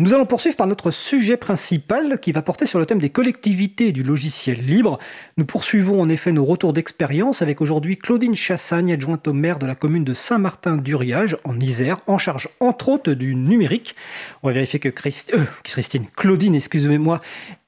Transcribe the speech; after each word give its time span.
Nous 0.00 0.14
allons 0.14 0.26
poursuivre 0.26 0.54
par 0.54 0.68
notre 0.68 0.92
sujet 0.92 1.36
principal 1.36 2.20
qui 2.20 2.30
va 2.30 2.40
porter 2.40 2.66
sur 2.66 2.78
le 2.78 2.86
thème 2.86 3.00
des 3.00 3.10
collectivités 3.10 3.88
et 3.88 3.92
du 3.92 4.04
logiciel 4.04 4.56
libre. 4.64 5.00
Nous 5.38 5.44
poursuivons 5.44 6.00
en 6.00 6.08
effet 6.08 6.30
nos 6.30 6.44
retours 6.44 6.72
d'expérience 6.72 7.42
avec 7.42 7.60
aujourd'hui 7.60 7.96
Claudine 7.96 8.36
Chassagne, 8.36 8.92
adjointe 8.92 9.26
au 9.26 9.32
maire 9.32 9.58
de 9.58 9.66
la 9.66 9.74
commune 9.74 10.04
de 10.04 10.14
Saint-Martin-d'Uriage 10.14 11.36
en 11.42 11.58
Isère, 11.58 11.98
en 12.06 12.16
charge 12.16 12.48
entre 12.60 12.90
autres 12.90 13.12
du 13.12 13.34
numérique. 13.34 13.96
On 14.44 14.46
va 14.46 14.54
vérifier 14.54 14.78
que 14.78 14.88
euh, 14.88 15.44
Christine, 15.64 16.06
Claudine, 16.16 16.54
excusez-moi, 16.54 17.18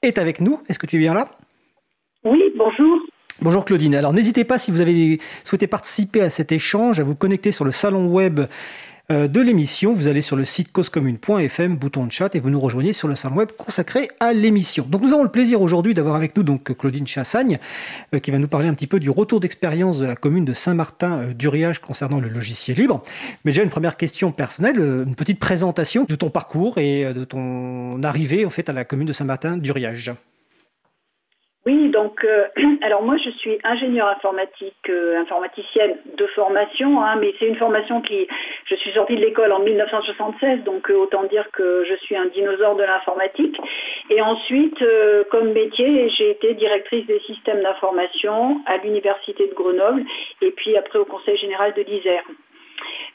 est 0.02 0.16
avec 0.16 0.40
nous. 0.40 0.60
Est-ce 0.68 0.78
que 0.78 0.86
tu 0.86 0.96
es 0.96 1.00
bien 1.00 1.14
là? 1.14 1.36
Oui, 2.22 2.40
bonjour. 2.56 3.00
Bonjour 3.42 3.64
Claudine. 3.64 3.94
Alors 3.96 4.12
n'hésitez 4.12 4.44
pas 4.44 4.58
si 4.58 4.70
vous 4.70 4.82
avez 4.82 5.18
souhaité 5.42 5.66
participer 5.66 6.20
à 6.20 6.30
cet 6.30 6.52
échange 6.52 7.00
à 7.00 7.02
vous 7.02 7.16
connecter 7.16 7.50
sur 7.50 7.64
le 7.64 7.72
salon 7.72 8.06
web 8.06 8.42
de 9.10 9.40
l'émission. 9.40 9.92
Vous 9.92 10.08
allez 10.08 10.22
sur 10.22 10.36
le 10.36 10.44
site 10.44 10.70
causecommune.fm, 10.72 11.76
bouton 11.76 12.06
de 12.06 12.12
chat, 12.12 12.34
et 12.34 12.40
vous 12.40 12.48
nous 12.48 12.60
rejoignez 12.60 12.92
sur 12.92 13.08
le 13.08 13.16
salon 13.16 13.36
web 13.36 13.50
consacré 13.56 14.08
à 14.20 14.32
l'émission. 14.32 14.86
Donc 14.88 15.02
nous 15.02 15.12
avons 15.12 15.24
le 15.24 15.30
plaisir 15.30 15.60
aujourd'hui 15.60 15.94
d'avoir 15.94 16.14
avec 16.14 16.36
nous 16.36 16.42
donc 16.42 16.76
Claudine 16.76 17.06
Chassagne, 17.06 17.58
euh, 18.14 18.20
qui 18.20 18.30
va 18.30 18.38
nous 18.38 18.48
parler 18.48 18.68
un 18.68 18.74
petit 18.74 18.86
peu 18.86 19.00
du 19.00 19.10
retour 19.10 19.40
d'expérience 19.40 19.98
de 19.98 20.06
la 20.06 20.16
commune 20.16 20.44
de 20.44 20.52
Saint-Martin-d'Uriage 20.52 21.80
concernant 21.80 22.20
le 22.20 22.28
logiciel 22.28 22.76
libre. 22.76 23.02
Mais 23.44 23.50
déjà 23.50 23.62
une 23.62 23.70
première 23.70 23.96
question 23.96 24.32
personnelle, 24.32 24.78
euh, 24.78 25.04
une 25.04 25.16
petite 25.16 25.40
présentation 25.40 26.04
de 26.04 26.14
ton 26.14 26.30
parcours 26.30 26.78
et 26.78 27.12
de 27.12 27.24
ton 27.24 28.02
arrivée 28.02 28.46
en 28.46 28.50
fait 28.50 28.68
à 28.68 28.72
la 28.72 28.84
commune 28.84 29.08
de 29.08 29.12
Saint-Martin-d'Uriage. 29.12 30.12
Oui, 31.66 31.90
donc 31.90 32.24
euh, 32.24 32.46
alors 32.82 33.02
moi 33.02 33.18
je 33.18 33.28
suis 33.28 33.58
ingénieure 33.64 34.08
informatique, 34.08 34.88
euh, 34.88 35.20
informaticienne 35.20 35.98
de 36.16 36.26
formation, 36.28 37.02
hein, 37.02 37.16
mais 37.20 37.34
c'est 37.38 37.48
une 37.48 37.56
formation 37.56 38.00
qui, 38.00 38.26
je 38.64 38.74
suis 38.76 38.92
sortie 38.92 39.16
de 39.16 39.20
l'école 39.20 39.52
en 39.52 39.60
1976, 39.60 40.64
donc 40.64 40.90
euh, 40.90 40.94
autant 40.94 41.24
dire 41.24 41.50
que 41.50 41.84
je 41.84 41.94
suis 41.96 42.16
un 42.16 42.26
dinosaure 42.26 42.76
de 42.76 42.84
l'informatique. 42.84 43.60
Et 44.08 44.22
ensuite, 44.22 44.82
comme 45.30 45.52
métier, 45.52 46.08
j'ai 46.08 46.30
été 46.30 46.54
directrice 46.54 47.06
des 47.06 47.20
systèmes 47.20 47.60
d'information 47.60 48.62
à 48.66 48.78
l'université 48.78 49.46
de 49.46 49.54
Grenoble 49.54 50.04
et 50.40 50.52
puis 50.52 50.76
après 50.76 50.98
au 50.98 51.04
Conseil 51.04 51.36
général 51.36 51.74
de 51.74 51.82
l'Isère. 51.82 52.24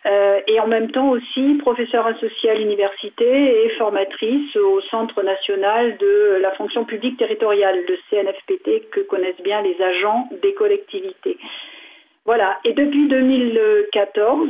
Euh, 0.05 0.39
et 0.47 0.59
en 0.59 0.67
même 0.67 0.91
temps 0.91 1.09
aussi 1.09 1.55
professeure 1.55 2.05
associée 2.07 2.49
à 2.51 2.55
l'université 2.55 3.65
et 3.65 3.69
formatrice 3.69 4.55
au 4.55 4.81
Centre 4.81 5.23
national 5.23 5.97
de 5.97 6.39
la 6.41 6.51
fonction 6.51 6.85
publique 6.85 7.17
territoriale, 7.17 7.83
le 7.87 7.97
CNFPT, 8.09 8.89
que 8.91 9.01
connaissent 9.01 9.41
bien 9.43 9.61
les 9.61 9.81
agents 9.81 10.29
des 10.41 10.53
collectivités. 10.53 11.37
Voilà, 12.25 12.57
et 12.63 12.73
depuis 12.73 13.07
2014, 13.07 14.49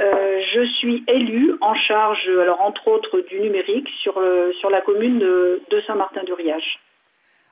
euh, 0.00 0.40
je 0.52 0.60
suis 0.60 1.04
élue 1.06 1.54
en 1.62 1.74
charge, 1.74 2.28
alors 2.28 2.60
entre 2.60 2.88
autres, 2.88 3.20
du 3.20 3.40
numérique 3.40 3.88
sur, 4.00 4.22
sur 4.60 4.68
la 4.68 4.82
commune 4.82 5.18
de 5.18 5.80
Saint-Martin-du-Riage. 5.86 6.78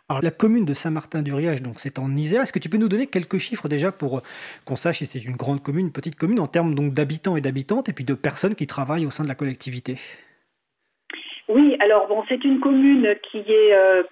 Alors 0.08 0.22
la 0.22 0.30
commune 0.30 0.64
de 0.64 0.72
Saint-Martin-du-Riage, 0.72 1.62
donc 1.62 1.80
c'est 1.80 1.98
en 1.98 2.14
Isère. 2.14 2.42
Est-ce 2.42 2.52
que 2.52 2.60
tu 2.60 2.68
peux 2.68 2.78
nous 2.78 2.88
donner 2.88 3.08
quelques 3.08 3.38
chiffres 3.38 3.68
déjà 3.68 3.90
pour 3.90 4.18
euh, 4.18 4.20
qu'on 4.64 4.76
sache 4.76 4.98
si 4.98 5.06
c'est 5.06 5.24
une 5.24 5.34
grande 5.34 5.60
commune, 5.64 5.86
une 5.86 5.92
petite 5.92 6.14
commune 6.14 6.38
en 6.38 6.46
termes 6.46 6.76
donc 6.76 6.94
d'habitants 6.94 7.36
et 7.36 7.40
d'habitantes 7.40 7.88
et 7.88 7.92
puis 7.92 8.04
de 8.04 8.14
personnes 8.14 8.54
qui 8.54 8.68
travaillent 8.68 9.04
au 9.04 9.10
sein 9.10 9.24
de 9.24 9.28
la 9.28 9.34
collectivité? 9.34 9.96
Oui, 11.48 11.76
alors 11.80 12.06
bon, 12.06 12.22
c'est 12.28 12.44
une 12.44 12.60
commune 12.60 13.16
qui 13.22 13.38
est, 13.38 13.74
euh, 13.74 14.04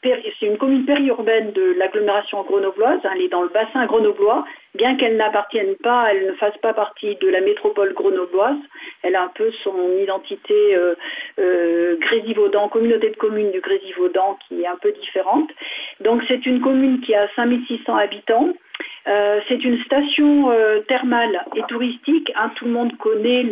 une 0.43 0.59
commune 0.59 0.85
périurbaine 0.85 1.53
de 1.53 1.77
l'agglomération 1.79 2.43
grenobloise. 2.43 2.99
Hein, 3.05 3.11
elle 3.15 3.23
est 3.23 3.29
dans 3.29 3.43
le 3.43 3.51
bassin 3.51 3.87
grenoblois, 3.87 4.45
bien 4.75 4.97
qu'elle 4.97 5.17
n'appartienne 5.17 5.77
pas, 5.77 6.09
elle 6.11 6.27
ne 6.27 6.33
fasse 6.33 6.57
pas 6.59 6.75
partie 6.75 7.17
de 7.17 7.29
la 7.29 7.41
métropole 7.41 7.95
grenobloise. 7.95 8.57
Elle 9.03 9.17
a 9.17 9.23
un 9.23 9.33
peu 9.35 9.51
son 9.63 9.97
identité 9.99 10.77
euh, 10.77 10.95
euh, 11.39 11.97
Grésivaudan, 11.99 12.69
communauté 12.69 13.11
de 13.11 13.17
communes 13.17 13.53
du 13.53 13.61
Grésivaudan, 13.61 14.39
qui 14.47 14.63
est 14.63 14.67
un 14.67 14.77
peu 14.77 14.93
différente. 14.93 15.51
Donc 16.01 16.23
c'est 16.27 16.45
une 16.47 16.61
commune 16.61 17.01
qui 17.01 17.15
a 17.15 17.29
5600 17.37 17.97
habitants. 17.97 18.53
Euh, 19.07 19.41
c'est 19.47 19.63
une 19.63 19.79
station 19.85 20.51
thermale 20.89 21.45
et 21.55 21.63
touristique. 21.69 22.33
Hein. 22.35 22.51
tout 22.57 22.65
le 22.65 22.73
monde 22.73 22.97
connaît 22.97 23.47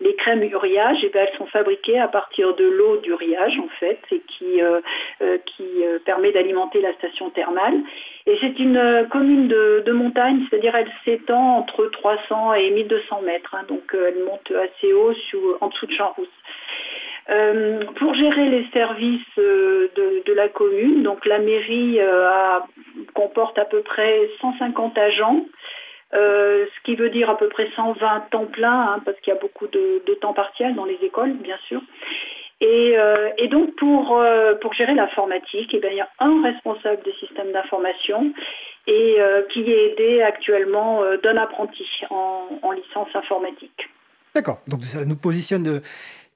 les 0.00 0.14
crèmes 0.14 0.44
uriage. 0.44 1.02
Et 1.04 1.08
ben, 1.08 1.26
elles 1.26 1.36
sont 1.36 1.46
fabriquées 1.46 1.98
à 1.98 2.06
partir 2.06 2.54
de 2.54 2.64
l'eau 2.64 2.98
d'uriage 2.98 3.58
en 3.58 3.68
fait, 3.80 3.98
et 4.12 4.20
qui 4.20 4.60
permet 6.04 6.30
d'alimenter 6.30 6.80
la 6.80 6.92
station 6.92 7.30
thermale. 7.30 7.80
Et 8.26 8.36
c'est 8.40 8.58
une 8.60 9.08
commune 9.10 9.48
de, 9.48 9.92
montagne, 9.92 10.44
elle 10.64 10.90
s'étend 11.04 11.58
entre 11.58 11.86
300 11.86 12.54
et 12.54 12.70
1200 12.70 13.22
mètres. 13.22 13.54
Hein. 13.54 13.64
donc 13.68 13.82
elle 13.94 14.24
monte 14.24 14.50
assez 14.50 14.92
haut 14.92 15.12
en 15.60 15.68
dessous 15.68 15.86
de 15.86 15.92
Champs-Rousse. 15.92 16.28
Euh, 17.30 17.84
pour 17.96 18.14
gérer 18.14 18.48
les 18.48 18.66
services 18.72 19.38
euh, 19.38 19.88
de, 20.26 20.32
la 20.32 20.48
commune, 20.48 21.02
donc 21.02 21.26
la 21.26 21.38
mairie 21.38 21.98
euh, 22.00 22.58
comporte 23.14 23.58
à 23.58 23.64
peu 23.64 23.82
près 23.82 24.28
150 24.40 24.98
agents, 24.98 25.44
ce 26.12 26.82
qui 26.84 26.96
veut 26.96 27.10
dire 27.10 27.30
à 27.30 27.36
peu 27.36 27.48
près 27.48 27.68
120 27.76 28.30
temps 28.30 28.46
plein, 28.46 28.80
hein, 28.80 29.02
parce 29.04 29.18
qu'il 29.20 29.32
y 29.32 29.36
a 29.36 29.40
beaucoup 29.40 29.68
de, 29.68 30.02
temps 30.20 30.32
partiel 30.32 30.74
dans 30.74 30.84
les 30.84 30.98
écoles, 31.02 31.34
bien 31.34 31.58
sûr. 31.68 31.80
Et, 32.62 33.48
donc 33.48 33.74
pour, 33.76 34.22
pour 34.60 34.74
gérer 34.74 34.94
l'informatique, 34.94 35.70
eh 35.72 35.80
il 35.82 35.96
y 35.96 36.00
a 36.00 36.08
un 36.18 36.42
responsable 36.42 37.02
des 37.04 37.12
systèmes 37.14 37.52
d'information 37.52 38.32
et 38.86 39.16
qui 39.48 39.62
est 39.62 39.92
aidé 39.92 40.22
actuellement 40.22 41.02
d'un 41.22 41.36
apprenti 41.38 41.84
en, 42.10 42.72
licence 42.72 43.08
informatique. 43.14 43.88
D'accord, 44.34 44.60
donc 44.68 44.84
ça 44.84 45.04
nous 45.04 45.16
positionne 45.16 45.80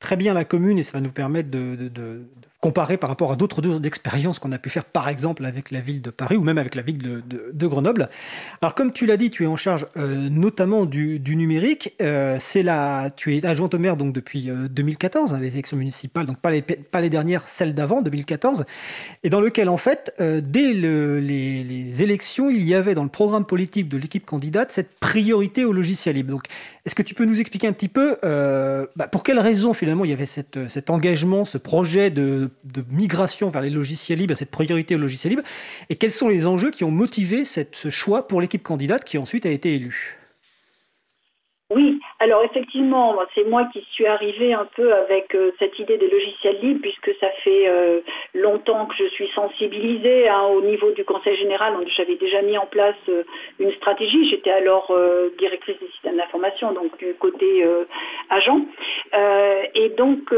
très 0.00 0.16
bien 0.16 0.34
la 0.34 0.44
commune 0.44 0.78
et 0.78 0.82
ça 0.82 0.98
va 0.98 1.00
nous 1.00 1.12
permettre 1.12 1.50
de, 1.50 2.22
comparer 2.64 2.96
par 2.96 3.10
rapport 3.10 3.30
à 3.30 3.36
d'autres 3.36 3.84
expériences 3.84 4.38
qu'on 4.38 4.50
a 4.50 4.56
pu 4.56 4.70
faire, 4.70 4.86
par 4.86 5.10
exemple 5.10 5.44
avec 5.44 5.70
la 5.70 5.80
ville 5.80 6.00
de 6.00 6.08
Paris 6.08 6.38
ou 6.38 6.42
même 6.42 6.56
avec 6.56 6.76
la 6.76 6.80
ville 6.80 6.96
de, 6.96 7.66
Grenoble. 7.66 8.08
Alors, 8.62 8.74
comme 8.74 8.90
tu 8.90 9.04
l'as 9.04 9.18
dit, 9.18 9.30
tu 9.30 9.44
es 9.44 9.46
en 9.46 9.56
charge 9.56 9.86
euh, 9.98 10.30
notamment 10.30 10.86
du, 10.86 11.20
numérique. 11.36 11.94
Euh, 12.00 12.38
c'est 12.40 12.62
là, 12.62 13.10
tu 13.10 13.36
es 13.36 13.44
adjointe 13.44 13.74
au 13.74 13.78
maire 13.78 13.98
donc 13.98 14.14
depuis 14.14 14.48
2014, 14.70 15.32
euh, 15.32 15.36
hein, 15.36 15.40
les 15.40 15.52
élections 15.52 15.76
municipales, 15.76 16.24
donc 16.24 16.38
pas 16.38 16.50
les, 16.50 17.10
dernières, 17.10 17.46
celles 17.48 17.74
d'avant, 17.74 18.00
2014, 18.00 18.64
et 19.24 19.28
dans 19.28 19.42
lequel 19.42 19.68
en 19.68 19.76
fait, 19.76 20.14
dès 20.18 20.72
les, 20.72 22.02
élections, 22.02 22.48
il 22.48 22.64
y 22.64 22.74
avait 22.74 22.94
dans 22.94 23.04
le 23.04 23.10
programme 23.10 23.44
politique 23.44 23.90
de 23.90 23.98
l'équipe 23.98 24.24
candidate 24.24 24.72
cette 24.72 24.98
priorité 25.00 25.66
au 25.66 25.74
logiciel 25.74 26.16
libre. 26.16 26.30
Donc, 26.30 26.46
est-ce 26.86 26.94
que 26.94 27.02
tu 27.02 27.14
peux 27.14 27.26
nous 27.26 27.40
expliquer 27.40 27.66
un 27.66 27.72
petit 27.72 27.88
peu 27.88 28.16
bah, 28.22 29.08
pour 29.08 29.22
quelles 29.22 29.38
raisons 29.38 29.74
finalement 29.74 30.06
il 30.06 30.10
y 30.10 30.14
avait 30.14 30.24
cet 30.24 30.88
engagement, 30.88 31.44
ce 31.44 31.58
projet 31.58 32.10
de 32.10 32.50
de 32.64 32.84
migration 32.90 33.48
vers 33.48 33.62
les 33.62 33.70
logiciels 33.70 34.18
libres, 34.18 34.36
cette 34.36 34.50
priorité 34.50 34.94
aux 34.94 34.98
logiciels 34.98 35.32
libres, 35.32 35.46
et 35.90 35.96
quels 35.96 36.12
sont 36.12 36.28
les 36.28 36.46
enjeux 36.46 36.70
qui 36.70 36.84
ont 36.84 36.90
motivé 36.90 37.44
ce 37.44 37.90
choix 37.90 38.28
pour 38.28 38.40
l'équipe 38.40 38.62
candidate 38.62 39.04
qui 39.04 39.18
ensuite 39.18 39.46
a 39.46 39.50
été 39.50 39.74
élue? 39.74 40.23
Oui, 41.70 41.98
alors 42.20 42.44
effectivement, 42.44 43.18
c'est 43.34 43.44
moi 43.44 43.64
qui 43.72 43.80
suis 43.92 44.06
arrivée 44.06 44.52
un 44.52 44.66
peu 44.76 44.92
avec 44.92 45.34
euh, 45.34 45.50
cette 45.58 45.78
idée 45.78 45.96
des 45.96 46.10
logiciels 46.10 46.58
libres, 46.60 46.82
puisque 46.82 47.18
ça 47.18 47.30
fait 47.42 47.68
euh, 47.68 48.00
longtemps 48.34 48.84
que 48.84 48.94
je 48.94 49.06
suis 49.06 49.28
sensibilisée 49.28 50.28
hein, 50.28 50.42
au 50.42 50.60
niveau 50.60 50.90
du 50.90 51.06
Conseil 51.06 51.36
général. 51.36 51.72
J'avais 51.96 52.16
déjà 52.16 52.42
mis 52.42 52.58
en 52.58 52.66
place 52.66 52.94
euh, 53.08 53.22
une 53.58 53.72
stratégie. 53.72 54.28
J'étais 54.28 54.50
alors 54.50 54.94
directrice 55.38 55.78
des 55.80 55.88
systèmes 55.88 56.18
d'information, 56.18 56.72
donc 56.72 56.98
du 56.98 57.14
côté 57.14 57.66
agent. 58.28 58.60
et 59.74 59.88
donc, 59.90 60.32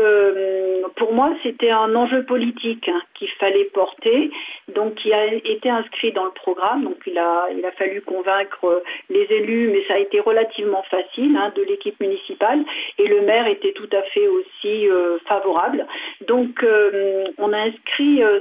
pour 0.94 1.12
moi, 1.12 1.34
c'était 1.42 1.70
un 1.70 1.94
enjeu 1.96 2.24
politique 2.24 2.88
hein, 2.88 3.02
qu'il 3.14 3.30
fallait 3.30 3.64
porter, 3.64 4.30
donc 4.68 4.94
qui 4.94 5.12
a 5.12 5.26
été 5.26 5.68
inscrit 5.68 6.12
dans 6.12 6.24
le 6.24 6.30
programme. 6.30 6.84
Donc, 6.84 6.98
il 7.06 7.18
a, 7.18 7.48
il 7.56 7.64
a 7.64 7.72
fallu 7.72 8.00
convaincre 8.02 8.82
les 9.10 9.26
élus, 9.30 9.70
mais 9.72 9.82
ça 9.88 9.94
a 9.94 9.98
été 9.98 10.20
relativement 10.20 10.82
facile 10.84 11.15
De 11.16 11.62
l'équipe 11.62 11.98
municipale 11.98 12.62
et 12.98 13.06
le 13.06 13.22
maire 13.22 13.46
était 13.46 13.72
tout 13.72 13.88
à 13.92 14.02
fait 14.02 14.28
aussi 14.28 14.86
euh, 14.86 15.18
favorable. 15.26 15.86
Donc 16.28 16.62
euh, 16.62 17.24
on 17.38 17.54
a 17.54 17.58
inscrit 17.58 18.22
euh, 18.22 18.38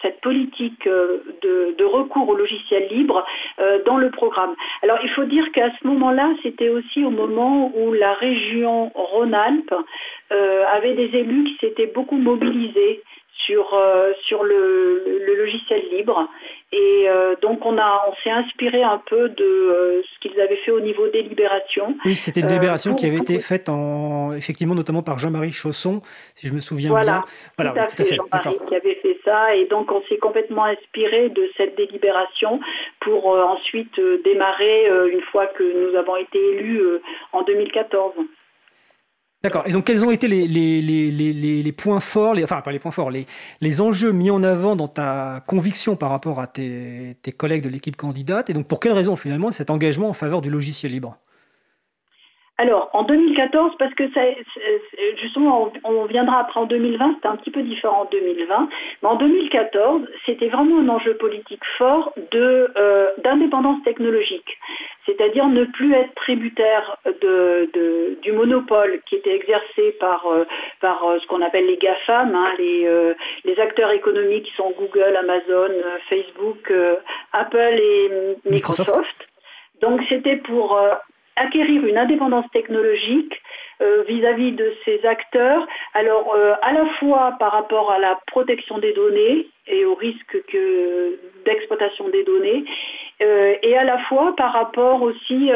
cette 0.00 0.22
politique 0.22 0.88
de, 0.88 1.84
recours 1.84 2.28
au 2.28 2.36
logiciel 2.36 2.86
libre 2.88 3.26
dans 3.84 3.98
le 3.98 4.10
programme. 4.10 4.54
Alors 4.82 4.98
il 5.02 5.10
faut 5.10 5.24
dire 5.24 5.50
qu'à 5.50 5.70
ce 5.70 5.86
moment-là, 5.88 6.30
c'était 6.42 6.68
aussi 6.68 7.04
au 7.04 7.10
moment 7.10 7.72
où 7.76 7.92
la 7.92 8.14
région 8.14 8.92
Rhône-Alpes 8.94 9.74
avait 10.30 10.94
des 10.94 11.18
élus 11.18 11.44
qui 11.44 11.56
s'étaient 11.60 11.88
beaucoup 11.88 12.16
mobilisés 12.16 13.02
sur, 13.46 13.74
euh, 13.74 14.12
sur 14.24 14.42
le, 14.44 15.20
logiciel 15.36 15.82
libre. 15.90 16.28
Et 16.72 17.08
euh, 17.08 17.34
donc 17.40 17.64
on, 17.64 17.78
a, 17.78 18.04
on 18.08 18.14
s'est 18.22 18.30
inspiré 18.30 18.82
un 18.82 18.98
peu 18.98 19.28
de 19.30 19.44
euh, 19.44 20.02
ce 20.02 20.18
qu'ils 20.20 20.38
avaient 20.40 20.56
fait 20.56 20.70
au 20.70 20.80
niveau 20.80 21.08
des 21.08 21.22
libérations. 21.22 21.96
Oui, 22.04 22.14
c'était 22.14 22.40
une 22.40 22.46
délibération 22.46 22.94
qui 22.94 23.06
avait 23.06 23.18
été 23.18 23.40
faite 23.40 23.68
en, 23.68 24.32
effectivement 24.34 24.74
notamment 24.74 25.02
par 25.02 25.18
Jean-Marie 25.18 25.52
Chausson, 25.52 26.02
si 26.34 26.46
je 26.46 26.52
me 26.52 26.60
souviens 26.60 26.90
bien. 26.90 27.24
Voilà, 27.56 27.86
tout 27.86 28.02
à 28.02 28.04
fait, 28.04 28.14
Jean-Marie 28.14 28.58
qui 28.68 28.74
avait 28.74 28.96
fait 28.96 29.18
ça. 29.24 29.54
Et 29.56 29.66
donc 29.66 29.90
on 29.90 30.02
s'est 30.02 30.18
complètement 30.18 30.64
inspiré 30.64 31.30
de 31.30 31.50
cette 31.56 31.76
délibération 31.76 32.60
pour 33.00 33.26
ensuite 33.26 34.00
démarrer 34.24 34.90
une 35.10 35.22
fois 35.22 35.46
que 35.46 35.62
nous 35.62 35.96
avons 35.96 36.16
été 36.16 36.38
élus 36.38 36.82
en 37.32 37.42
2014. 37.42 38.14
D'accord. 39.42 39.66
Et 39.66 39.72
donc, 39.72 39.86
quels 39.86 40.04
ont 40.04 40.10
été 40.10 40.28
les, 40.28 41.72
points 41.72 42.00
forts, 42.00 42.36
enfin, 42.42 42.60
pas 42.60 42.72
les 42.72 42.78
points 42.78 42.90
forts, 42.90 43.10
les, 43.10 43.80
enjeux 43.80 44.12
mis 44.12 44.30
en 44.30 44.42
avant 44.42 44.76
dans 44.76 44.88
ta 44.88 45.42
conviction 45.46 45.96
par 45.96 46.10
rapport 46.10 46.40
à 46.40 46.46
tes, 46.46 47.16
tes 47.22 47.32
collègues 47.32 47.62
de 47.62 47.70
l'équipe 47.70 47.96
candidate? 47.96 48.50
Et 48.50 48.52
donc, 48.52 48.66
pour 48.66 48.80
quelles 48.80 48.92
raisons, 48.92 49.16
finalement, 49.16 49.50
cet 49.50 49.70
engagement 49.70 50.10
en 50.10 50.12
faveur 50.12 50.42
du 50.42 50.50
logiciel 50.50 50.92
libre? 50.92 51.16
Alors, 52.60 52.90
en 52.92 53.04
2014, 53.04 53.76
parce 53.78 53.94
que 53.94 54.12
ça, 54.12 54.20
justement, 55.16 55.72
on, 55.82 56.04
viendra 56.04 56.40
après 56.40 56.60
en 56.60 56.66
2020, 56.66 57.14
c'était 57.14 57.28
un 57.28 57.36
petit 57.36 57.50
peu 57.50 57.62
différent 57.62 58.02
en 58.02 58.04
2020, 58.04 58.68
mais 59.02 59.08
en 59.08 59.14
2014, 59.14 60.02
c'était 60.26 60.50
vraiment 60.50 60.78
un 60.80 60.90
enjeu 60.90 61.14
politique 61.16 61.64
fort 61.78 62.12
euh, 62.34 63.08
d'indépendance 63.24 63.82
technologique, 63.82 64.58
c'est-à-dire 65.06 65.46
ne 65.46 65.64
plus 65.64 65.94
être 65.94 66.14
tributaire 66.16 66.98
du 68.22 68.32
monopole 68.32 69.00
qui 69.06 69.14
était 69.14 69.36
exercé 69.36 69.92
par, 69.98 70.26
euh, 70.26 70.44
par 70.82 71.02
euh, 71.08 71.18
ce 71.18 71.26
qu'on 71.28 71.40
appelle 71.40 71.64
les 71.64 71.78
GAFAM, 71.78 72.34
hein, 72.34 72.52
les, 72.58 72.86
les, 73.46 73.58
acteurs 73.58 73.92
économiques 73.92 74.44
qui 74.44 74.54
sont 74.56 74.74
Google, 74.78 75.16
Amazon, 75.16 75.72
Facebook, 76.10 76.70
Apple 77.32 77.80
et 77.80 78.10
Microsoft. 78.44 79.16
Donc 79.80 80.02
c'était 80.10 80.36
pour 80.36 80.78
acquérir 81.36 81.84
une 81.86 81.96
indépendance 81.98 82.48
technologique 82.52 83.40
euh, 83.80 84.02
vis-à-vis 84.06 84.52
de 84.52 84.74
ces 84.84 85.04
acteurs, 85.06 85.66
alors 85.94 86.34
euh, 86.34 86.54
à 86.60 86.72
la 86.72 86.84
fois 86.98 87.34
par 87.38 87.52
rapport 87.52 87.90
à 87.90 87.98
la 87.98 88.20
protection 88.26 88.78
des 88.78 88.92
données 88.92 89.46
et 89.66 89.84
au 89.84 89.94
risque 89.94 90.36
d'exploitation 91.46 92.08
des 92.08 92.24
données, 92.24 92.64
euh, 93.22 93.54
et 93.62 93.76
à 93.76 93.84
la 93.84 93.98
fois 93.98 94.34
par 94.36 94.52
rapport 94.52 95.00
aussi 95.02 95.50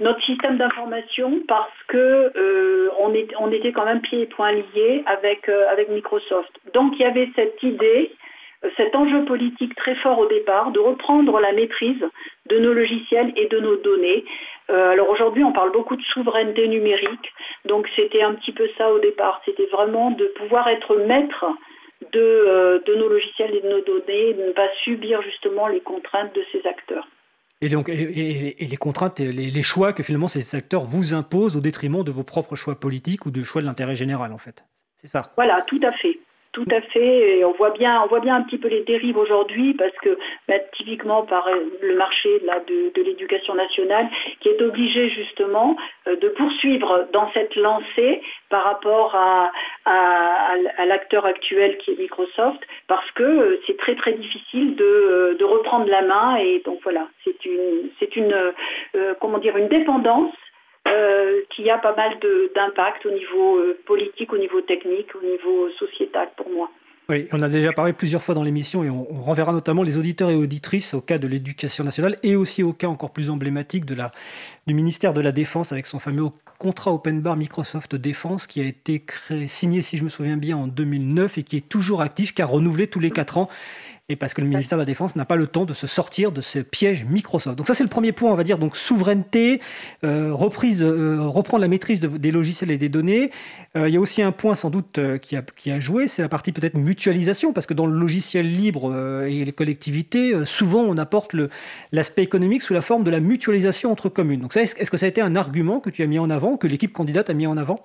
notre 0.00 0.22
système 0.22 0.58
d'information 0.58 1.40
parce 1.48 1.82
que 1.88 2.32
on, 3.00 3.12
on, 3.40 3.52
était 3.52 3.72
quand 3.72 3.86
même 3.86 4.02
pieds 4.02 4.22
et 4.22 4.26
poings 4.26 4.52
liés 4.52 5.02
avec 5.06 5.48
Microsoft. 5.88 6.52
Donc 6.74 6.92
il 6.96 7.02
y 7.02 7.06
avait 7.06 7.30
cette 7.34 7.62
idée 7.62 8.12
cet 8.76 8.94
enjeu 8.94 9.24
politique 9.24 9.74
très 9.74 9.94
fort 9.96 10.18
au 10.18 10.26
départ 10.26 10.70
de 10.70 10.78
reprendre 10.78 11.40
la 11.40 11.52
maîtrise 11.52 12.04
de 12.46 12.58
nos 12.58 12.72
logiciels 12.72 13.32
et 13.36 13.46
de 13.46 13.58
nos 13.58 13.76
données. 13.76 14.24
Euh, 14.70 14.92
alors 14.92 15.10
aujourd'hui, 15.10 15.44
on 15.44 15.52
parle 15.52 15.72
beaucoup 15.72 15.96
de 15.96 16.02
souveraineté 16.02 16.68
numérique, 16.68 17.32
donc 17.64 17.88
c'était 17.96 18.22
un 18.22 18.34
petit 18.34 18.52
peu 18.52 18.68
ça 18.78 18.92
au 18.92 18.98
départ. 18.98 19.40
C'était 19.44 19.66
vraiment 19.66 20.10
de 20.10 20.26
pouvoir 20.38 20.68
être 20.68 20.96
maître 20.96 21.46
de, 22.12 22.20
euh, 22.20 22.80
nos 22.96 23.08
logiciels 23.08 23.54
et 23.54 23.60
de 23.60 23.68
nos 23.68 23.80
données, 23.80 24.28
et 24.30 24.34
de 24.34 24.42
ne 24.42 24.52
pas 24.52 24.68
subir 24.84 25.22
justement 25.22 25.66
les 25.66 25.80
contraintes 25.80 26.34
de 26.34 26.44
ces 26.52 26.66
acteurs. 26.66 27.08
Et 27.60 27.68
donc, 27.68 27.88
et, 27.88 28.56
les 28.58 28.76
contraintes, 28.76 29.20
et 29.20 29.30
les, 29.30 29.62
choix 29.62 29.92
que 29.92 30.02
finalement 30.02 30.26
ces 30.26 30.56
acteurs 30.56 30.82
vous 30.82 31.14
imposent 31.14 31.56
au 31.56 31.60
détriment 31.60 32.02
de 32.02 32.10
vos 32.10 32.24
propres 32.24 32.56
choix 32.56 32.74
politiques 32.74 33.24
ou 33.24 33.30
du 33.30 33.44
choix 33.44 33.62
de 33.62 33.66
l'intérêt 33.66 33.94
général, 33.94 34.32
en 34.32 34.38
fait. 34.38 34.64
C'est 34.96 35.06
ça? 35.06 35.32
Voilà, 35.36 35.62
tout 35.62 35.80
à 35.84 35.92
fait. 35.92 36.18
Tout 36.52 36.66
à 36.70 36.82
fait. 36.82 37.38
Et 37.38 37.44
on 37.46 37.52
voit 37.52 37.70
bien, 37.70 38.02
on 38.02 38.08
voit 38.08 38.20
bien 38.20 38.36
un 38.36 38.42
petit 38.42 38.58
peu 38.58 38.68
les 38.68 38.82
dérives 38.82 39.16
aujourd'hui 39.16 39.72
parce 39.72 39.96
que 40.02 40.18
bah, 40.48 40.58
typiquement 40.74 41.22
par 41.22 41.48
euh, 41.48 41.56
le 41.80 41.96
marché 41.96 42.28
de, 42.66 43.02
l'éducation 43.02 43.54
nationale 43.54 44.08
qui 44.40 44.50
est 44.50 44.60
obligé 44.60 45.08
justement 45.08 45.76
euh, 46.06 46.16
de 46.16 46.28
poursuivre 46.28 47.08
dans 47.10 47.30
cette 47.32 47.56
lancée 47.56 48.20
par 48.50 48.64
rapport 48.64 49.14
à, 49.14 49.50
l'acteur 50.86 51.24
actuel 51.24 51.78
qui 51.78 51.92
est 51.92 51.98
Microsoft 51.98 52.60
parce 52.86 53.10
que 53.12 53.22
euh, 53.22 53.60
c'est 53.66 53.78
très 53.78 53.94
très 53.94 54.12
difficile 54.12 54.76
de, 54.76 55.42
reprendre 55.42 55.88
la 55.88 56.02
main 56.02 56.36
et 56.36 56.62
donc 56.64 56.78
voilà, 56.82 57.08
c'est 57.24 57.44
une, 57.44 57.90
c'est 57.98 58.16
une 58.16 58.34
comment 59.20 59.38
dire, 59.38 59.56
une 59.56 59.68
dépendance 59.68 60.32
euh, 60.88 61.40
qui 61.50 61.70
a 61.70 61.78
pas 61.78 61.94
mal 61.94 62.18
d'impact 62.54 63.06
au 63.06 63.10
niveau 63.10 63.58
euh, 63.58 63.78
politique, 63.86 64.32
au 64.32 64.38
niveau 64.38 64.60
technique, 64.62 65.14
au 65.14 65.24
niveau 65.24 65.70
sociétal 65.70 66.30
pour 66.36 66.50
moi. 66.50 66.70
Oui, 67.08 67.28
on 67.32 67.42
a 67.42 67.48
déjà 67.48 67.72
parlé 67.72 67.92
plusieurs 67.92 68.22
fois 68.22 68.34
dans 68.34 68.44
l'émission 68.44 68.84
et 68.84 68.90
on, 68.90 69.04
renverra 69.04 69.52
notamment 69.52 69.82
les 69.82 69.98
auditeurs 69.98 70.30
et 70.30 70.34
auditrices 70.34 70.94
au 70.94 71.00
cas 71.00 71.18
de 71.18 71.26
l'éducation 71.26 71.82
nationale 71.82 72.16
et 72.22 72.36
aussi 72.36 72.62
au 72.62 72.72
cas 72.72 72.86
encore 72.86 73.10
plus 73.10 73.28
emblématique 73.28 73.84
de 73.84 73.94
la, 73.94 74.12
du 74.66 74.74
ministère 74.74 75.12
de 75.12 75.20
la 75.20 75.32
Défense 75.32 75.72
avec 75.72 75.86
son 75.86 75.98
fameux 75.98 76.28
contrat 76.58 76.92
open 76.92 77.20
bar 77.20 77.36
Microsoft 77.36 77.96
Défense 77.96 78.46
qui 78.46 78.60
a 78.60 78.64
été 78.64 79.00
créé, 79.00 79.48
signé, 79.48 79.82
si 79.82 79.98
je 79.98 80.04
me 80.04 80.08
souviens 80.08 80.36
bien, 80.36 80.56
en 80.56 80.68
2009 80.68 81.38
et 81.38 81.42
qui 81.42 81.56
est 81.56 81.68
toujours 81.68 82.02
actif 82.02 82.34
car 82.34 82.48
renouvelé 82.48 82.86
tous 82.86 83.00
les 83.00 83.10
quatre 83.10 83.36
ans 83.36 83.48
et 84.12 84.16
parce 84.16 84.34
que 84.34 84.42
le 84.42 84.46
ministère 84.46 84.76
de 84.78 84.82
la 84.82 84.86
Défense 84.86 85.16
n'a 85.16 85.24
pas 85.24 85.36
le 85.36 85.46
temps 85.46 85.64
de 85.64 85.72
se 85.72 85.86
sortir 85.86 86.32
de 86.32 86.40
ce 86.40 86.58
piège 86.58 87.06
Microsoft. 87.06 87.56
Donc 87.56 87.66
ça 87.66 87.74
c'est 87.74 87.82
le 87.82 87.88
premier 87.88 88.12
point, 88.12 88.30
on 88.30 88.34
va 88.36 88.44
dire, 88.44 88.58
donc 88.58 88.76
souveraineté, 88.76 89.60
euh, 90.04 90.32
reprise, 90.32 90.82
euh, 90.82 91.18
reprendre 91.22 91.62
la 91.62 91.68
maîtrise 91.68 91.98
des 91.98 92.30
logiciels 92.30 92.70
et 92.70 92.78
des 92.78 92.90
données. 92.90 93.30
Euh, 93.76 93.88
il 93.88 93.94
y 93.94 93.96
a 93.96 94.00
aussi 94.00 94.22
un 94.22 94.32
point 94.32 94.54
sans 94.54 94.70
doute 94.70 95.00
qui, 95.22 95.34
a, 95.34 95.42
qui 95.42 95.70
a 95.70 95.80
joué, 95.80 96.08
c'est 96.08 96.22
la 96.22 96.28
partie 96.28 96.52
peut-être 96.52 96.74
mutualisation, 96.74 97.52
parce 97.52 97.66
que 97.66 97.74
dans 97.74 97.86
le 97.86 97.98
logiciel 97.98 98.46
libre 98.46 98.94
et 99.26 99.44
les 99.44 99.52
collectivités, 99.52 100.34
souvent 100.44 100.82
on 100.82 100.98
apporte 100.98 101.34
l'aspect 101.90 102.22
économique 102.22 102.62
sous 102.62 102.74
la 102.74 102.82
forme 102.82 103.02
de 103.04 103.10
la 103.10 103.20
mutualisation 103.20 103.90
entre 103.90 104.10
communes. 104.10 104.40
Donc 104.40 104.54
est-ce 104.56 104.90
que 104.90 104.96
ça 104.98 105.06
a 105.06 105.08
été 105.08 105.22
un 105.22 105.36
argument 105.36 105.80
que 105.80 105.90
tu 105.90 106.02
as 106.02 106.06
mis 106.06 106.18
en 106.18 106.28
avant, 106.28 106.56
que 106.58 106.66
l'équipe 106.66 106.92
candidate 106.92 107.30
a 107.30 107.34
mis 107.34 107.46
en 107.46 107.56
avant? 107.56 107.80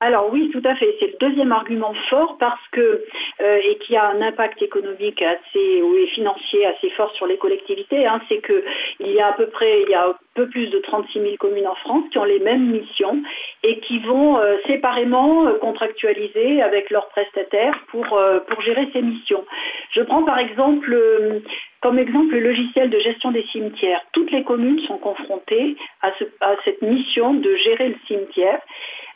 Alors 0.00 0.30
oui, 0.32 0.48
tout 0.50 0.62
à 0.64 0.76
fait. 0.76 0.94
C'est 1.00 1.08
le 1.08 1.16
deuxième 1.18 1.50
argument 1.50 1.92
fort 2.08 2.36
parce 2.38 2.68
que 2.70 3.04
euh, 3.40 3.60
et 3.64 3.78
qui 3.78 3.96
a 3.96 4.08
un 4.08 4.22
impact 4.22 4.62
économique 4.62 5.20
assez 5.22 5.82
ou 5.82 5.92
financier 6.14 6.66
assez 6.66 6.90
fort 6.90 7.10
sur 7.16 7.26
les 7.26 7.36
collectivités. 7.36 8.06
Hein, 8.06 8.20
c'est 8.28 8.38
que 8.38 8.64
il 9.00 9.10
y 9.10 9.20
a 9.20 9.28
à 9.28 9.32
peu 9.32 9.48
près 9.48 9.82
il 9.82 9.90
y 9.90 9.94
a 9.94 10.06
un 10.06 10.14
peu 10.34 10.48
plus 10.48 10.70
de 10.70 10.78
36 10.78 11.20
000 11.20 11.36
communes 11.38 11.66
en 11.66 11.74
France 11.74 12.04
qui 12.12 12.18
ont 12.18 12.24
les 12.24 12.38
mêmes 12.38 12.70
missions 12.70 13.20
et 13.64 13.80
qui 13.80 13.98
vont 13.98 14.38
euh, 14.38 14.56
séparément 14.68 15.48
euh, 15.48 15.58
contractualiser 15.58 16.62
avec 16.62 16.90
leurs 16.90 17.08
prestataires 17.08 17.74
pour 17.88 18.06
pour 18.06 18.60
gérer 18.60 18.88
ces 18.92 19.02
missions. 19.02 19.44
Je 19.90 20.02
prends 20.02 20.22
par 20.22 20.38
exemple 20.38 20.96
comme 21.80 21.98
exemple 21.98 22.34
le 22.34 22.40
logiciel 22.40 22.88
de 22.88 22.98
gestion 23.00 23.32
des 23.32 23.42
cimetières. 23.46 24.02
Toutes 24.12 24.30
les 24.30 24.44
communes 24.44 24.78
sont 24.80 24.98
confrontées 24.98 25.76
à 26.02 26.12
cette 26.64 26.82
mission 26.82 27.34
de 27.34 27.54
gérer 27.56 27.88
le 27.88 27.96
cimetière. 28.06 28.60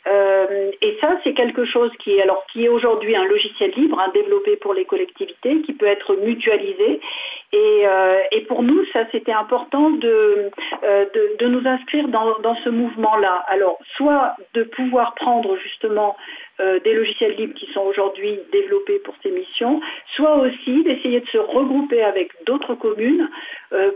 Euh, 0.05 0.71
et 0.81 0.97
ça, 0.99 1.17
c'est 1.23 1.33
quelque 1.33 1.65
chose 1.65 1.91
qui 1.99 2.17
est, 2.17 2.67
aujourd'hui 2.67 3.15
un 3.15 3.25
logiciel 3.25 3.71
libre, 3.71 3.99
hein, 3.99 4.11
développé 4.13 4.57
pour 4.57 4.73
les 4.73 4.85
collectivités, 4.85 5.61
qui 5.61 5.73
peut 5.73 5.85
être 5.85 6.15
mutualisé. 6.15 6.99
Et, 7.53 7.83
euh, 7.85 8.17
pour 8.47 8.63
nous, 8.63 8.83
ça, 8.85 9.05
c'était 9.11 9.31
important 9.31 9.91
de, 9.91 10.49
euh, 10.83 11.05
de, 11.39 11.47
nous 11.47 11.65
inscrire 11.67 12.07
dans, 12.07 12.55
ce 12.63 12.69
mouvement-là. 12.69 13.43
Alors, 13.47 13.77
soit 13.95 14.35
de 14.55 14.63
pouvoir 14.63 15.13
prendre 15.13 15.55
justement 15.57 16.17
euh, 16.59 16.79
des 16.79 16.93
logiciels 16.93 17.35
libres 17.35 17.53
qui 17.53 17.71
sont 17.71 17.81
aujourd'hui 17.81 18.39
développés 18.51 18.99
pour 18.99 19.13
ces 19.21 19.29
missions, 19.29 19.81
soit 20.15 20.37
aussi 20.37 20.83
d'essayer 20.83 21.19
de 21.19 21.27
se 21.27 21.37
regrouper 21.37 22.03
avec 22.03 22.31
d'autres 22.45 22.73
communes 22.73 23.29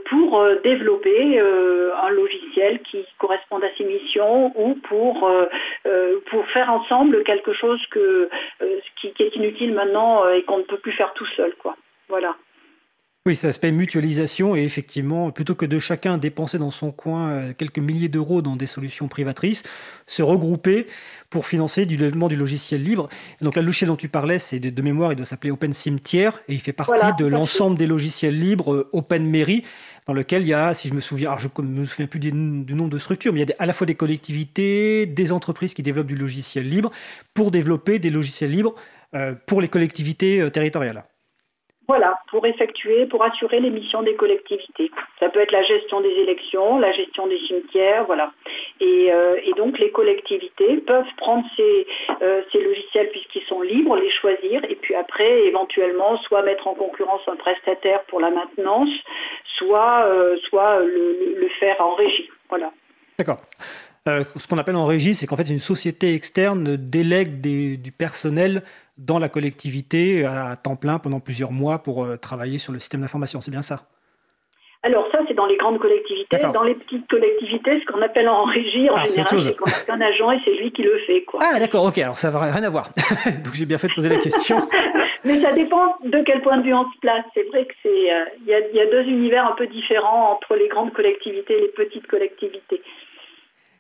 pour 0.06 0.44
développer 0.64 1.40
un 1.40 2.10
logiciel 2.10 2.80
qui 2.82 3.06
corresponde 3.20 3.64
à 3.64 3.70
ces 3.78 3.84
missions 3.84 4.52
ou 4.56 4.76
pour, 4.76 5.30
pour 6.32 6.48
faire 6.48 6.72
ensemble 6.72 7.24
quelque 7.24 7.54
chose 7.54 7.80
qui, 8.96 9.12
qui, 9.14 9.24
est 9.24 9.36
inutile 9.36 9.74
maintenant 9.74 10.28
et 10.30 10.42
qu'on 10.44 10.58
ne 10.58 10.64
peut 10.64 10.78
plus 10.78 10.94
faire 10.94 11.14
tout 11.14 11.28
seul. 11.28 11.54
Quoi. 11.56 11.76
Voilà. 12.10 12.36
Oui, 13.28 13.36
ça 13.36 13.52
s'appelle 13.52 13.74
mutualisation 13.74 14.56
et 14.56 14.64
effectivement, 14.64 15.32
plutôt 15.32 15.54
que 15.54 15.66
de 15.66 15.80
chacun 15.80 16.18
dépenser 16.18 16.58
dans 16.58 16.72
son 16.72 16.94
coin 16.94 17.30
euh, 17.30 17.52
quelques 17.52 17.78
milliers 17.78 18.08
d'euros 18.08 18.42
dans 18.42 18.56
des 18.56 18.68
solutions 18.68 19.10
privatrices, 19.10 19.64
se 20.06 20.24
regrouper 20.24 20.88
pour 21.30 21.46
financer 21.46 21.86
du 21.86 21.98
développement 21.98 22.30
du 22.30 22.38
logiciel 22.38 22.82
libre. 22.82 23.10
donc 23.42 23.58
la 23.58 23.62
logiciel 23.62 23.90
dont 23.90 23.98
tu 23.98 24.08
parlais, 24.08 24.40
c'est 24.40 24.62
de, 24.62 24.82
mémoire, 24.82 25.12
il 25.12 25.18
doit 25.18 25.26
s'appeler 25.26 25.52
Open 25.52 25.74
Cimetière 25.74 26.40
et 26.48 26.54
il 26.54 26.62
fait 26.62 26.72
partie 26.72 27.22
de 27.22 27.26
l'ensemble 27.26 27.78
des 27.78 27.86
logiciels 27.86 28.40
libres 28.40 28.74
euh, 28.74 28.90
Open 28.94 29.30
Mairie 29.30 29.66
dans 30.06 30.14
lequel 30.14 30.44
il 30.44 30.48
y 30.48 30.54
a, 30.54 30.74
si 30.74 30.88
je 30.88 30.94
me 30.94 31.02
souviens, 31.02 31.32
alors 31.32 31.40
je 31.40 31.50
ne 31.62 31.68
me 31.68 31.84
souviens 31.84 32.08
plus 32.08 32.22
du, 32.22 32.32
nom 32.32 32.88
de 32.88 32.98
structure, 32.98 33.34
mais 33.34 33.42
il 33.42 33.50
y 33.50 33.52
a 33.52 33.56
à 33.60 33.66
la 33.66 33.74
fois 33.74 33.86
des 33.86 33.96
collectivités, 33.96 35.06
des 35.06 35.34
entreprises 35.34 35.74
qui 35.74 35.84
développent 35.84 36.08
du 36.08 36.16
logiciel 36.16 36.70
libre 36.70 36.92
pour 37.34 37.52
développer 37.52 38.00
des 38.00 38.10
logiciels 38.10 38.52
libres 38.52 38.74
euh, 39.16 39.36
pour 39.48 39.60
les 39.60 39.68
collectivités 39.68 40.50
territoriales. 40.50 41.04
Voilà, 41.88 42.20
pour 42.30 42.46
effectuer, 42.46 43.06
pour 43.06 43.24
assurer 43.24 43.62
les 43.62 43.70
missions 43.70 44.04
des 44.04 44.16
collectivités. 44.16 44.92
Ça 45.22 45.30
peut 45.30 45.40
être 45.40 45.54
la 45.54 45.62
gestion 45.62 46.02
des 46.02 46.10
élections, 46.10 46.80
la 46.80 46.92
gestion 46.92 47.28
des 47.28 47.40
cimetières, 47.40 48.04
voilà. 48.06 48.34
Et, 48.82 49.10
euh, 49.10 49.38
donc 49.56 49.80
les 49.80 49.90
collectivités 49.92 50.78
peuvent 50.78 51.14
prendre 51.16 51.46
euh, 51.60 52.42
ces, 52.52 52.62
logiciels 52.62 53.10
puisqu'ils 53.12 53.44
sont 53.44 53.62
libres, 53.62 53.96
les 53.96 54.10
choisir, 54.10 54.66
et 54.70 54.76
puis 54.76 54.96
après 54.96 55.46
éventuellement 55.46 56.18
soit 56.18 56.44
mettre 56.44 56.68
en 56.68 56.74
concurrence 56.74 57.22
un 57.28 57.38
prestataire 57.38 58.04
pour 58.10 58.20
la 58.20 58.32
maintenance, 58.32 58.90
soit, 59.58 60.06
euh, 60.08 60.36
soit 60.50 60.82
le, 60.82 61.48
faire 61.60 61.80
en 61.80 61.96
régie. 61.96 62.30
Voilà. 62.50 62.72
D'accord. 63.18 63.40
ce 64.06 64.48
qu'on 64.48 64.58
appelle 64.58 64.76
en 64.76 64.86
régie, 64.86 65.16
c'est 65.16 65.26
qu'en 65.26 65.38
fait 65.38 65.50
une 65.50 65.58
société 65.58 66.14
externe 66.14 66.76
délègue 66.76 67.40
du 67.40 67.92
personnel 67.94 68.62
dans 68.98 69.20
la 69.20 69.30
collectivité 69.30 70.26
à 70.26 70.56
temps 70.56 70.76
plein 70.76 71.00
pendant 71.00 71.20
plusieurs 71.20 71.52
mois 71.52 71.80
pour 71.80 72.04
euh, 72.04 72.18
travailler 72.18 72.58
sur 72.58 72.74
le 72.74 72.80
système 72.80 73.02
d'information. 73.02 73.42
C'est 73.42 73.52
bien 73.52 73.62
ça? 73.62 73.84
Alors 74.84 75.08
ça, 75.12 75.20
c'est 75.28 75.34
dans 75.34 75.48
les 75.48 75.58
grandes 75.58 75.80
collectivités. 75.80 76.38
Dans 76.54 76.64
les 76.64 76.76
petites 76.76 77.08
collectivités, 77.10 77.82
ce 77.82 77.86
qu'on 77.92 78.02
appelle 78.02 78.30
en 78.30 78.44
régie, 78.44 78.90
en 78.90 78.96
ah, 78.96 79.06
général, 79.06 79.42
c'est 79.42 79.56
qu'on 79.58 79.66
a 79.66 79.96
un 79.96 80.02
agent 80.02 80.32
et 80.32 80.40
c'est 80.46 80.54
lui 80.54 80.72
qui 80.72 80.84
le 80.84 80.98
fait. 81.00 81.24
Quoi. 81.24 81.40
Ah 81.44 81.60
d'accord, 81.60 81.86
ok, 81.86 81.98
alors 81.98 82.18
ça 82.18 82.32
n'a 82.32 82.40
rien 82.40 82.64
à 82.64 82.70
voir. 82.70 82.90
Donc 83.44 83.54
j'ai 83.54 83.66
bien 83.66 83.78
fait 83.78 83.88
de 83.88 83.94
poser 83.94 84.10
la 84.10 84.18
question. 84.18 84.68
Mais 85.26 85.42
ça 85.42 85.52
dépend 85.52 85.98
de 86.06 86.22
quel 86.22 86.42
point 86.42 86.58
de 86.58 86.64
vue 86.64 86.74
on 86.74 86.86
se 86.86 87.00
place. 87.02 87.26
C'est 87.34 87.44
vrai 87.48 87.66
que 87.66 87.74
c'est, 87.84 88.14
euh, 88.14 88.26
y, 88.46 88.80
a 88.80 88.86
deux 88.86 89.04
univers 89.04 89.46
un 89.46 89.56
peu 89.56 89.68
différents 89.68 90.32
entre 90.32 90.56
les 90.56 90.68
grandes 90.68 90.94
collectivités 90.94 91.58
et 91.58 91.62
les 91.62 91.68
petites 91.70 92.08
collectivités. 92.08 92.82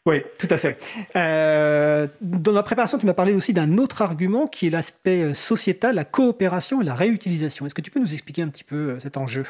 Oui, 0.07 0.23
tout 0.39 0.47
à 0.49 0.55
fait. 0.55 0.77
Euh, 1.17 2.07
dans 2.21 2.53
la 2.53 2.63
préparation, 2.63 2.97
tu 2.97 3.05
m'as 3.05 3.13
parlé 3.13 3.33
aussi 3.33 3.51
d'un 3.51 3.77
autre 3.77 4.01
argument 4.01 4.47
qui 4.47 4.67
est 4.67 4.69
l'aspect 4.69 5.21
euh, 5.21 5.33
sociétal, 5.33 5.95
la 5.95 6.05
coopération 6.05 6.81
et 6.81 6.85
la 6.85 6.95
réutilisation. 6.95 7.65
Est-ce 7.65 7.75
que 7.75 7.81
tu 7.81 7.91
peux 7.91 7.99
nous 7.99 8.13
expliquer 8.13 8.41
un 8.41 8.47
petit 8.47 8.63
peu 8.63 8.97
cet 8.99 9.17
enjeu? 9.17 9.43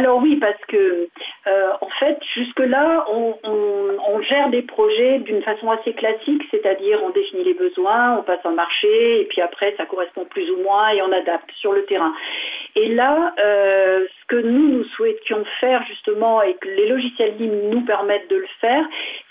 Alors 0.00 0.16
oui, 0.22 0.36
parce 0.36 0.64
que 0.66 1.08
euh, 1.46 1.72
en 1.82 1.88
fait, 1.98 2.18
jusque-là, 2.34 3.04
on, 3.12 3.36
gère 4.22 4.48
des 4.48 4.62
projets 4.62 5.18
d'une 5.18 5.42
façon 5.42 5.70
assez 5.70 5.92
classique, 5.92 6.42
c'est-à-dire 6.50 7.00
on 7.02 7.10
définit 7.10 7.44
les 7.44 7.54
besoins, 7.54 8.18
on 8.18 8.22
passe 8.22 8.40
un 8.44 8.52
marché, 8.52 9.20
et 9.20 9.24
puis 9.24 9.40
après 9.40 9.74
ça 9.76 9.86
correspond 9.86 10.24
plus 10.26 10.50
ou 10.50 10.58
moins 10.62 10.90
et 10.90 11.02
on 11.02 11.10
adapte 11.10 11.50
sur 11.52 11.72
le 11.72 11.84
terrain. 11.84 12.14
Et 12.76 12.88
là, 12.88 13.34
euh, 13.38 14.06
ce 14.20 14.26
que 14.26 14.36
nous, 14.36 14.68
nous 14.68 14.84
souhaitions 14.84 15.44
faire 15.58 15.82
justement 15.84 16.42
et 16.42 16.54
que 16.54 16.68
les 16.68 16.88
logiciels 16.88 17.36
libres 17.36 17.70
nous 17.70 17.82
permettent 17.82 18.28
de 18.30 18.36
le 18.36 18.48
faire, 18.60 18.86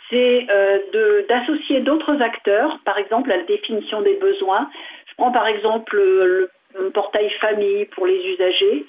c'est 0.10 0.48
euh, 0.50 1.24
d'associer 1.30 1.82
d'autres 1.82 2.22
acteurs, 2.22 2.80
par 2.86 2.98
exemple 2.98 3.32
à 3.32 3.38
la 3.38 3.44
définition 3.44 4.02
des 4.02 4.16
besoins. 4.16 4.70
Je 5.08 5.14
prends 5.16 5.32
par 5.32 5.48
exemple 5.48 5.96
le 5.96 6.50
portail 6.94 7.30
famille 7.42 7.86
pour 7.86 8.06
les 8.06 8.34
usagers. 8.34 8.86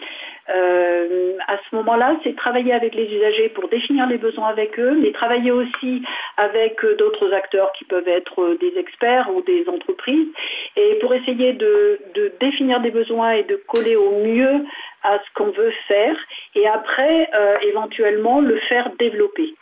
Euh, 0.54 1.36
à 1.46 1.56
ce 1.58 1.76
moment-là, 1.76 2.16
c'est 2.22 2.36
travailler 2.36 2.72
avec 2.72 2.94
les 2.94 3.06
usagers 3.06 3.48
pour 3.50 3.68
définir 3.68 4.06
les 4.06 4.18
besoins 4.18 4.48
avec 4.48 4.78
eux, 4.78 4.96
mais 5.00 5.12
travailler 5.12 5.50
aussi 5.50 6.02
avec 6.36 6.84
d'autres 6.98 7.32
acteurs 7.32 7.72
qui 7.72 7.84
peuvent 7.84 8.08
être 8.08 8.56
des 8.60 8.76
experts 8.78 9.30
ou 9.34 9.42
des 9.42 9.68
entreprises, 9.68 10.28
et 10.76 10.96
pour 11.00 11.14
essayer 11.14 11.52
de, 11.52 12.00
définir 12.40 12.80
des 12.80 12.90
besoins 12.90 13.32
et 13.32 13.44
de 13.44 13.56
coller 13.56 13.96
au 13.96 14.22
mieux 14.24 14.64
à 15.02 15.18
ce 15.18 15.32
qu'on 15.34 15.50
veut 15.50 15.72
faire, 15.88 16.16
et 16.54 16.66
après, 16.66 17.30
euh, 17.34 17.56
éventuellement, 17.62 18.40
le 18.40 18.56
faire 18.56 18.90
développer. 18.98 19.54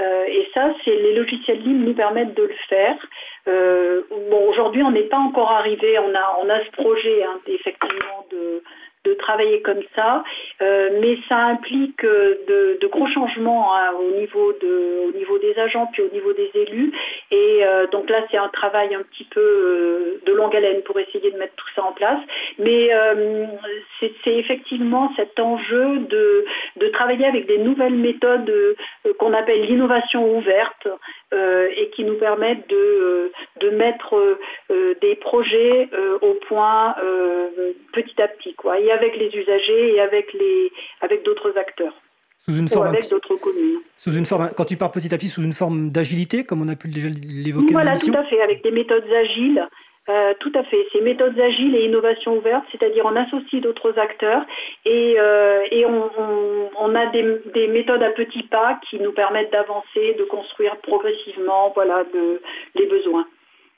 Euh, 0.00 0.24
et 0.26 0.48
ça, 0.54 0.74
c'est 0.84 0.96
les 0.96 1.14
logiciels 1.14 1.60
libres 1.60 1.86
nous 1.86 1.94
permettent 1.94 2.34
de 2.34 2.44
le 2.44 2.54
faire. 2.68 2.96
bon, 3.46 4.48
aujourd'hui, 4.48 4.82
on 4.82 4.90
n'est 4.90 5.08
pas 5.08 5.18
encore 5.18 5.50
arrivé. 5.50 5.98
On 5.98 6.14
a, 6.14 6.38
on 6.40 6.48
ce 6.64 6.70
projet, 6.70 7.24
hein, 7.24 7.38
effectivement, 7.46 8.26
de, 8.30 8.62
de 9.04 9.14
travailler 9.14 9.62
comme 9.62 9.82
ça, 9.96 10.22
euh, 10.60 10.90
mais 11.00 11.18
ça 11.28 11.36
implique 11.36 12.04
euh, 12.04 12.76
de, 12.80 12.86
gros 12.86 13.06
changements 13.06 13.74
hein, 13.74 13.92
au, 13.98 14.20
niveau 14.20 14.52
de, 14.52 15.08
au 15.08 15.12
niveau 15.12 15.38
des 15.38 15.58
agents 15.58 15.88
puis 15.92 16.02
au 16.02 16.10
niveau 16.12 16.32
des 16.34 16.50
élus. 16.54 16.92
Et 17.30 17.60
euh, 17.62 17.86
donc 17.86 18.10
là, 18.10 18.24
c'est 18.30 18.36
un 18.36 18.48
travail 18.48 18.94
un 18.94 19.02
petit 19.02 19.24
peu 19.24 20.20
de 20.24 20.32
longue 20.32 20.54
haleine 20.54 20.82
pour 20.82 20.98
essayer 21.00 21.30
de 21.30 21.38
mettre 21.38 21.54
tout 21.54 21.66
ça 21.74 21.84
en 21.84 21.92
place. 21.92 22.20
Mais 22.58 22.90
c'est 24.00 24.36
effectivement 24.36 25.10
cet 25.16 25.40
enjeu 25.40 25.98
de, 26.00 26.44
travailler 26.92 27.24
avec 27.24 27.46
des 27.46 27.58
nouvelles 27.58 27.94
méthodes 27.94 28.52
qu'on 29.18 29.32
appelle 29.32 29.62
l'innovation 29.62 30.36
ouverte 30.36 30.86
et 31.32 31.88
qui 31.90 32.04
nous 32.04 32.16
permettent 32.16 32.68
de, 32.68 33.32
de 33.60 33.70
mettre 33.70 34.38
des 35.00 35.14
projets 35.16 35.88
au 36.20 36.34
point 36.46 36.94
petit 37.92 38.20
à 38.20 38.28
petit. 38.28 38.54
Quoi 38.54 38.78
avec 38.92 39.16
les 39.16 39.28
usagers 39.28 39.94
et 39.94 40.00
avec, 40.00 40.32
les, 40.32 40.72
avec 41.00 41.24
d'autres 41.24 41.56
acteurs. 41.56 41.94
Sous 42.44 42.56
une 42.56 42.68
forme 42.68 42.88
avec 42.88 43.08
d'autres 43.08 43.36
communes. 43.36 43.78
Sous 43.96 44.14
une 44.14 44.26
forme, 44.26 44.50
quand 44.56 44.64
tu 44.64 44.76
parles 44.76 44.90
petit 44.90 45.14
à 45.14 45.18
petit, 45.18 45.28
sous 45.28 45.42
une 45.42 45.52
forme 45.52 45.90
d'agilité, 45.90 46.42
comme 46.42 46.60
on 46.60 46.68
a 46.68 46.74
pu 46.74 46.88
déjà 46.88 47.08
l'évoquer 47.28 47.72
Voilà, 47.72 47.96
tout 47.96 48.12
à 48.14 48.24
fait, 48.24 48.40
avec 48.40 48.64
des 48.64 48.72
méthodes 48.72 49.10
agiles. 49.12 49.68
Euh, 50.08 50.34
tout 50.40 50.50
à 50.56 50.64
fait. 50.64 50.84
Ces 50.92 51.00
méthodes 51.00 51.38
agiles 51.38 51.76
et 51.76 51.84
innovation 51.84 52.36
ouverte, 52.36 52.64
c'est-à-dire 52.72 53.04
on 53.06 53.14
associe 53.14 53.62
d'autres 53.62 53.96
acteurs 54.00 54.44
et, 54.84 55.14
euh, 55.16 55.60
et 55.70 55.86
on, 55.86 56.10
on, 56.76 56.94
a 56.96 57.06
des, 57.06 57.38
des, 57.54 57.68
méthodes 57.68 58.02
à 58.02 58.10
petits 58.10 58.42
pas 58.42 58.80
qui 58.82 58.98
nous 58.98 59.12
permettent 59.12 59.52
d'avancer, 59.52 60.16
de 60.18 60.24
construire 60.24 60.76
progressivement 60.78 61.70
voilà, 61.76 62.02
de, 62.12 62.40
les 62.74 62.86
besoins. 62.86 63.26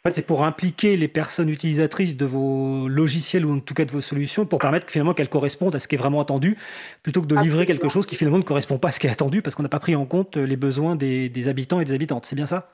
En 0.07 0.11
fait, 0.11 0.17
c'est 0.17 0.27
pour 0.27 0.45
impliquer 0.45 0.99
les 0.99 1.09
personnes 1.09 1.49
utilisatrices 1.49 2.15
de 2.15 2.27
vos 2.27 2.89
logiciels 2.89 3.47
ou 3.47 3.57
en 3.57 3.61
tout 3.61 3.73
cas 3.73 3.87
de 3.87 3.91
vos 3.91 4.03
solutions 4.03 4.45
pour 4.45 4.59
permettre 4.59 4.91
finalement 4.91 5.15
qu'elles 5.15 5.31
correspondent 5.31 5.75
à 5.75 5.81
ce 5.81 5.89
qui 5.89 5.95
est 5.95 5.99
vraiment 5.99 6.21
attendu 6.21 6.59
plutôt 7.03 7.23
que 7.23 7.27
de 7.27 7.35
livrer 7.37 7.65
quelque 7.65 7.89
chose 7.89 8.05
qui 8.05 8.15
finalement 8.15 8.37
ne 8.37 8.43
correspond 8.43 8.77
pas 8.77 8.89
à 8.89 8.93
ce 8.93 9.01
qui 9.01 9.07
est 9.07 9.11
attendu 9.11 9.41
parce 9.41 9.57
qu'on 9.57 9.63
n'a 9.63 9.71
pas 9.71 9.79
pris 9.79 9.97
en 9.97 10.05
compte 10.05 10.37
les 10.37 10.57
besoins 10.57 10.95
des, 10.95 11.49
habitants 11.49 11.81
et 11.81 11.87
des 11.87 11.95
habitantes. 11.95 12.27
C'est 12.27 12.37
bien 12.37 12.45
ça? 12.45 12.71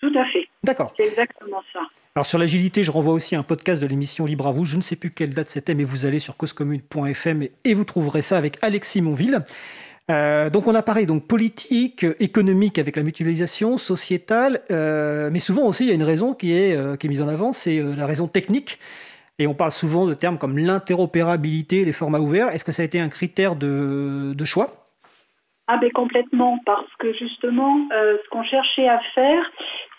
Tout 0.00 0.14
à 0.18 0.24
fait. 0.24 0.48
D'accord. 0.64 0.94
C'est 0.98 1.08
exactement 1.08 1.62
ça. 1.74 1.80
Alors 2.14 2.24
sur 2.24 2.38
l'agilité, 2.38 2.82
je 2.82 2.90
renvoie 2.90 3.12
aussi 3.12 3.36
un 3.36 3.42
podcast 3.42 3.82
de 3.82 3.86
l'émission 3.86 4.24
Libre 4.24 4.46
à 4.46 4.52
vous. 4.52 4.64
Je 4.64 4.78
ne 4.78 4.82
sais 4.82 4.96
plus 4.96 5.10
quelle 5.10 5.34
date 5.34 5.50
c'était, 5.50 5.74
mais 5.74 5.84
vous 5.84 6.06
allez 6.06 6.20
sur 6.20 6.38
causecommune.fm 6.38 7.48
et 7.64 7.74
vous 7.74 7.84
trouverez 7.84 8.22
ça 8.22 8.38
avec 8.38 8.56
Alexis 8.62 9.02
Monville. 9.02 9.44
Euh, 10.10 10.50
donc 10.50 10.66
on 10.66 10.74
a 10.74 10.82
parlé 10.82 11.06
donc 11.06 11.26
politique, 11.26 12.04
économique 12.18 12.78
avec 12.78 12.96
la 12.96 13.02
mutualisation, 13.02 13.76
sociétale, 13.76 14.62
euh, 14.70 15.30
mais 15.32 15.38
souvent 15.38 15.66
aussi 15.66 15.84
il 15.84 15.88
y 15.88 15.92
a 15.92 15.94
une 15.94 16.02
raison 16.02 16.34
qui 16.34 16.52
est, 16.52 16.76
euh, 16.76 16.96
qui 16.96 17.06
est 17.06 17.10
mise 17.10 17.22
en 17.22 17.28
avant, 17.28 17.52
c'est 17.52 17.80
la 17.80 18.06
raison 18.06 18.26
technique. 18.26 18.78
Et 19.38 19.46
on 19.46 19.54
parle 19.54 19.72
souvent 19.72 20.06
de 20.06 20.14
termes 20.14 20.38
comme 20.38 20.58
l'interopérabilité, 20.58 21.84
les 21.84 21.92
formats 21.92 22.20
ouverts. 22.20 22.48
Est-ce 22.50 22.64
que 22.64 22.72
ça 22.72 22.82
a 22.82 22.84
été 22.84 23.00
un 23.00 23.08
critère 23.08 23.56
de, 23.56 24.34
de 24.34 24.44
choix? 24.44 24.88
Ah 25.68 25.78
ben 25.78 25.90
complètement, 25.90 26.58
parce 26.66 26.92
que 26.98 27.12
justement, 27.14 27.88
ce 27.90 28.28
qu'on 28.28 28.42
cherchait 28.42 28.88
à 28.88 29.00
faire, 29.14 29.50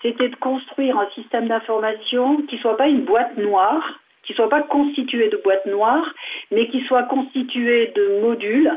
c'était 0.02 0.30
de 0.30 0.36
construire 0.36 1.00
un 1.00 1.10
système 1.16 1.48
d'information 1.48 2.44
qui 2.44 2.56
ne 2.56 2.62
soit 2.62 2.78
pas 2.78 2.88
une 2.88 3.06
boîte 3.06 3.36
noire, 3.38 4.00
qui 4.24 4.32
ne 4.32 4.36
soit 4.36 4.50
pas 4.50 4.62
constitué 4.62 5.30
de 5.30 5.38
boîtes 5.38 5.66
noires, 5.66 6.14
mais 6.52 6.68
qui 6.68 6.82
soit 6.82 7.04
constitué 7.04 7.92
de 7.96 8.22
modules 8.22 8.72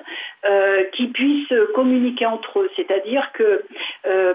euh, 0.44 0.84
qui 0.92 1.08
puissent 1.08 1.54
communiquer 1.74 2.26
entre 2.26 2.60
eux. 2.60 2.70
C'est-à-dire 2.76 3.30
que 3.32 3.62
euh, 4.06 4.34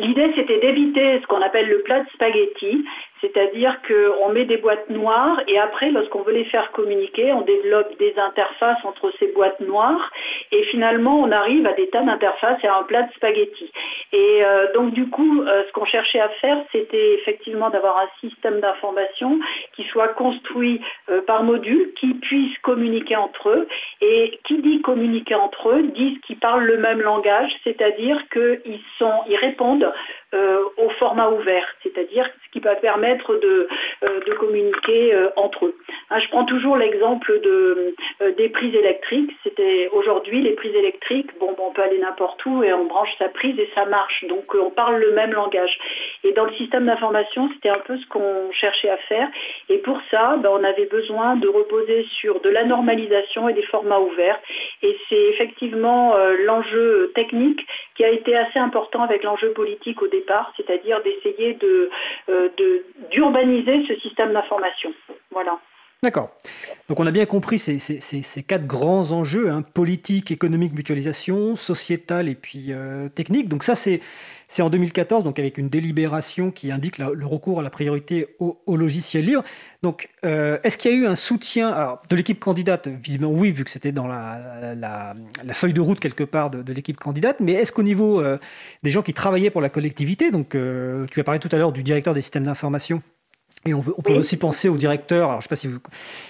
l'idée, 0.00 0.32
c'était 0.36 0.60
d'éviter 0.60 1.20
ce 1.20 1.26
qu'on 1.26 1.40
appelle 1.40 1.68
le 1.68 1.82
plat 1.82 2.00
de 2.00 2.08
spaghetti, 2.10 2.84
c'est-à-dire 3.22 3.80
qu'on 3.88 4.28
met 4.28 4.44
des 4.44 4.58
boîtes 4.58 4.90
noires 4.90 5.40
et 5.48 5.58
après, 5.58 5.90
lorsqu'on 5.90 6.22
veut 6.22 6.34
les 6.34 6.44
faire 6.44 6.70
communiquer, 6.72 7.32
on 7.32 7.40
développe 7.40 7.96
des 7.98 8.14
interfaces 8.18 8.84
entre 8.84 9.10
ces 9.18 9.28
boîtes 9.28 9.60
noires 9.60 10.10
et 10.50 10.62
finalement, 10.64 11.18
on 11.20 11.32
arrive 11.32 11.66
à 11.66 11.72
des 11.72 11.88
tas 11.88 12.02
d'interfaces 12.02 12.62
et 12.62 12.66
à 12.66 12.76
un 12.76 12.82
plat 12.82 13.02
de 13.02 13.12
spaghetti. 13.14 13.72
Et 14.12 14.44
euh, 14.44 14.70
donc, 14.74 14.92
du 14.92 15.08
coup, 15.08 15.42
ce 15.46 15.72
qu'on 15.72 15.86
cherchait 15.86 16.20
à 16.20 16.28
faire, 16.28 16.58
c'était 16.72 17.14
effectivement 17.14 17.70
d'avoir 17.70 17.98
un 17.98 18.08
système 18.20 18.60
d'information 18.60 19.38
qui 19.74 19.84
soit 19.84 20.08
construit 20.08 20.80
par 21.26 21.42
module, 21.44 21.92
qui 21.94 22.14
puisse 22.14 22.58
communiquer 22.58 23.16
entre 23.16 23.48
eux. 23.48 23.68
Et 24.00 24.40
qui 24.44 24.58
dit 24.58 24.82
communiquer 24.82 25.34
entre 25.34 25.70
eux, 25.70 25.82
disent 25.94 26.18
qu'ils 26.20 26.38
parlent 26.38 26.64
le 26.64 26.78
même 26.78 27.00
langage, 27.00 27.52
c'est-à-dire 27.64 28.18
qu'ils 28.30 28.80
ils 29.28 29.36
répondent 29.36 29.84
euh, 29.84 29.92
au 30.32 30.88
format 30.90 31.30
ouvert, 31.30 31.66
c'est-à-dire 31.82 32.24
ce 32.24 32.50
qui 32.52 32.60
va 32.60 32.74
permettre 32.74 33.36
de, 33.36 33.68
euh, 34.04 34.20
communiquer 34.38 35.14
euh, 35.14 35.28
entre 35.36 35.66
eux. 35.66 35.76
Hein, 36.10 36.18
je 36.18 36.28
prends 36.28 36.44
toujours 36.44 36.76
l'exemple 36.76 37.40
de, 37.40 37.94
des 38.36 38.48
prises 38.48 38.74
électriques. 38.74 39.30
C'était 39.44 39.88
aujourd'hui 39.92 40.40
les 40.40 40.52
prises 40.52 40.74
électriques, 40.74 41.30
bon, 41.38 41.54
on 41.58 41.72
peut 41.72 41.82
aller 41.82 41.98
n'importe 41.98 42.44
où 42.46 42.62
et 42.62 42.72
on 42.72 42.86
branche 42.86 43.14
sa 43.18 43.28
prise 43.28 43.58
et 43.58 43.68
ça 43.74 43.84
marche. 43.84 44.24
Donc 44.28 44.54
on 44.54 44.70
parle 44.70 44.96
le 45.00 45.12
même 45.12 45.32
langage. 45.32 45.78
Et 46.24 46.32
dans 46.32 46.44
le 46.44 46.52
système 46.54 46.86
d'information, 46.86 47.50
c'était 47.54 47.68
un 47.68 47.78
peu 47.86 47.96
ce 47.96 48.06
qu'on 48.06 48.50
cherchait 48.52 48.90
à 48.90 48.96
faire. 48.96 49.28
Et 49.68 49.78
pour 49.78 50.00
ça, 50.10 50.36
ben, 50.38 50.50
on 50.52 50.64
avait 50.64 50.86
besoin 50.86 51.36
de 51.36 51.48
reposer 51.48 52.04
sur 52.20 52.40
de 52.40 52.48
la 52.48 52.64
normalisation 52.64 53.48
et 53.48 53.52
des 53.52 53.62
formats 53.62 54.00
ouverts. 54.00 54.40
Et 54.82 54.96
c'est 55.08 55.24
effectivement 55.30 56.16
l'enjeu 56.44 57.12
technique 57.14 57.66
qui 57.94 58.04
a 58.04 58.08
été 58.08 58.36
assez 58.36 58.58
important 58.58 59.02
avec 59.02 59.22
l'enjeu 59.22 59.52
politique 59.52 60.00
au 60.02 60.08
début 60.08 60.21
c'est-à-dire 60.56 61.02
d'essayer 61.02 61.58
euh, 62.28 62.48
d'urbaniser 63.10 63.84
ce 63.86 63.94
système 64.00 64.32
d'information. 64.32 64.92
Voilà. 65.30 65.58
D'accord. 66.02 66.34
Donc 66.88 66.98
on 66.98 67.06
a 67.06 67.12
bien 67.12 67.26
compris 67.26 67.60
ces, 67.60 68.42
quatre 68.42 68.66
grands 68.66 69.12
enjeux, 69.12 69.52
hein, 69.52 69.62
politique, 69.62 70.32
économique, 70.32 70.74
mutualisation, 70.74 71.54
sociétal 71.54 72.28
et 72.28 72.34
puis 72.34 72.72
euh, 72.72 73.08
technique. 73.08 73.48
Donc 73.48 73.62
ça 73.62 73.76
c'est 73.76 74.00
en 74.58 74.68
2014, 74.68 75.22
donc 75.22 75.38
avec 75.38 75.58
une 75.58 75.68
délibération 75.68 76.50
qui 76.50 76.72
indique 76.72 76.98
le 76.98 77.24
recours 77.24 77.60
à 77.60 77.62
la 77.62 77.70
priorité 77.70 78.34
au, 78.40 78.76
logiciel 78.76 79.26
libre. 79.26 79.44
Donc 79.84 80.08
euh, 80.24 80.58
est-ce 80.64 80.76
qu'il 80.76 80.90
y 80.90 80.94
a 80.94 80.96
eu 80.96 81.06
un 81.06 81.14
soutien 81.14 81.98
de 82.10 82.16
l'équipe 82.16 82.40
candidate? 82.40 82.88
Visiblement 82.88 83.30
oui, 83.30 83.52
vu 83.52 83.62
que 83.62 83.70
c'était 83.70 83.92
dans 83.92 84.08
la, 84.08 85.14
feuille 85.52 85.72
de 85.72 85.80
route 85.80 86.00
quelque 86.00 86.24
part 86.24 86.50
de, 86.50 86.72
l'équipe 86.72 86.96
candidate, 86.96 87.36
mais 87.38 87.52
est-ce 87.52 87.70
qu'au 87.70 87.84
niveau 87.84 88.20
euh, 88.20 88.38
des 88.82 88.90
gens 88.90 89.02
qui 89.02 89.14
travaillaient 89.14 89.50
pour 89.50 89.60
la 89.60 89.68
collectivité, 89.68 90.32
donc 90.32 90.56
tu 91.12 91.20
as 91.20 91.24
parlé 91.24 91.38
tout 91.38 91.48
à 91.52 91.58
l'heure 91.58 91.70
du 91.70 91.84
directeur 91.84 92.12
des 92.12 92.22
systèmes 92.22 92.44
d'information 92.44 93.02
Et 93.64 93.74
on, 93.74 93.82
peut 93.82 94.14
aussi 94.14 94.36
penser 94.36 94.68
au 94.68 94.76
directeur, 94.76 95.28
alors 95.28 95.40
je 95.40 95.46
ne 95.46 95.48
sais 95.48 95.48
pas 95.48 95.56
si 95.56 95.68
vous, 95.68 95.78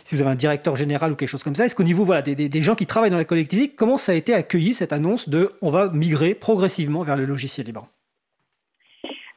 si 0.04 0.14
vous, 0.14 0.20
avez 0.20 0.30
un 0.30 0.34
directeur 0.34 0.76
général 0.76 1.12
ou 1.12 1.16
quelque 1.16 1.30
chose 1.30 1.42
comme 1.42 1.54
ça, 1.54 1.64
est-ce 1.64 1.74
qu'au 1.74 1.82
niveau 1.82 2.04
voilà, 2.04 2.20
des, 2.20 2.34
des, 2.34 2.62
gens 2.62 2.74
qui 2.74 2.84
travaillent 2.84 3.10
dans 3.10 3.16
la 3.16 3.24
collectivité, 3.24 3.74
comment 3.74 3.96
ça 3.96 4.12
a 4.12 4.14
été 4.14 4.34
accueilli 4.34 4.74
cette 4.74 4.92
annonce 4.92 5.30
de 5.30 5.50
on 5.62 5.70
va 5.70 5.88
migrer 5.88 6.34
progressivement 6.34 7.02
vers 7.02 7.16
le 7.16 7.24
logiciel 7.24 7.64
libre? 7.64 7.88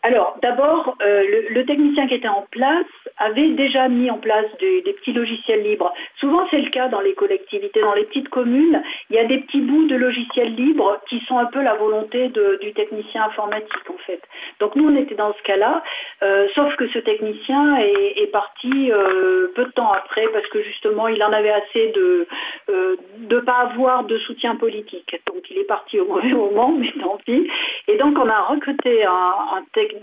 Alors, 0.05 0.37
d'abord, 0.43 0.95
euh, 1.01 1.23
le, 1.49 1.65
technicien 1.65 2.05
qui 2.05 2.13
était 2.13 2.27
en 2.27 2.45
place 2.51 2.85
avait 3.17 3.49
déjà 3.49 3.87
mis 3.89 4.11
en 4.11 4.19
place 4.19 4.45
des, 4.59 4.83
petits 4.83 5.13
logiciels 5.13 5.63
libres. 5.63 5.91
Souvent, 6.19 6.45
c'est 6.51 6.61
le 6.61 6.69
cas 6.69 6.89
dans 6.89 7.01
les 7.01 7.15
collectivités, 7.15 7.81
dans 7.81 7.95
les 7.95 8.03
petites 8.03 8.29
communes. 8.29 8.83
Il 9.09 9.15
y 9.15 9.19
a 9.19 9.25
des 9.25 9.39
petits 9.39 9.61
bouts 9.61 9.87
de 9.87 9.95
logiciels 9.95 10.53
libres 10.53 11.01
qui 11.09 11.21
sont 11.21 11.39
un 11.39 11.47
peu 11.47 11.59
la 11.59 11.73
volonté 11.73 12.31
du 12.61 12.73
technicien 12.73 13.23
informatique, 13.23 13.89
en 13.89 13.97
fait. 14.05 14.21
Donc, 14.59 14.75
nous, 14.75 14.87
on 14.87 14.95
était 14.95 15.15
dans 15.15 15.33
ce 15.33 15.41
cas-là, 15.41 15.81
euh, 16.21 16.49
sauf 16.53 16.75
que 16.75 16.87
ce 16.89 16.99
technicien 16.99 17.77
est, 17.77 18.31
parti 18.31 18.91
euh, 18.91 19.47
peu 19.55 19.65
de 19.65 19.71
temps 19.71 19.91
après 19.91 20.27
parce 20.33 20.47
que 20.47 20.61
justement, 20.61 21.07
il 21.07 21.23
en 21.23 21.31
avait 21.31 21.51
assez 21.51 21.87
de 21.95 22.27
ne 22.67 23.39
pas 23.39 23.69
avoir 23.71 24.03
de 24.03 24.19
soutien 24.19 24.55
politique. 24.55 25.19
Donc, 25.25 25.49
il 25.49 25.57
est 25.57 25.63
parti 25.67 25.99
au 25.99 26.05
mauvais 26.05 26.29
moment, 26.33 26.75
mais 26.77 26.91
tant 27.01 27.17
pis. 27.25 27.49
Et 27.87 27.97
donc, 27.97 28.19
on 28.19 28.29
a 28.29 28.41
recruté 28.41 29.03
un, 29.05 29.11
un 29.11 29.63
technicien 29.73 29.94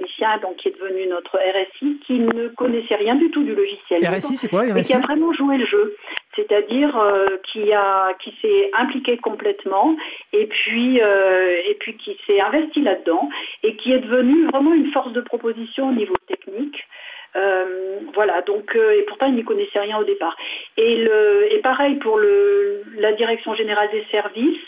donc, 0.42 0.56
qui 0.56 0.68
est 0.68 0.78
devenu 0.78 1.06
notre 1.06 1.38
RSI, 1.38 1.98
qui 2.06 2.20
ne 2.20 2.48
connaissait 2.48 2.94
rien 2.94 3.14
du 3.14 3.30
tout 3.30 3.42
du 3.42 3.54
logiciel. 3.54 4.06
RSI, 4.06 4.36
c'est 4.36 4.48
quoi 4.48 4.62
RSI 4.62 4.78
Et 4.78 4.82
qui 4.82 4.94
a 4.94 5.00
vraiment 5.00 5.32
joué 5.32 5.58
le 5.58 5.66
jeu. 5.66 5.96
C'est-à-dire 6.34 6.96
euh, 6.98 7.26
qui, 7.42 7.72
a, 7.72 8.14
qui 8.14 8.34
s'est 8.40 8.70
impliqué 8.74 9.16
complètement 9.18 9.96
et 10.32 10.46
puis, 10.46 11.00
euh, 11.00 11.56
et 11.68 11.74
puis 11.74 11.96
qui 11.96 12.16
s'est 12.26 12.40
investi 12.40 12.80
là-dedans 12.82 13.28
et 13.62 13.76
qui 13.76 13.92
est 13.92 13.98
devenu 13.98 14.46
vraiment 14.46 14.74
une 14.74 14.90
force 14.92 15.12
de 15.12 15.20
proposition 15.20 15.88
au 15.88 15.92
niveau 15.92 16.14
technique. 16.26 16.86
Euh, 17.34 17.98
voilà, 18.14 18.42
donc, 18.42 18.76
et 18.76 19.02
pourtant 19.02 19.26
il 19.26 19.34
n'y 19.34 19.44
connaissait 19.44 19.80
rien 19.80 19.98
au 19.98 20.04
départ. 20.04 20.36
Et, 20.76 21.02
le, 21.02 21.52
et 21.52 21.58
pareil 21.58 21.96
pour 21.96 22.18
le, 22.18 22.82
la 22.96 23.12
direction 23.12 23.54
générale 23.54 23.88
des 23.90 24.04
services, 24.10 24.60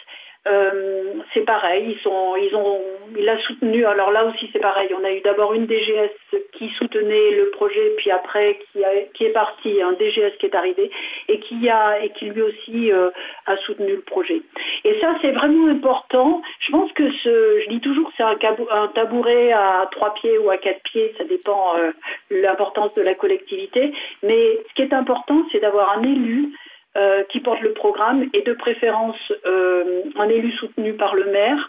euh, 0.46 1.14
c'est 1.32 1.44
pareil, 1.44 1.96
ils 1.96 1.98
sont, 2.00 2.36
ils 2.36 2.54
ont, 2.54 2.80
il 3.16 3.26
a 3.28 3.38
soutenu. 3.38 3.86
Alors 3.86 4.10
là 4.10 4.26
aussi, 4.26 4.50
c'est 4.52 4.58
pareil. 4.58 4.90
On 4.98 5.02
a 5.02 5.10
eu 5.10 5.22
d'abord 5.22 5.54
une 5.54 5.66
DGS 5.66 6.10
qui 6.52 6.68
soutenait 6.70 7.30
le 7.30 7.50
projet, 7.50 7.94
puis 7.96 8.10
après 8.10 8.58
qui, 9.14 9.24
est 9.24 9.30
parti, 9.30 9.80
un 9.80 9.92
DGS 9.92 10.36
qui 10.38 10.46
est 10.46 10.54
arrivé 10.54 10.90
et 11.28 11.40
qui 11.40 11.68
a 11.70 11.98
et 12.02 12.10
qui 12.10 12.26
lui 12.26 12.42
aussi 12.42 12.92
euh, 12.92 13.10
a 13.46 13.56
soutenu 13.58 13.94
le 13.94 14.02
projet. 14.02 14.42
Et 14.84 15.00
ça, 15.00 15.14
c'est 15.22 15.32
vraiment 15.32 15.68
important. 15.68 16.42
Je 16.60 16.70
pense 16.72 16.92
que 16.92 17.10
ce, 17.10 17.60
je 17.60 17.68
dis 17.70 17.80
toujours, 17.80 18.10
c'est 18.16 18.22
un, 18.22 18.36
un, 18.70 18.88
tabouret 18.88 19.52
à 19.52 19.88
trois 19.90 20.12
pieds 20.12 20.36
ou 20.36 20.50
à 20.50 20.58
quatre 20.58 20.82
pieds, 20.82 21.14
ça 21.16 21.24
dépend 21.24 21.78
euh, 21.78 21.92
l'importance 22.30 22.92
de 22.94 23.02
la 23.02 23.14
collectivité. 23.14 23.92
Mais 24.22 24.58
ce 24.68 24.74
qui 24.74 24.82
est 24.82 24.92
important, 24.92 25.42
c'est 25.50 25.60
d'avoir 25.60 25.98
un 25.98 26.02
élu 26.02 26.52
euh, 26.96 27.24
qui 27.24 27.40
porte 27.40 27.60
le 27.60 27.72
programme 27.72 28.28
et 28.32 28.42
de 28.42 28.52
préférence 28.52 29.32
euh, 29.46 30.02
un 30.16 30.28
élu 30.28 30.52
soutenu 30.52 30.92
par 30.92 31.16
le 31.16 31.24
maire, 31.24 31.68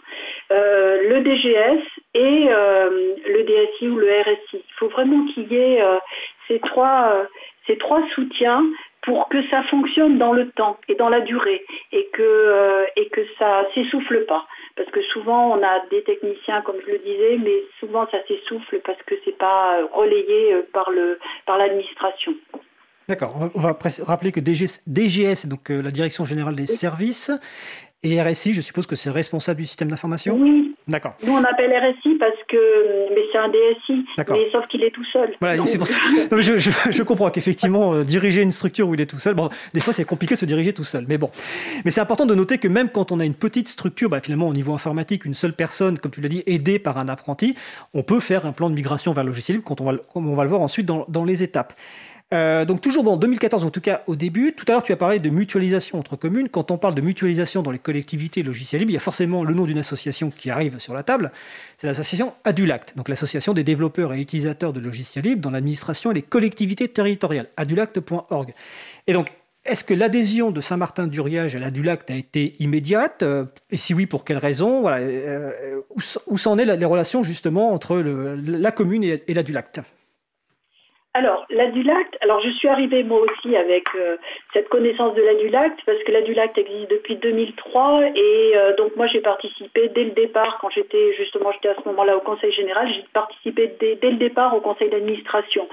euh, 0.52 1.02
le 1.08 1.20
DGS 1.20 1.82
et 2.14 2.44
le 2.44 3.42
DSI 3.42 3.88
ou 3.88 3.96
le 3.96 4.08
RSI. 4.08 4.38
Il 4.52 4.74
faut 4.76 4.86
vraiment 4.86 5.26
qu'il 5.26 5.52
y 5.52 5.56
ait 5.56 5.82
ces, 6.46 6.60
trois, 6.60 7.26
ces 7.66 7.76
trois 7.76 8.06
soutiens 8.14 8.64
pour 9.02 9.28
que 9.28 9.42
ça 9.48 9.64
fonctionne 9.64 10.16
dans 10.16 10.32
le 10.32 10.48
temps 10.50 10.76
et 10.86 10.94
dans 10.94 11.08
la 11.08 11.20
durée 11.20 11.64
et 11.90 12.06
que, 12.12 12.86
et 12.94 13.08
que 13.08 13.22
ça 13.36 13.66
s'essouffle 13.74 14.26
pas. 14.26 14.46
Parce 14.76 14.90
que 14.90 15.02
souvent 15.02 15.58
on 15.58 15.62
a 15.62 15.80
des 15.90 16.04
techniciens, 16.04 16.62
comme 16.62 16.76
je 16.86 16.92
le 16.92 16.98
disais, 16.98 17.36
mais 17.42 17.64
souvent 17.80 18.06
ça 18.12 18.24
s'essouffle 18.28 18.80
parce 18.84 19.02
que 19.02 19.16
c'est 19.24 19.36
pas 19.36 19.80
relayé 19.92 20.54
par 20.72 21.58
l'administration. 21.58 22.34
Par 22.52 22.60
D'accord. 23.08 23.50
On 23.54 23.60
va 23.60 23.78
rappeler 24.02 24.32
que 24.32 24.40
DGS, 24.40 25.46
donc 25.46 25.70
euh, 25.70 25.80
la 25.80 25.90
Direction 25.90 26.24
Générale 26.24 26.56
des 26.56 26.66
Services, 26.66 27.30
et 28.02 28.22
RSI, 28.22 28.52
je 28.52 28.60
suppose 28.60 28.86
que 28.86 28.94
c'est 28.94 29.10
responsable 29.10 29.60
du 29.60 29.66
système 29.66 29.88
d'information? 29.88 30.36
Oui. 30.38 30.76
D'accord. 30.86 31.14
Nous, 31.26 31.32
on 31.32 31.42
appelle 31.42 31.72
RSI 31.72 32.14
parce 32.20 32.36
que. 32.46 33.12
Mais 33.14 33.22
c'est 33.32 33.38
un 33.38 33.48
DSI. 33.48 34.04
Mais 34.18 34.50
sauf 34.52 34.66
qu'il 34.68 34.84
est 34.84 34.90
tout 34.90 35.04
seul. 35.04 35.34
Voilà, 35.40 35.64
c'est 35.66 35.78
pour 35.78 35.88
ça. 35.88 35.98
je, 36.30 37.02
comprends 37.02 37.30
qu'effectivement, 37.30 37.94
euh, 37.94 38.04
diriger 38.04 38.42
une 38.42 38.52
structure 38.52 38.88
où 38.88 38.94
il 38.94 39.00
est 39.00 39.06
tout 39.06 39.18
seul, 39.18 39.34
bon, 39.34 39.48
des 39.74 39.80
fois, 39.80 39.92
c'est 39.92 40.04
compliqué 40.04 40.34
de 40.34 40.38
se 40.40 40.44
diriger 40.44 40.72
tout 40.72 40.84
seul. 40.84 41.06
Mais 41.08 41.18
bon. 41.18 41.30
Mais 41.84 41.90
c'est 41.90 42.00
important 42.00 42.26
de 42.26 42.34
noter 42.34 42.58
que 42.58 42.68
même 42.68 42.90
quand 42.90 43.10
on 43.10 43.18
a 43.18 43.24
une 43.24 43.34
petite 43.34 43.68
structure, 43.68 44.08
bah, 44.08 44.20
finalement, 44.20 44.46
au 44.46 44.54
niveau 44.54 44.74
informatique, 44.74 45.24
une 45.24 45.34
seule 45.34 45.54
personne, 45.54 45.98
comme 45.98 46.12
tu 46.12 46.20
l'as 46.20 46.28
dit, 46.28 46.44
aidée 46.46 46.78
par 46.78 46.98
un 46.98 47.08
apprenti, 47.08 47.56
on 47.94 48.04
peut 48.04 48.20
faire 48.20 48.46
un 48.46 48.52
plan 48.52 48.70
de 48.70 48.74
migration 48.74 49.14
vers 49.14 49.24
le 49.24 49.30
logiciel 49.30 49.56
libre, 49.56 49.66
quand 49.66 49.80
on 49.80 49.84
va, 49.84 49.94
comme 50.12 50.28
on 50.28 50.36
va 50.36 50.44
le 50.44 50.50
voir 50.50 50.60
ensuite 50.60 50.86
dans, 50.86 51.06
dans 51.08 51.24
les 51.24 51.42
étapes. 51.42 51.72
Euh, 52.34 52.64
donc 52.64 52.80
toujours 52.80 53.04
bon, 53.04 53.16
2014 53.16 53.64
en 53.64 53.70
tout 53.70 53.80
cas 53.80 54.02
au 54.08 54.16
début. 54.16 54.52
Tout 54.52 54.64
à 54.68 54.72
l'heure 54.72 54.82
tu 54.82 54.92
as 54.92 54.96
parlé 54.96 55.20
de 55.20 55.30
mutualisation 55.30 55.98
entre 55.98 56.16
communes. 56.16 56.48
Quand 56.48 56.72
on 56.72 56.78
parle 56.78 56.96
de 56.96 57.00
mutualisation 57.00 57.62
dans 57.62 57.70
les 57.70 57.78
collectivités 57.78 58.42
logicielles 58.42 58.80
libres, 58.80 58.90
il 58.90 58.94
y 58.94 58.98
a 58.98 59.00
forcément 59.00 59.44
le 59.44 59.54
nom 59.54 59.64
d'une 59.64 59.78
association 59.78 60.30
qui 60.30 60.50
arrive 60.50 60.78
sur 60.80 60.92
la 60.92 61.04
table. 61.04 61.30
C'est 61.78 61.86
l'association 61.86 62.34
Adulact, 62.44 62.96
donc 62.96 63.08
l'association 63.08 63.54
des 63.54 63.62
développeurs 63.62 64.12
et 64.12 64.20
utilisateurs 64.20 64.72
de 64.72 64.80
logiciels 64.80 65.24
libres 65.24 65.40
dans 65.40 65.52
l'administration 65.52 66.10
et 66.10 66.14
les 66.14 66.22
collectivités 66.22 66.88
territoriales. 66.88 67.48
Adulact.org. 67.56 68.54
Et 69.06 69.12
donc 69.12 69.30
est-ce 69.64 69.82
que 69.82 69.94
l'adhésion 69.94 70.52
de 70.52 70.60
Saint-Martin-d'Uriage 70.60 71.56
à 71.56 71.58
l'Adulact 71.58 72.10
a 72.10 72.14
été 72.14 72.54
immédiate? 72.60 73.24
Et 73.70 73.76
si 73.76 73.94
oui, 73.94 74.06
pour 74.06 74.24
quelles 74.24 74.38
raisons 74.38 74.80
voilà, 74.80 74.98
euh, 74.98 75.80
Où 76.28 76.38
s'en 76.38 76.58
est 76.58 76.64
les 76.64 76.84
relations 76.84 77.24
justement 77.24 77.72
entre 77.72 77.96
la 77.98 78.70
commune 78.72 79.02
et, 79.02 79.22
et 79.26 79.34
l'Adulact? 79.34 79.80
Alors, 81.16 81.46
l'adulacte, 81.48 82.18
alors 82.20 82.40
je 82.40 82.50
suis 82.50 82.68
arrivée 82.68 83.02
moi 83.02 83.20
aussi 83.20 83.56
avec 83.56 83.86
euh, 83.94 84.18
cette 84.52 84.68
connaissance 84.68 85.14
de 85.14 85.22
l'adulacte 85.22 85.80
parce 85.86 86.02
que 86.04 86.12
l'adulacte 86.12 86.58
existe 86.58 86.90
depuis 86.90 87.16
2003 87.16 88.02
et 88.14 88.52
euh, 88.54 88.76
donc 88.76 88.94
moi 88.96 89.06
j'ai 89.06 89.22
participé 89.22 89.88
dès 89.88 90.04
le 90.04 90.10
départ 90.10 90.58
quand 90.60 90.68
j'étais 90.68 91.14
justement 91.14 91.52
j'étais 91.52 91.70
à 91.70 91.74
ce 91.82 91.88
moment-là 91.88 92.18
au 92.18 92.20
conseil 92.20 92.52
général, 92.52 92.88
j'ai 92.88 93.02
participé 93.14 93.74
dès, 93.80 94.10
le 94.10 94.18
départ 94.18 94.54
au 94.54 94.60
conseil 94.60 94.90
d'administration. 94.90 95.66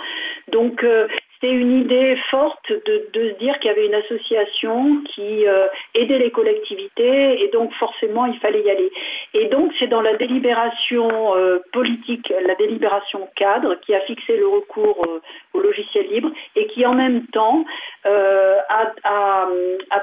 Donc 0.47 0.81
euh, 0.85 1.09
c'est 1.43 1.51
une 1.51 1.81
idée 1.81 2.15
forte 2.31 2.71
de, 2.71 3.09
se 3.13 3.37
dire 3.37 3.59
qu'il 3.59 3.67
y 3.67 3.71
avait 3.71 3.87
une 3.87 3.95
association 3.95 5.03
qui 5.03 5.45
euh, 5.45 5.67
aidait 5.93 6.19
les 6.19 6.31
collectivités 6.31 7.43
et 7.43 7.49
donc 7.49 7.73
forcément 7.73 8.25
il 8.25 8.39
fallait 8.39 8.61
y 8.61 8.69
aller. 8.69 8.89
Et 9.33 9.47
donc 9.47 9.73
c'est 9.77 9.87
dans 9.87 10.01
la 10.01 10.15
délibération 10.15 11.35
euh, 11.35 11.59
politique, 11.73 12.31
la 12.45 12.55
délibération 12.55 13.27
cadre 13.35 13.75
qui 13.81 13.93
a 13.93 13.99
fixé 14.01 14.37
le 14.37 14.47
recours 14.47 15.05
euh, 15.05 15.21
au 15.53 15.59
logiciel 15.59 16.07
libre 16.07 16.31
et 16.55 16.67
qui 16.67 16.85
en 16.85 16.93
même 16.93 17.27
temps 17.27 17.65
a, 18.05 19.49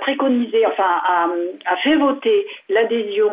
préconisé, 0.03 0.67
enfin 0.67 1.01
a 1.65 1.77
fait 1.79 1.97
voter 1.97 2.47
l'adhésion 2.69 3.31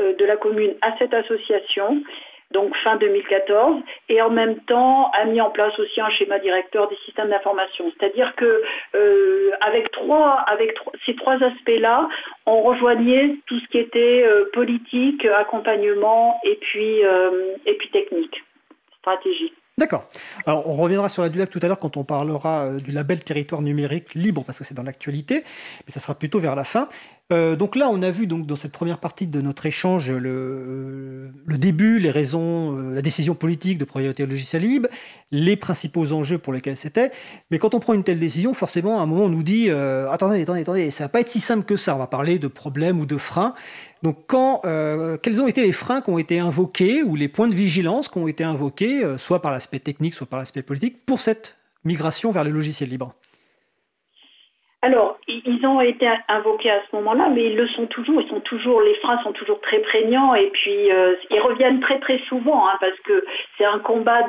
de 0.00 0.24
la 0.24 0.36
commune 0.36 0.74
à 0.82 0.96
cette 0.98 1.14
association 1.14 2.02
donc 2.52 2.76
fin 2.76 2.96
2014, 2.96 3.82
et 4.08 4.22
en 4.22 4.30
même 4.30 4.60
temps 4.64 5.10
a 5.12 5.24
mis 5.24 5.40
en 5.40 5.50
place 5.50 5.78
aussi 5.78 6.00
un 6.00 6.10
schéma 6.10 6.38
directeur 6.38 6.88
des 6.88 6.96
systèmes 6.96 7.30
d'information. 7.30 7.90
C'est-à-dire 7.98 8.34
que 8.36 8.62
euh, 8.94 9.50
avec, 9.60 9.90
trois, 9.90 10.32
avec 10.46 10.78
ces 11.04 11.16
trois 11.16 11.42
aspects-là, 11.42 12.08
on 12.46 12.62
rejoignait 12.62 13.36
tout 13.46 13.58
ce 13.58 13.66
qui 13.68 13.78
était 13.78 14.24
euh, 14.26 14.48
politique, 14.52 15.24
accompagnement 15.24 16.40
et 16.44 16.56
puis, 16.56 17.04
euh, 17.04 17.56
et 17.66 17.74
puis 17.74 17.90
technique, 17.90 18.44
stratégie. 19.00 19.52
D'accord. 19.78 20.08
Alors, 20.46 20.66
on 20.66 20.72
reviendra 20.72 21.10
sur 21.10 21.22
la 21.22 21.28
DULAC 21.28 21.50
tout 21.50 21.60
à 21.62 21.68
l'heure 21.68 21.78
quand 21.78 21.98
on 21.98 22.04
parlera 22.04 22.70
du 22.78 22.92
label 22.92 23.20
territoire 23.20 23.60
numérique 23.60 24.14
libre, 24.14 24.42
parce 24.42 24.58
que 24.58 24.64
c'est 24.64 24.74
dans 24.74 24.82
l'actualité, 24.82 25.44
mais 25.86 25.92
ça 25.92 26.00
sera 26.00 26.14
plutôt 26.14 26.38
vers 26.38 26.56
la 26.56 26.64
fin. 26.64 26.88
Euh, 27.32 27.56
donc 27.56 27.74
là, 27.74 27.88
on 27.90 28.02
a 28.02 28.10
vu 28.10 28.28
donc 28.28 28.46
dans 28.46 28.54
cette 28.54 28.70
première 28.70 28.98
partie 28.98 29.26
de 29.26 29.40
notre 29.40 29.66
échange 29.66 30.12
le, 30.12 31.32
début, 31.48 31.98
les 31.98 32.10
raisons, 32.10 32.78
euh, 32.78 32.94
la 32.94 33.02
décision 33.02 33.34
politique 33.34 33.78
de 33.78 33.84
priorité 33.84 34.24
logiciel 34.26 34.62
libre, 34.62 34.88
les 35.32 35.56
principaux 35.56 36.12
enjeux 36.12 36.38
pour 36.38 36.52
lesquels 36.52 36.76
c'était. 36.76 37.10
Mais 37.50 37.58
quand 37.58 37.74
on 37.74 37.80
prend 37.80 37.94
une 37.94 38.04
telle 38.04 38.20
décision, 38.20 38.54
forcément, 38.54 39.00
à 39.00 39.02
un 39.02 39.06
moment, 39.06 39.24
on 39.24 39.28
nous 39.28 39.42
dit 39.42 39.70
euh, 39.70 40.08
attendez, 40.10 40.42
attendez, 40.42 40.60
attendez, 40.60 40.90
ça 40.92 41.04
va 41.04 41.08
pas 41.08 41.20
être 41.20 41.28
si 41.28 41.40
simple 41.40 41.64
que 41.64 41.76
ça. 41.76 41.96
On 41.96 41.98
va 41.98 42.06
parler 42.06 42.38
de 42.38 42.46
problèmes 42.46 43.00
ou 43.00 43.06
de 43.06 43.16
freins. 43.16 43.54
Donc, 44.02 44.18
quand, 44.26 44.60
quels 45.22 45.40
ont 45.40 45.48
été 45.48 45.62
les 45.62 45.72
freins 45.72 46.00
qui 46.00 46.10
ont 46.10 46.18
été 46.18 46.38
invoqués 46.38 47.02
ou 47.02 47.16
les 47.16 47.28
points 47.28 47.48
de 47.48 47.54
vigilance 47.54 48.08
qui 48.08 48.18
ont 48.18 48.28
été 48.28 48.44
invoqués, 48.44 49.02
soit 49.18 49.40
par 49.40 49.50
l'aspect 49.50 49.78
technique, 49.78 50.14
soit 50.14 50.26
par 50.26 50.38
l'aspect 50.38 50.62
politique, 50.62 51.04
pour 51.06 51.20
cette 51.20 51.56
migration 51.84 52.30
vers 52.30 52.44
le 52.44 52.50
logiciel 52.50 52.90
libre? 52.90 53.14
Alors, 54.86 55.18
ils 55.26 55.66
ont 55.66 55.80
été 55.80 56.08
invoqués 56.28 56.70
à 56.70 56.80
ce 56.88 56.94
moment-là, 56.96 57.28
mais 57.30 57.46
ils 57.46 57.56
le 57.56 57.66
sont 57.66 57.86
toujours. 57.86 58.20
Ils 58.20 58.28
sont 58.28 58.40
toujours, 58.40 58.80
les 58.82 58.94
freins 58.96 59.18
sont 59.24 59.32
toujours 59.32 59.60
très 59.60 59.80
prégnants 59.80 60.34
et 60.34 60.48
puis 60.50 60.92
euh, 60.92 61.14
ils 61.30 61.40
reviennent 61.40 61.80
très 61.80 61.98
très 61.98 62.18
souvent 62.28 62.68
hein, 62.68 62.76
parce 62.78 62.98
que 63.00 63.24
c'est 63.58 63.64
un 63.64 63.80
combat 63.80 64.22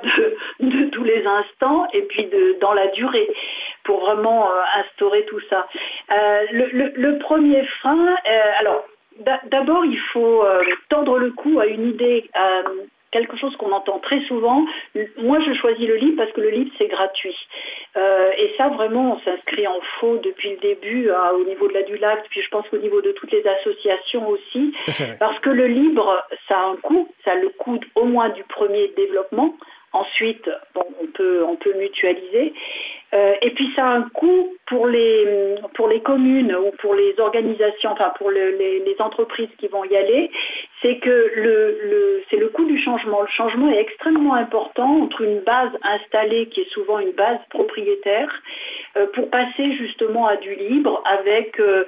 de, 0.60 0.86
tous 0.89 1.03
les 1.03 1.23
instants 1.27 1.86
et 1.93 2.01
puis 2.03 2.27
dans 2.60 2.73
la 2.73 2.88
durée 2.88 3.30
pour 3.84 3.99
vraiment 3.99 4.49
euh, 4.49 4.62
instaurer 4.80 5.25
tout 5.25 5.39
ça. 5.47 5.67
Euh, 6.12 6.45
le, 6.51 7.19
premier 7.19 7.63
frein, 7.80 8.15
alors 8.60 8.84
D'abord, 9.49 9.86
il 9.86 9.99
faut 10.13 10.43
tendre 10.89 11.17
le 11.17 11.32
cou 11.32 11.60
à 11.60 11.67
une 11.67 11.88
idée 11.88 12.30
quelque 13.12 13.38
chose 13.38 13.56
qu'on 13.58 13.71
entend 13.71 13.99
très 13.99 14.21
souvent. 14.21 14.65
Moi, 15.17 15.39
je 15.39 15.53
choisis 15.53 15.88
le 15.88 15.95
libre 15.95 16.17
parce 16.17 16.32
que 16.32 16.41
le 16.41 16.49
libre, 16.49 16.71
c'est 16.77 16.88
gratuit. 16.88 17.36
Euh, 17.95 18.32
et 18.38 18.53
ça, 18.58 18.69
vraiment, 18.69 19.13
on 19.13 19.19
s'inscrit 19.19 19.67
en 19.67 19.80
faux 19.99 20.17
depuis 20.17 20.51
le 20.51 20.58
début 20.58 21.10
hein, 21.10 21.32
au 21.39 21.43
niveau 21.43 21.67
de 21.67 21.73
la 21.73 21.84
Dulac, 21.84 22.27
puis 22.30 22.41
je 22.41 22.49
pense 22.49 22.67
qu'au 22.69 22.77
niveau 22.77 23.01
de 23.01 23.12
toutes 23.12 23.32
les 23.32 23.45
associations 23.47 24.27
aussi. 24.27 24.73
Parce 25.19 25.39
que 25.39 25.49
le 25.49 25.67
libre, 25.67 26.23
ça 26.47 26.60
a 26.60 26.65
un 26.65 26.75
coût, 26.77 27.08
ça 27.23 27.32
a 27.32 27.36
le 27.36 27.49
coût 27.49 27.80
au 27.95 28.06
moins 28.06 28.30
du 28.30 28.43
premier 28.43 28.89
développement. 28.89 29.56
Ensuite, 29.93 30.50
on, 30.76 31.08
peut, 31.08 31.43
on 31.47 31.56
peut 31.56 31.73
mutualiser. 31.78 32.54
Euh, 33.13 33.36
et 33.41 33.52
puis 33.52 33.71
ça 33.73 33.86
a 33.86 33.95
un 33.95 34.02
coût 34.10 34.54
pour 34.65 34.86
les, 34.86 35.56
pour 35.76 35.88
les 35.88 36.02
communes 36.02 36.54
ou 36.54 36.71
pour 36.80 36.93
les 36.93 37.17
organisations, 37.19 37.91
enfin 37.91 38.12
pour 38.17 38.32
les, 38.32 38.95
entreprises 39.00 39.50
qui 39.60 39.67
vont 39.67 39.86
y 39.86 39.95
aller, 39.95 40.32
c'est 40.82 40.97
que 40.97 41.32
le, 41.36 42.23
c'est 42.30 42.38
le 42.38 42.50
coût 42.50 42.65
du 42.65 42.80
changement. 42.80 43.21
Le 43.21 43.28
changement 43.28 43.69
est 43.69 43.80
extrêmement 43.80 44.34
important 44.34 45.04
entre 45.04 45.21
une 45.21 45.39
base 45.41 45.69
installée 45.84 46.47
qui 46.50 46.62
est 46.62 46.69
souvent 46.71 46.97
une 47.00 47.12
base 47.12 47.38
propriétaire 47.52 48.41
euh, 48.97 49.06
pour 49.13 49.30
passer 49.30 49.71
justement 49.73 50.26
à 50.28 50.36
du 50.36 50.56
libre 50.56 51.02
avec 51.06 51.60
euh, 51.60 51.86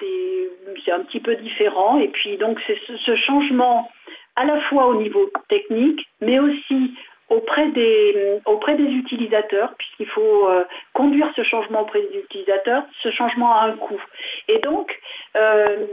des... 0.00 0.50
C'est 0.84 0.92
un 0.92 1.00
petit 1.00 1.20
peu 1.20 1.34
différent. 1.36 1.98
Et 1.98 2.08
puis 2.08 2.36
donc 2.36 2.60
c'est 2.66 2.78
ce 2.98 3.16
changement 3.16 3.90
à 4.36 4.44
la 4.44 4.60
fois 4.60 4.86
au 4.86 4.94
niveau 4.94 5.30
technique, 5.48 6.06
mais 6.20 6.38
aussi 6.38 6.94
auprès 7.32 7.68
des, 7.68 8.40
auprès 8.44 8.74
des 8.74 8.90
utilisateurs, 8.92 9.74
puisqu'il 9.78 10.06
faut 10.06 10.48
euh, 10.48 10.64
conduire 10.92 11.28
ce 11.34 11.42
changement 11.42 11.80
auprès 11.82 12.02
des 12.02 12.18
utilisateurs, 12.18 12.84
ce 13.02 13.10
changement 13.10 13.54
a 13.54 13.62
un 13.66 13.76
coût. 13.76 14.02
Et 14.48 14.58
donc, 14.58 14.98
euh, 15.36 15.86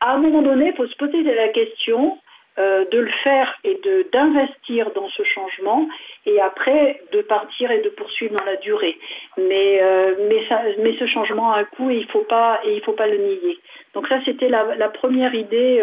à 0.00 0.14
un 0.14 0.18
moment 0.18 0.42
donné, 0.42 0.68
il 0.68 0.74
faut 0.74 0.86
se 0.86 0.96
poser 0.96 1.22
la 1.22 1.48
question 1.48 2.18
euh, 2.58 2.84
de 2.90 2.98
le 2.98 3.10
faire 3.22 3.56
et 3.62 3.80
d'investir 4.12 4.90
dans 4.90 5.08
ce 5.08 5.22
changement 5.22 5.88
et 6.26 6.40
après 6.40 7.00
de 7.12 7.22
partir 7.22 7.70
et 7.70 7.80
de 7.80 7.88
poursuivre 7.88 8.36
dans 8.36 8.44
la 8.44 8.56
durée. 8.56 8.98
Mais, 9.38 9.80
mais, 10.28 10.44
ça, 10.48 10.62
mais 10.78 10.94
ce 10.98 11.06
changement 11.06 11.52
a 11.52 11.60
un 11.60 11.64
coût 11.64 11.90
et 11.90 11.98
il 11.98 12.06
ne 12.06 12.10
faut, 12.10 12.26
pas, 12.28 12.60
faut 12.84 12.92
pas 12.92 13.06
le 13.06 13.18
nier. 13.18 13.58
Donc 13.94 14.08
ça, 14.08 14.18
c'était 14.24 14.48
la, 14.48 14.88
première 14.88 15.34
idée 15.34 15.80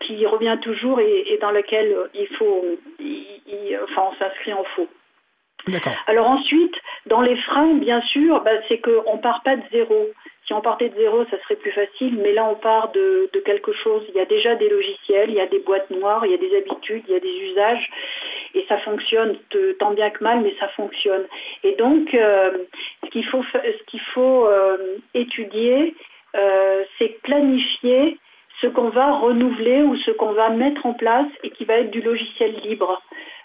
qui 0.00 0.26
revient 0.26 0.58
toujours 0.62 1.00
et, 1.00 1.38
dans 1.40 1.50
lequel 1.50 1.96
il 2.14 2.28
faut, 2.36 2.64
enfin, 3.84 4.10
on 4.10 4.14
s'inscrit 4.16 4.52
en 4.52 4.64
faux. 4.64 4.88
Alors 6.06 6.28
ensuite, 6.28 6.74
dans 7.06 7.22
les 7.22 7.36
freins, 7.36 7.74
bien 7.74 8.02
sûr, 8.02 8.40
bah, 8.42 8.50
c'est 8.68 8.78
qu'on 8.78 9.16
ne 9.16 9.22
part 9.22 9.42
pas 9.42 9.56
de 9.56 9.62
zéro. 9.72 10.10
Si 10.46 10.52
on 10.52 10.60
partait 10.60 10.90
de 10.90 10.96
zéro, 10.96 11.24
ça 11.30 11.40
serait 11.42 11.56
plus 11.56 11.70
facile, 11.70 12.18
mais 12.18 12.32
là 12.32 12.44
on 12.44 12.54
part 12.54 12.92
de, 12.92 13.30
quelque 13.46 13.72
chose. 13.72 14.04
Il 14.10 14.14
y 14.14 14.20
a 14.20 14.26
déjà 14.26 14.56
des 14.56 14.68
logiciels, 14.68 15.30
il 15.30 15.36
y 15.36 15.40
a 15.40 15.46
des 15.46 15.60
boîtes 15.60 15.88
noires, 15.90 16.26
il 16.26 16.32
y 16.32 16.34
a 16.34 16.38
des 16.38 16.54
habitudes, 16.54 17.04
il 17.08 17.14
y 17.14 17.16
a 17.16 17.20
des 17.20 17.50
usages, 17.50 17.90
et 18.54 18.66
ça 18.68 18.76
fonctionne 18.78 19.38
tant 19.78 19.92
bien 19.92 20.10
que 20.10 20.22
mal, 20.22 20.40
mais 20.40 20.54
ça 20.60 20.68
fonctionne. 20.68 21.26
Et 21.62 21.72
donc, 21.76 22.12
euh, 22.12 22.50
ce 23.04 23.10
qu'il 23.10 23.24
faut, 23.24 23.42
ce 23.42 23.96
faut 24.12 24.46
euh, 24.46 24.98
étudier, 25.14 25.94
c'est 26.98 27.22
planifier 27.22 28.18
ce 28.60 28.66
qu'on 28.66 28.88
va 28.88 29.12
renouveler 29.12 29.82
ou 29.82 29.96
ce 29.96 30.10
qu'on 30.10 30.32
va 30.32 30.50
mettre 30.50 30.86
en 30.86 30.94
place 30.94 31.26
et 31.42 31.50
qui 31.50 31.64
va 31.64 31.78
être 31.78 31.90
du 31.90 32.00
logiciel 32.00 32.54
libre. 32.64 33.02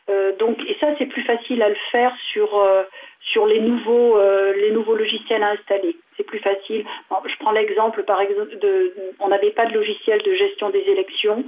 Euh, 0.10 0.36
donc, 0.38 0.60
et 0.68 0.76
ça, 0.80 0.88
c'est 0.98 1.06
plus 1.06 1.24
facile 1.24 1.62
à 1.62 1.70
le 1.70 1.78
faire 1.92 2.16
sur, 2.32 2.58
euh, 2.58 2.84
sur 3.22 3.46
les, 3.46 3.60
nouveaux, 3.60 4.18
euh, 4.18 4.54
les 4.54 4.72
nouveaux 4.72 4.96
logiciels 4.96 5.44
à 5.44 5.52
installer. 5.52 5.96
C'est 6.20 6.26
plus 6.26 6.40
facile. 6.40 6.84
je 7.26 7.36
prends 7.40 7.52
l'exemple, 7.54 8.04
par 8.04 8.20
exemple, 8.20 8.58
de, 8.58 8.94
on 9.22 9.30
n'avait 9.30 9.52
pas 9.52 9.66
de 9.68 9.74
logiciel 9.74 10.22
de 10.22 10.34
gestion 10.34 10.70
des 10.70 10.82
élections. 10.82 11.46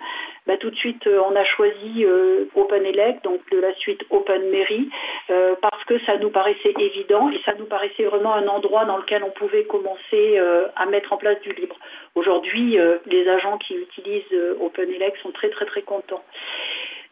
Bah, 0.47 0.55
tout 0.55 0.69
de 0.69 0.77
suite, 0.77 1.05
on 1.07 1.35
a 1.35 1.43
choisi 1.43 2.05
OpenElect, 2.55 3.21
donc 3.25 3.41
de 3.51 3.59
la 3.59 3.73
suite 3.75 4.05
OpenMairie, 4.09 4.89
parce 5.27 5.83
que 5.83 5.99
ça 6.05 6.17
nous 6.19 6.29
paraissait 6.29 6.73
évident 6.79 7.29
et 7.31 7.39
ça 7.43 7.53
nous 7.55 7.65
paraissait 7.65 8.05
vraiment 8.05 8.33
un 8.33 8.47
endroit 8.47 8.85
dans 8.85 8.95
lequel 8.95 9.25
on 9.25 9.31
pouvait 9.31 9.65
commencer 9.65 10.39
à 10.77 10.85
mettre 10.85 11.11
en 11.11 11.17
place 11.17 11.41
du 11.41 11.49
libre. 11.49 11.75
Aujourd'hui, 12.15 12.77
les 13.07 13.27
agents 13.27 13.57
qui 13.57 13.75
utilisent 13.75 14.23
OpenElect 14.61 15.17
sont 15.17 15.31
très 15.31 15.49
très 15.49 15.65
très 15.65 15.81
contents. 15.81 16.23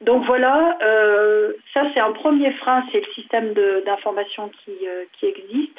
Donc 0.01 0.23
voilà, 0.23 0.77
euh, 0.81 1.51
ça 1.73 1.83
c'est 1.93 1.99
un 1.99 2.13
premier 2.13 2.51
frein, 2.51 2.83
c'est 2.91 3.05
le 3.05 3.11
système 3.11 3.53
d'information 3.85 4.49
qui, 4.63 4.87
euh, 4.87 5.03
existe. 5.21 5.77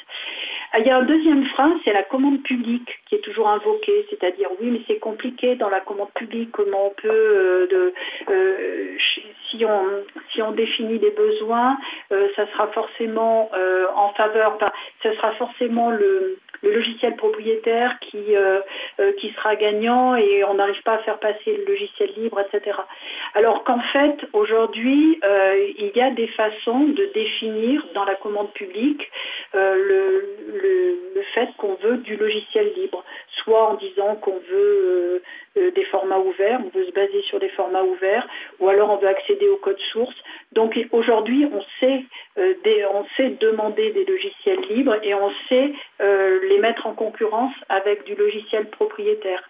Euh, 0.75 0.79
il 0.79 0.85
y 0.85 0.91
a 0.91 0.97
un 0.97 1.01
deuxième 1.03 1.43
frein, 1.45 1.73
c'est 1.83 1.91
la 1.91 2.03
commande 2.03 2.43
publique 2.43 2.99
qui 3.07 3.15
est 3.15 3.21
toujours 3.21 3.49
invoquée, 3.49 4.05
c'est-à-dire 4.11 4.49
oui 4.59 4.69
mais 4.69 4.81
c'est 4.87 4.99
compliqué 4.99 5.55
dans 5.55 5.69
la 5.69 5.79
commande 5.79 6.11
publique, 6.13 6.51
comment 6.51 6.87
on 6.87 7.01
peut, 7.01 7.93
si, 9.49 9.65
on, 9.65 9.87
si 10.31 10.41
on 10.43 10.51
définit 10.51 10.99
des 10.99 11.11
besoins, 11.11 11.79
ça 12.35 12.45
sera 12.51 12.67
forcément 12.67 13.49
en 13.95 14.13
faveur, 14.13 14.53
enfin, 14.55 14.71
ça 15.01 15.13
sera 15.15 15.31
forcément 15.31 15.89
le, 15.89 16.37
logiciel 16.63 17.15
propriétaire 17.15 17.97
qui, 18.01 18.35
qui 19.17 19.29
sera 19.31 19.55
gagnant 19.55 20.15
et 20.15 20.43
on 20.43 20.53
n'arrive 20.53 20.81
pas 20.83 20.93
à 20.93 20.97
faire 20.99 21.17
passer 21.17 21.57
le 21.57 21.65
logiciel 21.65 22.11
libre, 22.15 22.39
etc. 22.39 22.77
Alors 23.33 23.63
qu'en 23.63 23.79
fait, 23.79 24.10
aujourd'hui, 24.33 25.19
euh, 25.23 25.71
il 25.77 25.91
y 25.95 26.01
a 26.01 26.11
des 26.11 26.27
façons 26.27 26.79
de 26.79 27.05
définir 27.13 27.85
dans 27.93 28.05
la 28.05 28.15
commande 28.15 28.51
publique 28.53 29.09
le, 29.53 30.25
le, 31.15 31.21
fait 31.35 31.49
qu'on 31.57 31.75
veut 31.75 31.97
du 31.97 32.17
logiciel 32.17 32.73
libre, 32.75 33.03
soit 33.43 33.69
en 33.69 33.75
disant 33.75 34.15
qu'on 34.15 34.39
veut 34.49 35.21
des 35.55 35.83
formats 35.85 36.19
ouverts, 36.19 36.59
on 36.65 36.77
veut 36.77 36.85
se 36.85 36.91
baser 36.91 37.21
sur 37.23 37.39
des 37.39 37.49
formats 37.49 37.83
ouverts, 37.83 38.27
ou 38.59 38.67
alors 38.67 38.89
on 38.89 38.97
veut 38.97 39.07
accéder 39.07 39.47
au 39.47 39.57
code 39.57 39.79
source. 39.91 40.15
Donc 40.51 40.77
aujourd'hui, 40.91 41.45
on 41.53 41.61
on 42.93 43.05
sait 43.15 43.29
demander 43.39 43.91
des 43.91 44.05
logiciels 44.05 44.61
libres 44.69 44.97
et 45.03 45.13
on 45.13 45.29
sait 45.47 45.73
les 45.99 46.57
mettre 46.59 46.87
en 46.87 46.93
concurrence 46.93 47.53
avec 47.69 48.03
du 48.05 48.15
logiciel 48.15 48.69
propriétaire. 48.69 49.43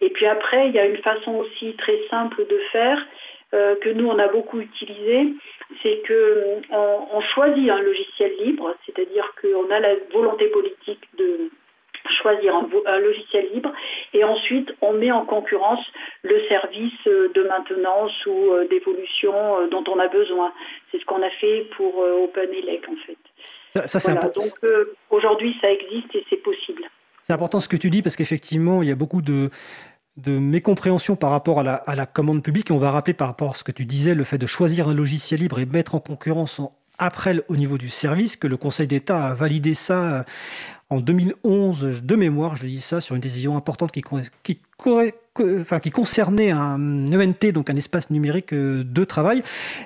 Et 0.00 0.10
puis 0.10 0.26
après, 0.26 0.68
il 0.68 0.74
y 0.74 0.78
a 0.78 0.86
une 0.86 0.98
façon 0.98 1.36
aussi 1.36 1.74
très 1.76 1.98
simple 2.10 2.46
de 2.46 2.58
faire 2.72 3.06
euh, 3.54 3.76
que 3.76 3.90
nous 3.90 4.06
on 4.06 4.18
a 4.18 4.28
beaucoup 4.28 4.60
utilisé, 4.60 5.34
c'est 5.82 6.02
qu'on 6.06 6.62
on 6.70 7.20
choisit 7.20 7.70
un 7.70 7.82
logiciel 7.82 8.32
libre, 8.40 8.74
c'est-à-dire 8.86 9.34
qu'on 9.40 9.70
a 9.70 9.80
la 9.80 9.94
volonté 10.12 10.46
politique 10.48 11.02
de 11.18 11.50
choisir 12.20 12.56
un, 12.56 12.98
logiciel 12.98 13.50
libre 13.54 13.72
et 14.12 14.24
ensuite 14.24 14.74
on 14.80 14.92
met 14.92 15.12
en 15.12 15.24
concurrence 15.24 15.84
le 16.22 16.40
service 16.48 17.04
de 17.04 17.42
maintenance 17.48 18.26
ou 18.26 18.52
euh, 18.52 18.66
d'évolution 18.68 19.32
euh, 19.32 19.68
dont 19.68 19.84
on 19.88 19.98
a 19.98 20.08
besoin. 20.08 20.52
C'est 20.90 20.98
ce 20.98 21.04
qu'on 21.04 21.22
a 21.22 21.30
fait 21.30 21.68
pour 21.76 21.98
OpenELEC 21.98 22.88
en 22.88 22.96
fait. 23.06 23.18
Ça, 23.88 24.14
Donc 24.14 24.52
euh, 24.64 24.94
aujourd'hui, 25.10 25.56
ça 25.60 25.70
existe 25.70 26.14
et 26.14 26.24
c'est 26.28 26.36
possible. 26.42 26.82
C'est 27.22 27.32
important 27.32 27.60
ce 27.60 27.68
que 27.68 27.76
tu 27.76 27.88
dis 27.88 28.02
parce 28.02 28.16
qu'effectivement, 28.16 28.82
il 28.82 28.88
y 28.88 28.92
a 28.92 28.96
beaucoup 28.96 29.22
de, 29.22 29.48
de 30.16 30.38
mécompréhension 30.38 31.16
par 31.16 31.30
rapport 31.30 31.60
à 31.60 31.94
la, 31.94 32.06
commande 32.06 32.42
publique. 32.42 32.70
On 32.70 32.78
va 32.78 32.90
rappeler 32.90 33.14
par 33.14 33.28
rapport 33.28 33.52
à 33.52 33.54
ce 33.54 33.64
que 33.64 33.72
tu 33.72 33.84
disais, 33.84 34.14
le 34.14 34.24
fait 34.24 34.38
de 34.38 34.46
choisir 34.46 34.88
un 34.88 34.94
logiciel 34.94 35.40
libre 35.40 35.58
et 35.58 35.66
mettre 35.66 35.94
en 35.94 36.00
concurrence 36.00 36.60
après 36.98 37.42
au 37.48 37.56
niveau 37.56 37.78
du 37.78 37.88
service, 37.88 38.36
que 38.36 38.46
le 38.46 38.56
Conseil 38.56 38.86
d'État 38.86 39.26
a 39.26 39.34
validé 39.34 39.74
ça 39.74 40.18
euh, 40.18 40.22
en 40.92 41.00
2011, 41.00 42.02
de 42.04 42.16
mémoire, 42.16 42.54
je 42.54 42.66
dis 42.66 42.82
ça, 42.82 43.00
sur 43.00 43.14
une 43.14 43.22
décision 43.22 43.56
importante 43.56 43.92
qui, 43.92 44.02
concernait 45.90 46.50
un 46.50 47.12
ENT, 47.12 47.52
donc 47.52 47.70
un 47.70 47.76
espace 47.76 48.10
numérique 48.10 48.52
euh, 48.52 48.84
de 48.84 49.04
travail. 49.04 49.42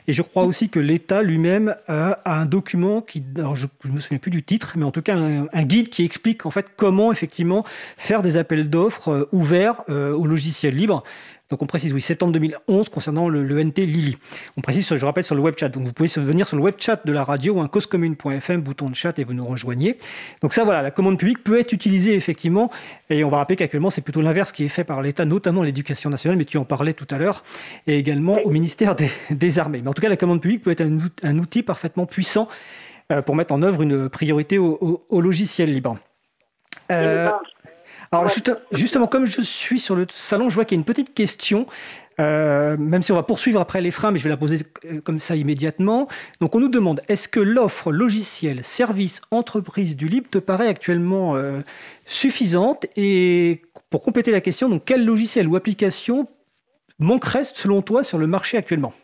Et 0.09 0.13
je 0.13 0.23
crois 0.23 0.43
aussi 0.43 0.69
que 0.69 0.81
l'État 0.81 1.23
lui-même 1.23 1.77
a, 1.87 2.19
un 2.25 2.45
document 2.45 3.03
qui, 3.03 3.23
je 3.55 3.67
ne 3.85 3.93
me 3.93 4.01
souviens 4.01 4.19
plus 4.19 4.33
du 4.33 4.43
titre, 4.43 4.73
mais 4.77 4.85
en 4.85 4.91
tout 4.91 5.03
cas 5.03 5.17
un, 5.17 5.63
guide 5.63 5.91
qui 5.91 6.05
explique 6.05 6.45
en 6.45 6.51
fait 6.51 6.67
comment 6.77 7.13
effectivement 7.13 7.65
faire 7.97 8.23
des 8.23 8.37
appels 8.37 8.69
d'offres 8.69 9.11
euh, 9.11 9.29
ouverts 9.31 9.83
euh, 9.89 10.13
au 10.13 10.27
logiciel 10.27 10.75
libre. 10.75 11.05
Donc 11.49 11.63
on 11.63 11.67
précise, 11.67 11.93
oui, 11.93 12.01
septembre 12.01 12.33
2011 12.33 12.89
concernant 12.89 13.29
le, 13.29 13.63
NT 13.63 13.87
Lily. 13.87 14.19
On 14.57 14.61
précise, 14.63 14.93
je 14.93 15.05
rappelle, 15.05 15.23
sur 15.23 15.37
le 15.37 15.41
web 15.41 15.55
chat. 15.57 15.69
Donc 15.69 15.85
vous 15.85 15.93
pouvez 15.93 16.09
venir 16.17 16.49
sur 16.49 16.57
le 16.57 16.63
web 16.63 16.75
chat 16.79 17.07
de 17.07 17.13
la 17.13 17.23
radio, 17.23 17.61
un 17.61 17.69
causecommune.fm, 17.69 18.61
bouton 18.61 18.91
de 18.91 18.97
chat 18.97 19.17
et 19.21 19.25
vous 19.25 19.33
nous 19.33 19.47
rejoignez. 19.47 19.97
Donc 20.43 20.55
ça, 20.55 20.65
voilà, 20.65 20.83
la 20.83 20.91
commande 20.91 21.19
publique 21.19 21.45
peut 21.45 21.61
être 21.61 21.73
utilisée 21.73 22.15
effectivement. 22.15 22.71
Et 23.11 23.23
on 23.23 23.31
va 23.31 23.37
rappeler 23.39 23.55
qu'actuellement, 23.55 23.91
c'est 23.91 24.01
plutôt 24.01 24.23
l'inverse 24.23 24.51
qui 24.51 24.65
est 24.65 24.69
fait 24.69 24.83
par 24.83 25.03
l'État, 25.03 25.25
notamment 25.25 25.63
l'éducation 25.63 26.11
nationale, 26.11 26.37
mais 26.37 26.45
tu 26.45 26.59
en 26.59 26.65
parlais 26.65 26.95
tout 26.95 27.07
à 27.11 27.19
l'heure, 27.19 27.45
et 27.87 27.97
également 27.97 28.39
au 28.39 28.51
ministère 28.51 28.97
des, 28.97 29.59
Armées. 29.59 29.81
Mais 29.83 29.89
en 29.89 29.95
tout 29.95 30.03
cas, 30.03 30.09
la 30.09 30.17
commande 30.17 30.41
publique 30.41 30.63
peut 30.63 30.73
être 30.73 30.85
un, 31.23 31.39
outil 31.39 31.63
parfaitement 31.63 32.07
puissant 32.07 32.49
euh, 33.13 33.23
pour 33.23 33.37
mettre 33.37 33.55
en 33.55 33.63
œuvre 33.63 33.83
une 33.83 34.09
priorité 34.09 34.59
au, 34.59 35.01
logiciel 35.11 35.73
libre. 35.73 35.97
Euh, 36.91 37.31
alors 38.13 38.29
justement, 38.73 39.07
comme 39.07 39.27
je 39.27 39.41
suis 39.43 39.79
sur 39.79 39.97
le 39.97 40.07
salon, 40.11 40.49
je 40.49 40.55
vois 40.55 40.65
qu'il 40.65 40.77
y 40.77 40.79
a 40.79 40.81
une 40.81 40.85
petite 40.85 41.15
question. 41.15 41.67
Euh, 42.19 42.79
même 42.79 43.03
si 43.03 43.13
on 43.13 43.15
va 43.15 43.23
poursuivre 43.23 43.61
après 43.61 43.83
les 43.83 43.91
freins, 43.91 44.11
mais 44.11 44.19
je 44.19 44.25
vais 44.25 44.31
la 44.31 44.39
poser 44.39 44.61
euh, 44.87 45.01
comme 45.03 45.19
ça 45.19 45.37
immédiatement. 45.37 46.09
Donc 46.41 46.55
on 46.55 46.61
nous 46.61 46.69
demande, 46.69 47.03
est-ce 47.09 47.29
que 47.29 47.41
l'offre 47.41 47.93
logiciel, 47.93 48.65
service, 48.65 49.21
entreprise 49.31 49.97
du 49.97 50.09
libre 50.09 50.29
te 50.31 50.39
paraît 50.39 50.69
actuellement 50.69 51.37
euh, 51.37 51.61
suffisante? 52.07 52.87
Et 52.97 53.61
pour 53.91 54.03
compléter 54.03 54.31
la 54.31 54.41
question, 54.41 54.71
donc 54.71 54.85
quel 54.87 55.05
logiciel 55.05 55.47
ou 55.47 55.57
application 55.57 56.27
manquerait 56.99 57.45
selon 57.45 57.83
toi 57.83 58.03
sur 58.03 58.17
le 58.17 58.27
marché 58.27 58.57
actuellement? 58.57 58.95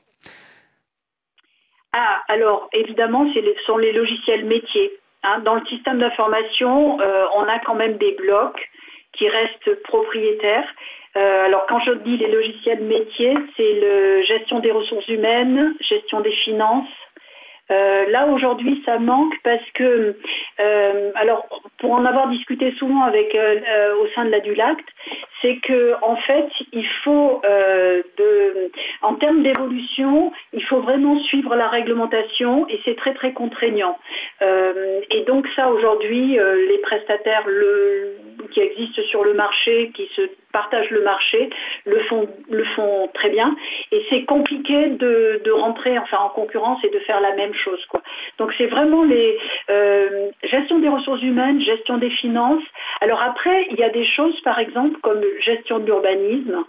Ah, 1.92 2.22
alors 2.28 2.70
évidemment, 2.72 3.30
ce 3.34 3.40
sont 3.66 3.76
les 3.76 3.92
logiciels 3.92 4.46
métiers. 4.46 4.90
Hein. 5.22 5.40
Dans 5.40 5.54
le 5.54 5.64
système 5.66 5.98
d'information, 5.98 6.98
euh, 7.00 7.24
on 7.36 7.42
a 7.42 7.58
quand 7.58 7.74
même 7.74 7.98
des 7.98 8.12
blocs 8.12 8.70
qui 9.12 9.28
restent 9.28 9.82
propriétaires. 9.82 10.68
Euh, 11.16 11.46
alors 11.46 11.66
quand 11.66 11.80
je 11.80 11.92
dis 11.92 12.16
les 12.16 12.30
logiciels 12.30 12.82
métiers, 12.82 13.34
c'est 13.56 13.80
la 13.80 14.22
gestion 14.22 14.60
des 14.60 14.70
ressources 14.70 15.08
humaines, 15.08 15.74
gestion 15.80 16.20
des 16.20 16.32
finances, 16.32 16.88
euh, 17.72 18.10
là 18.10 18.26
aujourd'hui 18.26 18.82
ça 18.84 18.98
manque 18.98 19.34
parce 19.42 19.68
que, 19.74 20.16
euh, 20.60 21.10
alors 21.14 21.46
pour 21.78 21.92
en 21.92 22.04
avoir 22.04 22.28
discuté 22.28 22.72
souvent 22.72 23.02
avec 23.02 23.34
euh, 23.34 23.94
au 23.96 24.06
sein 24.08 24.24
de 24.24 24.30
la 24.30 24.40
Dulact, 24.40 24.84
c'est 25.40 25.56
que 25.56 25.94
en 26.02 26.16
fait 26.16 26.48
il 26.72 26.86
faut, 27.04 27.40
de, 27.42 28.70
en 29.02 29.14
termes 29.14 29.42
d'évolution, 29.42 30.32
il 30.52 30.62
faut 30.64 30.80
vraiment 30.80 31.18
suivre 31.20 31.56
la 31.56 31.68
réglementation 31.68 32.66
et 32.68 32.80
c'est 32.84 32.96
très 32.96 33.14
très 33.14 33.32
contraignant. 33.32 33.98
et 34.40 35.24
donc 35.26 35.46
ça 35.56 35.70
aujourd'hui, 35.70 36.38
les 36.68 36.78
prestataires 36.78 37.46
qui 38.50 38.60
existent 38.60 39.02
sur 39.02 39.24
le 39.24 39.34
marché, 39.34 39.90
qui 39.94 40.06
se 40.14 40.22
partagent 40.52 40.90
le 40.90 41.02
marché, 41.02 41.50
le 41.84 41.98
font, 42.00 42.28
le 42.50 42.64
font 42.64 43.08
très 43.14 43.30
bien. 43.30 43.56
Et 43.90 44.04
c'est 44.10 44.24
compliqué 44.24 44.88
de, 44.88 45.50
rentrer 45.52 45.98
enfin, 45.98 46.18
en 46.18 46.30
concurrence 46.30 46.82
et 46.84 46.88
de 46.88 46.98
faire 47.00 47.20
la 47.20 47.34
même 47.34 47.54
chose. 47.54 47.84
Quoi. 47.86 48.02
Donc 48.38 48.52
c'est 48.56 48.66
vraiment 48.66 49.04
les 49.04 49.38
euh, 49.70 50.30
gestion 50.44 50.78
des 50.78 50.88
ressources 50.88 51.22
humaines, 51.22 51.60
gestion 51.60 51.98
des 51.98 52.10
finances. 52.10 52.64
Alors 53.00 53.22
après, 53.22 53.66
il 53.70 53.78
y 53.78 53.82
a 53.82 53.90
des 53.90 54.04
choses, 54.04 54.40
par 54.42 54.58
exemple, 54.58 54.98
comme 55.02 55.22
gestion 55.40 55.78
de 55.78 55.86
l'urbanisme, 55.86 56.64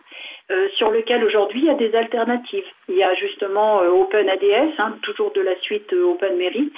euh, 0.53 0.67
sur 0.75 0.91
lequel 0.91 1.23
aujourd'hui 1.23 1.61
il 1.61 1.65
y 1.65 1.69
a 1.69 1.75
des 1.75 1.95
alternatives. 1.95 2.65
Il 2.87 2.95
y 2.95 3.03
a 3.03 3.13
justement 3.15 3.81
euh, 3.81 3.89
Open 3.89 4.29
ADS, 4.29 4.73
hein, 4.77 4.97
toujours 5.01 5.31
de 5.33 5.41
la 5.41 5.59
suite 5.61 5.91
Open 5.93 6.37
Mairie, 6.37 6.71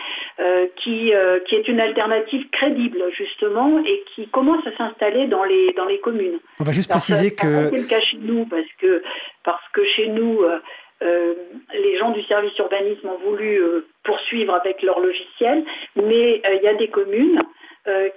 qui, 0.76 1.14
qui 1.46 1.56
est 1.56 1.68
une 1.68 1.80
alternative 1.80 2.50
crédible 2.50 3.04
justement 3.12 3.82
et 3.86 4.04
qui 4.14 4.28
commence 4.28 4.66
à 4.68 4.76
s'installer 4.76 5.28
dans 5.28 5.44
les, 5.44 5.74
dans 5.74 5.86
les 5.86 6.00
communes. 6.00 6.40
On 6.60 6.64
va 6.64 6.72
juste 6.72 6.90
préciser 6.90 7.34
que... 7.34 7.70
C'est 7.72 7.78
le 7.78 7.84
cas 7.88 8.00
chez 8.00 8.18
nous 8.18 8.46
parce 8.46 8.72
que, 8.80 9.02
parce 9.44 9.68
que 9.74 9.84
chez 9.84 10.08
nous, 10.08 10.42
euh, 10.42 10.60
euh, 11.04 11.34
les 11.74 11.98
gens 11.98 12.12
du 12.12 12.22
service 12.24 12.58
urbanisme 12.58 13.08
ont 13.08 13.18
voulu 13.18 13.62
euh, 13.62 13.86
poursuivre 14.04 14.54
avec 14.54 14.82
leur 14.82 15.00
logiciel, 15.00 15.66
mais 15.96 16.42
il 16.44 16.64
y 16.64 16.68
a 16.68 16.74
des 16.74 16.90
communes 16.90 17.42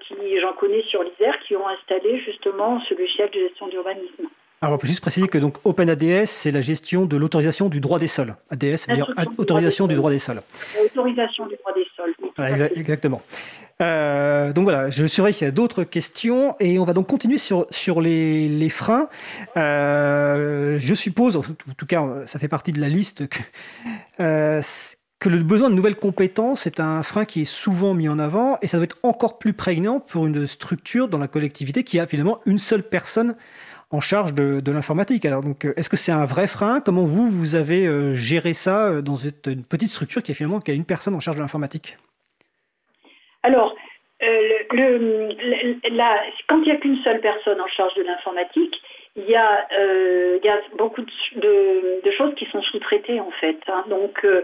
qui, 0.00 0.38
j'en 0.38 0.54
connais 0.54 0.80
sur 0.84 1.02
l'Isère, 1.02 1.38
qui 1.40 1.54
ont 1.54 1.68
installé 1.68 2.16
justement 2.20 2.80
ce 2.80 2.94
logiciel 2.94 3.28
de 3.28 3.40
gestion 3.40 3.68
d'urbanisme. 3.68 4.28
Alors, 4.60 4.74
on 4.74 4.78
peut 4.78 4.88
juste 4.88 5.00
préciser 5.00 5.28
que 5.28 5.38
donc 5.38 5.56
OpenADS, 5.64 6.26
c'est 6.26 6.50
la 6.50 6.60
gestion 6.60 7.06
de 7.06 7.16
l'autorisation 7.16 7.68
du 7.68 7.80
droit 7.80 8.00
des 8.00 8.08
sols. 8.08 8.34
ADS, 8.50 8.76
c'est-à-dire 8.76 9.12
autorisation 9.36 9.86
du 9.86 9.94
droit 9.94 10.10
des 10.10 10.18
sols. 10.18 10.42
Autorisation 10.84 11.46
du 11.46 11.56
droit 11.56 11.72
des 11.74 11.86
sols. 11.96 12.70
exactement. 12.74 13.22
Euh, 13.80 14.52
donc 14.52 14.64
voilà, 14.64 14.90
je 14.90 15.06
surveille 15.06 15.32
s'il 15.32 15.44
y 15.44 15.48
a 15.48 15.52
d'autres 15.52 15.84
questions 15.84 16.56
et 16.58 16.80
on 16.80 16.84
va 16.84 16.94
donc 16.94 17.06
continuer 17.06 17.38
sur, 17.38 17.66
sur 17.70 18.00
les, 18.00 18.68
freins. 18.68 19.08
Euh, 19.56 20.78
je 20.80 20.94
suppose, 20.94 21.36
en 21.36 21.42
tout 21.76 21.86
cas, 21.86 22.26
ça 22.26 22.40
fait 22.40 22.48
partie 22.48 22.72
de 22.72 22.80
la 22.80 22.88
liste, 22.88 23.28
que, 23.28 23.38
euh, 24.18 24.60
que 25.20 25.28
le 25.28 25.38
besoin 25.44 25.70
de 25.70 25.76
nouvelles 25.76 25.96
compétences 25.96 26.66
est 26.66 26.80
un 26.80 27.04
frein 27.04 27.24
qui 27.24 27.42
est 27.42 27.44
souvent 27.44 27.94
mis 27.94 28.08
en 28.08 28.18
avant 28.18 28.58
et 28.62 28.66
ça 28.66 28.78
doit 28.78 28.84
être 28.84 28.98
encore 29.04 29.38
plus 29.38 29.52
prégnant 29.52 30.00
pour 30.00 30.26
une 30.26 30.48
structure 30.48 31.06
dans 31.06 31.18
la 31.18 31.28
collectivité 31.28 31.84
qui 31.84 32.00
a 32.00 32.06
finalement 32.08 32.40
une 32.46 32.58
seule 32.58 32.82
personne 32.82 33.36
en 33.90 34.00
charge 34.00 34.34
de, 34.34 34.70
l'informatique. 34.70 35.24
Alors 35.24 35.42
donc, 35.42 35.66
est-ce 35.76 35.88
que 35.88 35.96
c'est 35.96 36.12
un 36.12 36.26
vrai 36.26 36.46
frein? 36.46 36.80
Comment 36.80 37.04
vous, 37.04 37.30
vous 37.30 37.54
avez 37.54 38.14
géré 38.14 38.52
ça 38.52 39.00
dans 39.00 39.16
une 39.16 39.64
petite 39.64 39.90
structure 39.90 40.22
qui 40.22 40.32
a 40.32 40.34
finalement 40.34 40.60
qui 40.60 40.70
a 40.70 40.74
une 40.74 40.84
personne 40.84 41.14
en 41.14 41.20
charge 41.20 41.36
de 41.36 41.42
l'informatique? 41.42 41.96
Alors, 43.42 43.74
euh, 44.22 44.50
quand 44.68 46.56
il 46.56 46.62
n'y 46.64 46.70
a 46.70 46.76
qu'une 46.76 46.96
seule 46.96 47.20
personne 47.20 47.60
en 47.60 47.66
charge 47.68 47.94
de 47.94 48.02
l'informatique, 48.02 48.80
il 49.18 49.28
y, 49.28 49.34
a, 49.34 49.66
euh, 49.78 50.38
beaucoup 50.76 51.02
de, 51.02 52.10
choses 52.16 52.34
qui 52.36 52.46
sont 52.46 52.62
sous-traitées 52.62 53.20
en 53.20 53.30
fait. 53.32 53.58
Hein. 53.66 53.84
Donc, 53.88 54.24
euh, 54.24 54.42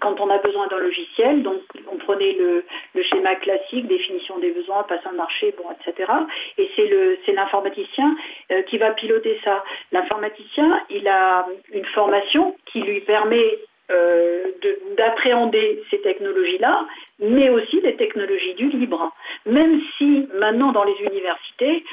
quand 0.00 0.20
on 0.20 0.30
a 0.30 0.38
besoin 0.38 0.66
d'un 0.68 0.78
logiciel, 0.78 1.42
donc 1.42 1.60
on 1.92 1.96
prenait 1.96 2.32
le, 2.34 2.64
schéma 3.02 3.34
classique, 3.36 3.86
définition 3.86 4.38
des 4.38 4.50
besoins, 4.50 4.84
passe 4.84 5.04
un 5.06 5.12
marché, 5.14 5.54
bon, 5.56 5.64
etc. 5.72 6.10
Et 6.58 6.70
c'est 6.76 7.32
l'informaticien 7.32 8.16
qui 8.66 8.78
va 8.78 8.92
piloter 8.92 9.38
ça. 9.44 9.64
L'informaticien, 9.90 10.80
il 10.88 11.08
a 11.08 11.46
une 11.72 11.84
formation 11.86 12.56
qui 12.66 12.80
lui 12.82 13.00
permet 13.00 13.58
euh, 13.90 14.44
d'appréhender 14.96 15.82
ces 15.90 16.00
technologies-là, 16.02 16.86
mais 17.18 17.50
aussi 17.50 17.80
des 17.80 17.96
technologies 17.96 18.54
du 18.54 18.68
libre. 18.68 19.12
Même 19.46 19.80
si 19.96 20.28
maintenant 20.34 20.72
dans 20.72 20.84
les 20.84 20.98
universités, 21.00 21.84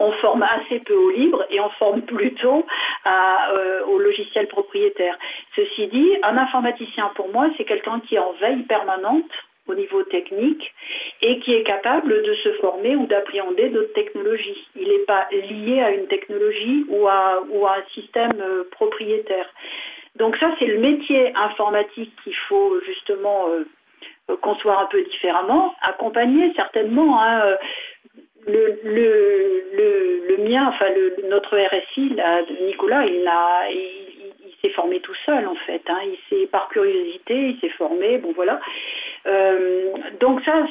on, 0.00 0.12
forme 0.12 0.42
assez 0.42 0.80
peu 0.80 0.94
au 0.94 1.10
libre 1.10 1.44
et 1.50 1.60
on 1.60 1.68
forme 1.70 2.02
plutôt 2.06 2.64
à, 3.04 3.52
euh, 3.52 3.84
au 3.84 3.98
logiciel 3.98 4.46
propriétaire. 4.48 5.18
Ceci 5.54 5.88
dit, 5.88 6.16
un 6.22 6.36
informaticien 6.36 7.10
pour 7.14 7.28
moi, 7.28 7.50
c'est 7.56 7.64
quelqu'un 7.64 8.00
qui 8.00 8.14
est 8.14 8.20
en 8.20 8.32
veille 8.32 8.62
permanente 8.62 9.30
au 9.66 9.74
niveau 9.74 10.02
technique 10.04 10.72
et 11.22 11.38
qui 11.40 11.54
est 11.54 11.62
capable 11.62 12.22
de 12.22 12.34
se 12.34 12.52
former 12.54 12.96
ou 12.96 13.06
d'appréhender 13.06 13.68
d'autres 13.70 13.92
technologies. 13.92 14.68
Il 14.76 14.88
n'est 14.88 15.04
pas 15.06 15.26
lié 15.32 15.80
à 15.80 15.90
une 15.90 16.06
technologie 16.06 16.86
ou 16.88 17.06
à, 17.08 17.42
un 17.42 17.84
système 17.94 18.40
euh, 18.40 18.64
propriétaire. 18.70 19.48
Donc 20.16 20.36
ça, 20.36 20.50
c'est 20.58 20.66
le 20.66 20.78
métier 20.78 21.36
informatique 21.36 22.12
qu'il 22.22 22.34
faut 22.34 22.80
justement 22.80 23.48
euh, 23.48 23.64
euh, 24.30 24.36
construire 24.36 24.78
un 24.78 24.86
peu 24.86 25.02
différemment, 25.02 25.74
accompagner 25.82 26.52
certainement. 26.54 27.20
Hein, 27.20 27.40
euh, 27.44 27.56
le, 28.48 30.36
mien, 30.48 30.68
enfin 30.68 30.86
notre 31.28 31.58
RSI, 31.58 32.16
Nicolas, 32.62 33.04
il, 33.06 33.28
s'est 34.60 34.74
formé 34.74 35.00
tout 35.00 35.14
seul 35.26 35.46
en 35.46 35.54
fait. 35.54 35.82
Hein. 35.88 36.00
il 36.04 36.18
s'est 36.28 36.46
par 36.46 36.68
curiosité, 36.68 37.50
il 37.50 37.60
s'est 37.60 37.70
formé. 37.70 38.18
Bon 38.18 38.32
voilà. 38.32 38.60
donc 40.20 40.42
ça, 40.44 40.66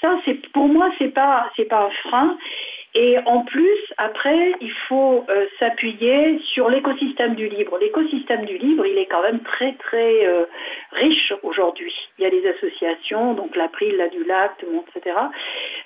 ça 0.00 0.18
c'est 0.24 0.34
pour 0.52 0.68
moi 0.68 0.90
c'est 0.98 1.14
pas 1.14 1.50
c'est 1.56 1.66
pas 1.66 1.84
un 1.86 1.90
frein. 1.90 2.38
Et 2.96 3.18
en 3.26 3.40
plus, 3.40 3.92
après, 3.96 4.52
il 4.60 4.70
faut 4.70 5.24
euh, 5.28 5.46
s'appuyer 5.58 6.38
sur 6.52 6.68
l'écosystème 6.68 7.34
du 7.34 7.48
livre. 7.48 7.76
L'écosystème 7.80 8.44
du 8.44 8.56
livre, 8.56 8.86
il 8.86 8.96
est 8.98 9.06
quand 9.06 9.22
même 9.22 9.40
très 9.40 9.72
très 9.72 10.24
euh, 10.24 10.44
riche 10.92 11.32
aujourd'hui. 11.42 11.92
Il 12.18 12.22
y 12.22 12.26
a 12.26 12.30
des 12.30 12.46
associations, 12.46 13.34
donc 13.34 13.56
l'April, 13.56 13.96
la 13.96 14.08
Dulac, 14.08 14.64
etc. 14.94 15.16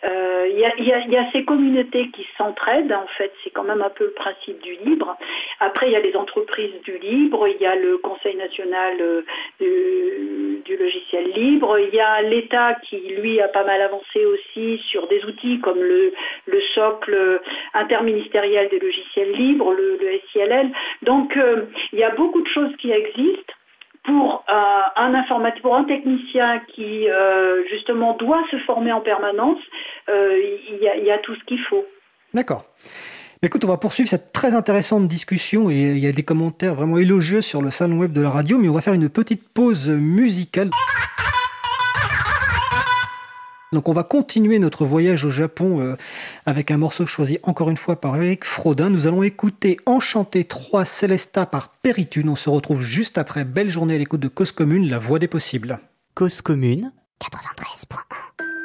Euh, 0.04 0.48
il, 0.50 0.58
y 0.58 0.66
a, 0.66 0.74
il, 0.76 1.10
y 1.10 1.16
a, 1.16 1.30
ces 1.32 1.46
communautés 1.46 2.10
qui 2.10 2.26
s'entraident, 2.36 2.92
en 2.92 3.06
fait, 3.16 3.32
c'est 3.42 3.50
quand 3.50 3.64
même 3.64 3.80
un 3.80 3.90
peu 3.90 4.04
le 4.04 4.12
principe 4.12 4.60
du 4.60 4.74
livre. 4.84 5.16
Après, 5.60 5.86
il 5.86 5.92
y 5.92 5.96
a 5.96 6.00
les 6.00 6.14
entreprises 6.14 6.78
du 6.82 6.98
libre, 6.98 7.48
il 7.48 7.56
y 7.56 7.66
a 7.66 7.74
le 7.74 7.96
Conseil 7.96 8.36
national 8.36 9.24
du, 9.58 10.60
du 10.62 10.76
logiciel 10.76 11.30
libre, 11.30 11.78
il 11.78 11.94
y 11.94 12.00
a 12.00 12.20
l'État 12.20 12.74
qui, 12.82 12.98
lui, 12.98 13.40
a 13.40 13.48
pas 13.48 13.64
mal 13.64 13.80
avancé 13.80 14.26
aussi 14.26 14.76
sur 14.90 15.06
des 15.06 15.24
outils 15.24 15.60
comme 15.60 15.80
le, 15.80 16.12
le 16.46 16.60
SOC 16.74 16.97
interministériel 17.74 18.68
des 18.70 18.78
logiciels 18.78 19.32
libres, 19.32 19.72
le, 19.72 19.98
SILL. 20.32 20.70
Donc 21.02 21.36
euh, 21.36 21.66
il 21.92 21.98
y 21.98 22.04
a 22.04 22.10
beaucoup 22.10 22.42
de 22.42 22.48
choses 22.48 22.74
qui 22.78 22.90
existent 22.90 23.54
pour 24.04 24.44
euh, 24.48 24.80
un 24.96 25.14
informatique, 25.14 25.62
pour 25.62 25.76
un 25.76 25.84
technicien 25.84 26.60
qui 26.74 27.08
euh, 27.08 27.62
justement 27.68 28.14
doit 28.14 28.42
se 28.50 28.58
former 28.58 28.92
en 28.92 29.00
permanence, 29.00 29.58
il 30.08 30.78
y, 30.80 31.10
a 31.10 31.18
tout 31.18 31.34
ce 31.34 31.44
qu'il 31.44 31.60
faut. 31.60 31.84
D'accord. 32.32 32.64
Écoute, 33.42 33.64
on 33.64 33.68
va 33.68 33.76
poursuivre 33.76 34.08
cette 34.08 34.32
très 34.32 34.54
intéressante 34.54 35.06
discussion 35.06 35.70
et 35.70 35.74
il 35.74 35.98
y 35.98 36.08
a 36.08 36.12
des 36.12 36.24
commentaires 36.24 36.74
vraiment 36.74 36.98
élogieux 36.98 37.40
sur 37.40 37.62
le 37.62 37.70
salon 37.70 37.98
web 37.98 38.12
de 38.12 38.20
la 38.20 38.30
radio, 38.30 38.58
mais 38.58 38.68
on 38.68 38.72
va 38.72 38.80
faire 38.80 38.94
une 38.94 39.08
petite 39.08 39.48
pause 39.52 39.88
musicale. 39.88 40.70
Donc 43.72 43.88
on 43.88 43.92
va 43.92 44.02
continuer 44.02 44.58
notre 44.58 44.84
voyage 44.84 45.24
au 45.24 45.30
Japon 45.30 45.80
euh, 45.80 45.96
avec 46.46 46.70
un 46.70 46.78
morceau 46.78 47.06
choisi 47.06 47.38
encore 47.42 47.70
une 47.70 47.76
fois 47.76 48.00
par 48.00 48.16
Eric 48.16 48.44
Frodin. 48.44 48.88
Nous 48.88 49.06
allons 49.06 49.22
écouter 49.22 49.78
Enchanté 49.84 50.44
3 50.44 50.84
Celesta 50.84 51.44
par 51.44 51.68
Péritude. 51.68 52.28
On 52.28 52.36
se 52.36 52.48
retrouve 52.48 52.82
juste 52.82 53.18
après. 53.18 53.44
Belle 53.44 53.70
journée 53.70 53.94
à 53.94 53.98
l'écoute 53.98 54.20
de 54.20 54.28
Cause 54.28 54.52
Commune, 54.52 54.88
la 54.88 54.98
voix 54.98 55.18
des 55.18 55.28
possibles. 55.28 55.80
Cause 56.14 56.40
Commune 56.40 56.92
93.1 57.20 58.57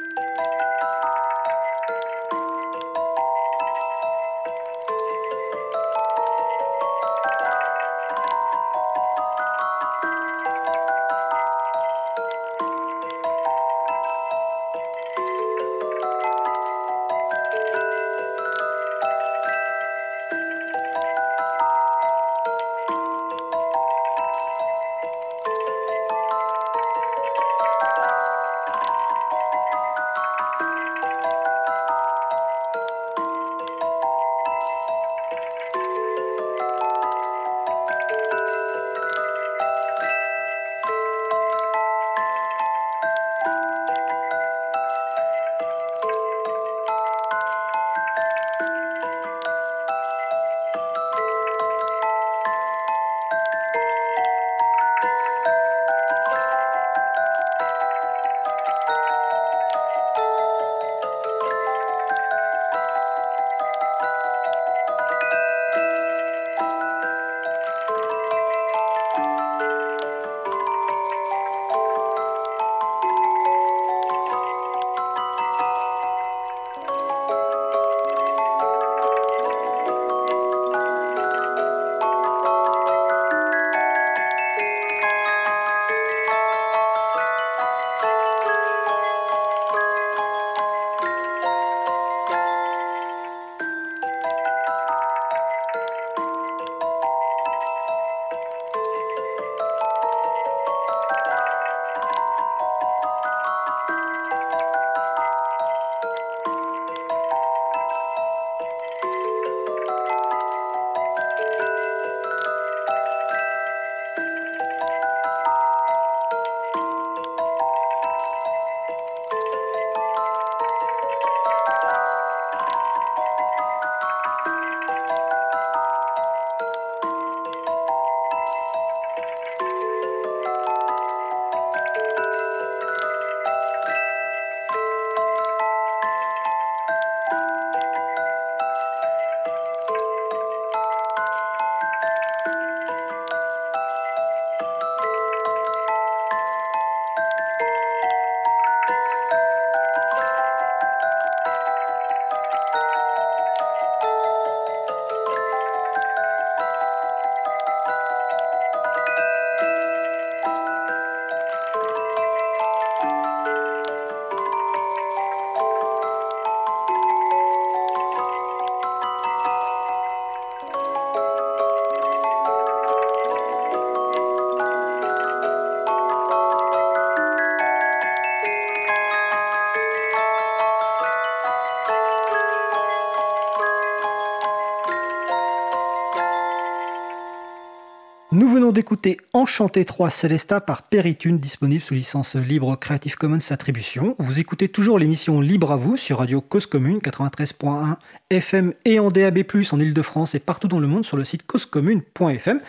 d'écouter 188.74 189.18
Enchanté 189.34 189.86
3 189.86 190.10
Celesta 190.10 190.60
par 190.60 190.82
Peritune, 190.82 191.38
disponible 191.38 191.82
sous 191.82 191.94
licence 191.94 192.36
libre 192.36 192.76
Creative 192.76 193.16
Commons 193.16 193.52
Attribution. 193.52 194.16
Vous 194.18 194.40
écoutez 194.40 194.68
toujours 194.68 194.98
l'émission 194.98 195.40
Libre 195.40 195.72
à 195.72 195.76
vous 195.78 195.96
sur 195.96 196.18
Radio 196.18 196.42
Cause 196.42 196.66
Commune 196.66 196.98
93.1 196.98 197.98
FM 198.32 198.74
et 198.86 199.00
en 199.00 199.12
DAB+, 199.12 199.44
en 199.72 199.80
Ile-de-France 199.80 200.34
et 200.34 200.40
partout 200.40 200.68
dans 200.68 200.80
le 200.80 200.88
monde 200.88 201.06
sur 201.06 201.18
le 201.18 201.24
site 201.24 201.46
causecommune.fm. 201.46 202.60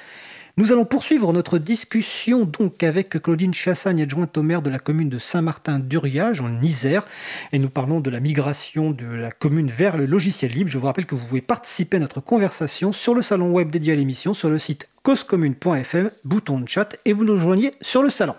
Nous 0.56 0.72
allons 0.72 0.84
poursuivre 0.84 1.32
notre 1.32 1.58
discussion 1.58 2.44
donc 2.44 2.82
avec 2.82 3.20
Claudine 3.22 3.54
Chassagne, 3.54 4.02
adjointe 4.02 4.36
au 4.36 4.42
maire 4.42 4.62
de 4.62 4.70
la 4.70 4.78
commune 4.78 5.08
de 5.08 5.18
Saint-Martin-d'Uriage 5.18 6.40
en 6.40 6.60
Isère. 6.60 7.06
Et 7.52 7.58
nous 7.58 7.70
parlons 7.70 8.00
de 8.00 8.10
la 8.10 8.20
migration 8.20 8.90
de 8.90 9.06
la 9.06 9.32
commune 9.32 9.70
vers 9.70 9.96
le 9.96 10.06
logiciel 10.06 10.52
libre. 10.52 10.70
Je 10.70 10.78
vous 10.78 10.86
rappelle 10.86 11.06
que 11.06 11.14
vous 11.14 11.26
pouvez 11.26 11.40
participer 11.40 11.96
à 11.96 12.00
notre 12.00 12.20
conversation 12.20 12.92
sur 12.92 13.14
le 13.14 13.22
salon 13.22 13.50
web 13.50 13.70
dédié 13.70 13.94
à 13.94 13.96
l'émission 13.96 14.34
sur 14.34 14.50
le 14.50 14.58
site 14.58 14.86
causecommune.fm, 15.04 16.10
bouton 16.24 16.58
de 16.58 16.68
chat, 16.68 16.96
et 17.04 17.12
vous 17.12 17.24
nous 17.24 17.34
rejoignez 17.34 17.72
sur 17.80 18.02
le 18.02 18.10
salon. 18.10 18.34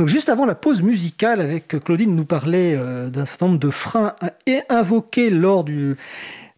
Donc 0.00 0.08
juste 0.08 0.30
avant 0.30 0.46
la 0.46 0.54
pause 0.54 0.80
musicale, 0.80 1.42
avec 1.42 1.68
Claudine 1.84 2.16
nous 2.16 2.24
parlait 2.24 2.74
euh, 2.74 3.10
d'un 3.10 3.26
certain 3.26 3.48
nombre 3.48 3.58
de 3.58 3.68
freins 3.68 4.14
invoqués 4.70 5.28
lors 5.28 5.62
de 5.62 5.96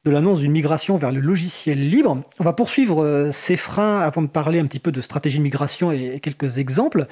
l'annonce 0.05 0.39
d'une 0.39 0.53
migration 0.53 0.97
vers 0.97 1.11
le 1.11 1.19
logiciel 1.19 1.89
libre. 1.89 2.23
On 2.39 2.45
va 2.45 2.53
poursuivre 2.53 3.03
euh, 3.03 3.33
ces 3.33 3.57
freins 3.57 3.99
avant 3.99 4.23
de 4.23 4.29
parler 4.29 4.61
un 4.61 4.67
petit 4.67 4.79
peu 4.79 4.93
de 4.93 5.01
stratégie 5.01 5.39
de 5.39 5.43
migration 5.43 5.91
et 5.91 6.21
quelques 6.21 6.59
exemples. 6.59 7.09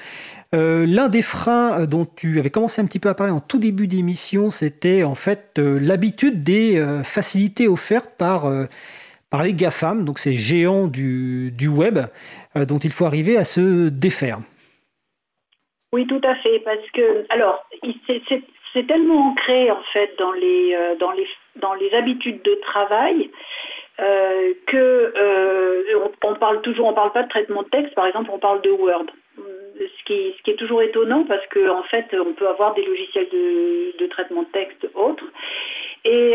Euh, 0.55 0.87
l'un 0.87 1.09
des 1.09 1.23
freins 1.23 1.85
dont 1.87 2.07
tu 2.15 2.39
avais 2.39 2.51
commencé 2.51 2.81
un 2.81 2.85
petit 2.85 3.01
peu 3.01 3.09
à 3.09 3.15
parler 3.15 3.33
en 3.33 3.41
tout 3.41 3.59
début 3.59 3.89
d'émission, 3.89 4.53
c'était 4.53 5.03
en 5.03 5.17
fait 5.17 5.59
l'habitude 5.59 6.45
des 6.45 6.81
facilités 7.03 7.67
offertes 7.67 8.13
par, 8.17 8.49
par 9.31 9.43
les 9.43 9.55
GAFAM, 9.55 10.05
donc 10.05 10.19
ces 10.19 10.33
géants 10.33 10.87
du, 10.87 11.69
web, 11.69 12.01
dont 12.55 12.79
il 12.79 12.91
faut 12.91 13.05
arriver 13.05 13.37
à 13.37 13.45
se 13.45 13.89
défaire. 13.89 14.41
Oui, 15.93 16.07
tout 16.07 16.21
à 16.23 16.35
fait, 16.37 16.61
parce 16.61 16.89
que, 16.93 17.27
alors, 17.31 17.65
c'est 18.07 18.23
c'est 18.73 18.87
tellement 18.87 19.31
ancré 19.31 19.71
en 19.71 19.83
fait 19.93 20.15
dans 20.19 20.33
les, 20.33 20.75
euh, 20.75 20.95
dans 20.97 21.13
les, 21.13 21.27
dans 21.57 21.75
les 21.75 21.93
habitudes 21.93 22.43
de 22.43 22.55
travail 22.63 23.31
euh, 23.99 24.55
que 24.67 25.13
euh, 25.17 26.09
on, 26.23 26.35
parle 26.35 26.61
toujours, 26.63 26.87
on 26.87 26.95
parle 26.95 27.13
pas 27.13 27.25
de 27.25 27.29
traitement 27.29 27.63
de 27.63 27.69
texte, 27.69 27.95
par 27.95 28.07
exemple, 28.07 28.31
on 28.33 28.39
parle 28.39 28.63
de 28.63 28.71
Word. 28.71 29.07
Ce 29.81 30.05
qui, 30.05 30.35
est 30.47 30.59
toujours 30.59 30.83
étonnant 30.83 31.25
parce 31.25 31.47
qu'en 31.47 31.79
en 31.79 31.83
fait, 31.85 32.15
on 32.15 32.35
peut 32.35 32.49
avoir 32.49 32.75
des 32.75 32.85
logiciels 32.85 33.29
de, 33.31 34.07
traitement 34.07 34.43
de 34.43 34.49
texte 34.49 34.87
autres. 34.95 35.25
Et, 36.05 36.35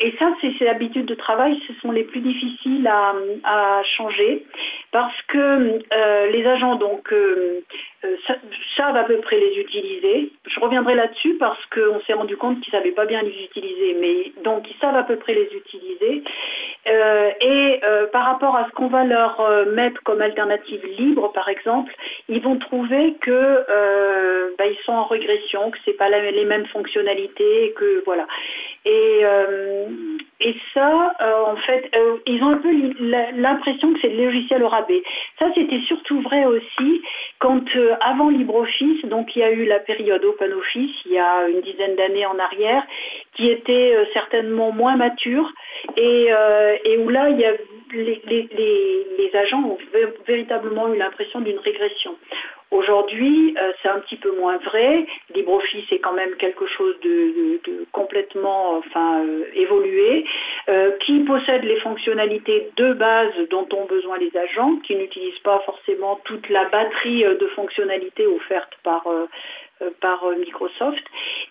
et 0.00 0.14
ça, 0.18 0.32
ces 0.40 0.66
habitudes 0.66 1.06
de 1.06 1.14
travail, 1.14 1.60
ce 1.66 1.74
sont 1.80 1.90
les 1.90 2.04
plus 2.04 2.20
difficiles 2.20 2.86
à, 2.86 3.82
changer 3.96 4.44
parce 4.92 5.20
que 5.22 5.78
les 6.30 6.46
agents 6.46 6.76
donc 6.76 7.12
euh, 7.12 7.60
savent 8.76 8.96
à 8.96 9.04
peu 9.04 9.18
près 9.18 9.38
les 9.38 9.58
utiliser. 9.58 10.32
Je 10.46 10.60
reviendrai 10.60 10.94
là-dessus 10.94 11.36
parce 11.38 11.64
qu'on 11.66 12.00
s'est 12.06 12.12
rendu 12.12 12.36
compte 12.36 12.60
qu'ils 12.60 12.74
ne 12.74 12.78
savaient 12.78 12.94
pas 12.94 13.06
bien 13.06 13.22
les 13.22 13.44
utiliser, 13.44 13.96
mais 14.00 14.32
donc 14.42 14.70
ils 14.70 14.76
savent 14.80 14.96
à 14.96 15.02
peu 15.02 15.16
près 15.16 15.34
les 15.34 15.48
utiliser. 15.54 16.22
Euh, 16.88 17.30
et 17.40 17.80
euh, 17.84 18.06
par 18.06 18.24
rapport 18.24 18.56
à 18.56 18.66
ce 18.66 18.70
qu'on 18.72 18.88
va 18.88 19.04
leur 19.04 19.40
mettre 19.72 20.02
comme 20.02 20.22
alternative 20.22 20.84
libre, 20.98 21.32
par 21.32 21.48
exemple, 21.48 21.94
ils 22.28 22.42
vont 22.42 22.56
trouver 22.56 23.14
que 23.20 23.64
bah, 24.56 24.64
sont 24.84 24.92
en 24.92 25.04
régression, 25.04 25.70
que 25.70 25.78
c'est 25.84 25.92
pas 25.92 26.08
les 26.08 26.44
mêmes 26.44 26.66
fonctionnalités, 26.66 27.74
que 27.76 28.02
voilà. 28.04 28.26
Et, 28.84 29.22
et 30.40 30.54
ça, 30.74 31.14
en 31.46 31.56
fait, 31.56 31.90
ils 32.26 32.42
ont 32.42 32.50
un 32.50 32.56
peu 32.56 32.70
l'impression 33.36 33.92
que 33.92 34.00
c'est 34.00 34.08
le 34.08 34.24
logiciel 34.24 34.62
au 34.62 34.68
rabais. 34.68 35.02
Ça, 35.38 35.46
c'était 35.54 35.80
surtout 35.80 36.20
vrai 36.20 36.44
aussi 36.44 37.02
quand 37.38 37.64
avant 38.00 38.28
LibreOffice, 38.30 39.04
donc 39.06 39.34
il 39.36 39.40
y 39.40 39.42
a 39.42 39.50
eu 39.50 39.64
la 39.64 39.78
période 39.78 40.24
OpenOffice 40.24 40.90
il 41.06 41.12
y 41.12 41.18
a 41.18 41.48
une 41.48 41.60
dizaine 41.60 41.96
d'années 41.96 42.26
en 42.26 42.38
arrière, 42.38 42.82
qui 43.34 43.48
était 43.48 43.94
euh, 43.94 44.04
certainement 44.12 44.72
moins 44.72 44.96
mature 44.96 45.50
euh, 45.98 46.76
et, 46.84 46.98
où 46.98 47.08
là, 47.08 47.30
il 47.30 47.40
y 47.40 47.44
a, 47.44 47.52
les, 47.92 48.22
les, 48.26 49.36
agents 49.36 49.62
ont 49.62 49.78
véritablement 50.26 50.92
eu 50.92 50.98
l'impression 50.98 51.40
d'une 51.40 51.58
régression. 51.58 52.16
Aujourd'hui, 52.70 53.54
euh, 53.60 53.72
c'est 53.82 53.88
un 53.88 53.98
petit 54.00 54.16
peu 54.16 54.30
moins 54.36 54.58
vrai. 54.58 55.06
LibreOffice 55.34 55.90
est 55.92 55.98
quand 55.98 56.12
même 56.12 56.36
quelque 56.36 56.66
chose 56.66 56.94
de, 57.00 57.60
complètement 57.92 58.76
enfin, 58.78 59.24
évolué, 59.54 60.24
qui 61.00 61.20
possède 61.20 61.64
les 61.64 61.76
fonctionnalités 61.80 62.70
de 62.76 62.92
base 62.92 63.34
dont 63.50 63.66
ont 63.72 63.86
besoin 63.86 64.18
les 64.18 64.34
agents, 64.36 64.76
qui 64.84 64.94
n'utilisent 64.96 65.40
pas 65.40 65.60
forcément 65.66 66.20
toute 66.24 66.48
la 66.48 66.66
batterie 66.66 67.24
de 67.24 67.46
fonctionnalités 67.48 68.26
offertes 68.26 68.76
par, 68.82 69.06
euh, 69.06 69.26
euh, 69.82 70.36
Microsoft. 70.38 71.04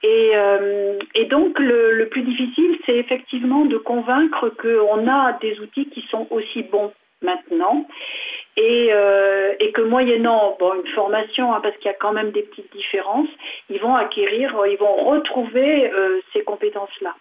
Euh, 0.03 0.99
et 1.15 1.25
donc 1.25 1.57
le, 1.59 2.07
plus 2.09 2.21
difficile, 2.21 2.77
c'est 2.85 2.97
effectivement 2.97 3.65
de 3.65 3.77
convaincre 3.77 4.49
qu'on 4.49 5.07
a 5.07 5.33
des 5.41 5.59
outils 5.59 5.89
qui 5.89 6.01
sont 6.09 6.27
aussi 6.29 6.63
bons 6.63 6.91
maintenant 7.21 7.85
et, 8.57 8.91
et, 9.59 9.71
que 9.71 9.81
moyennant 9.81 10.57
une 10.61 10.87
formation, 10.87 11.53
hein, 11.53 11.59
parce 11.61 11.75
qu'il 11.77 11.85
y 11.85 11.93
a 11.93 11.97
quand 11.97 12.13
même 12.13 12.31
des 12.31 12.43
petites 12.43 12.71
différences, 12.73 13.29
ils 13.69 13.79
vont 13.79 13.95
acquérir, 13.95 14.55
ils 14.69 14.77
vont 14.77 14.95
retrouver 15.05 15.91
ces 16.33 16.43
compétences-là. 16.43 17.15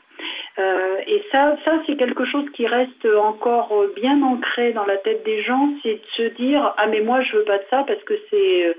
et 1.06 1.22
ça, 1.30 1.56
ça 1.64 1.80
c'est 1.86 1.96
quelque 1.96 2.24
chose 2.24 2.48
qui 2.54 2.66
reste 2.66 3.06
encore 3.06 3.84
bien 3.94 4.20
ancré 4.22 4.72
dans 4.72 4.84
la 4.84 4.96
tête 4.96 5.24
des 5.24 5.42
gens, 5.42 5.68
c'est 5.82 5.94
de 5.94 6.06
se 6.16 6.34
dire 6.34 6.74
ah 6.76 6.86
mais 6.88 7.00
moi 7.00 7.20
je 7.20 7.36
veux 7.36 7.44
pas 7.44 7.58
de 7.58 7.64
ça 7.70 7.84
parce 7.86 8.02
que 8.04 8.14
c'est 8.30 8.74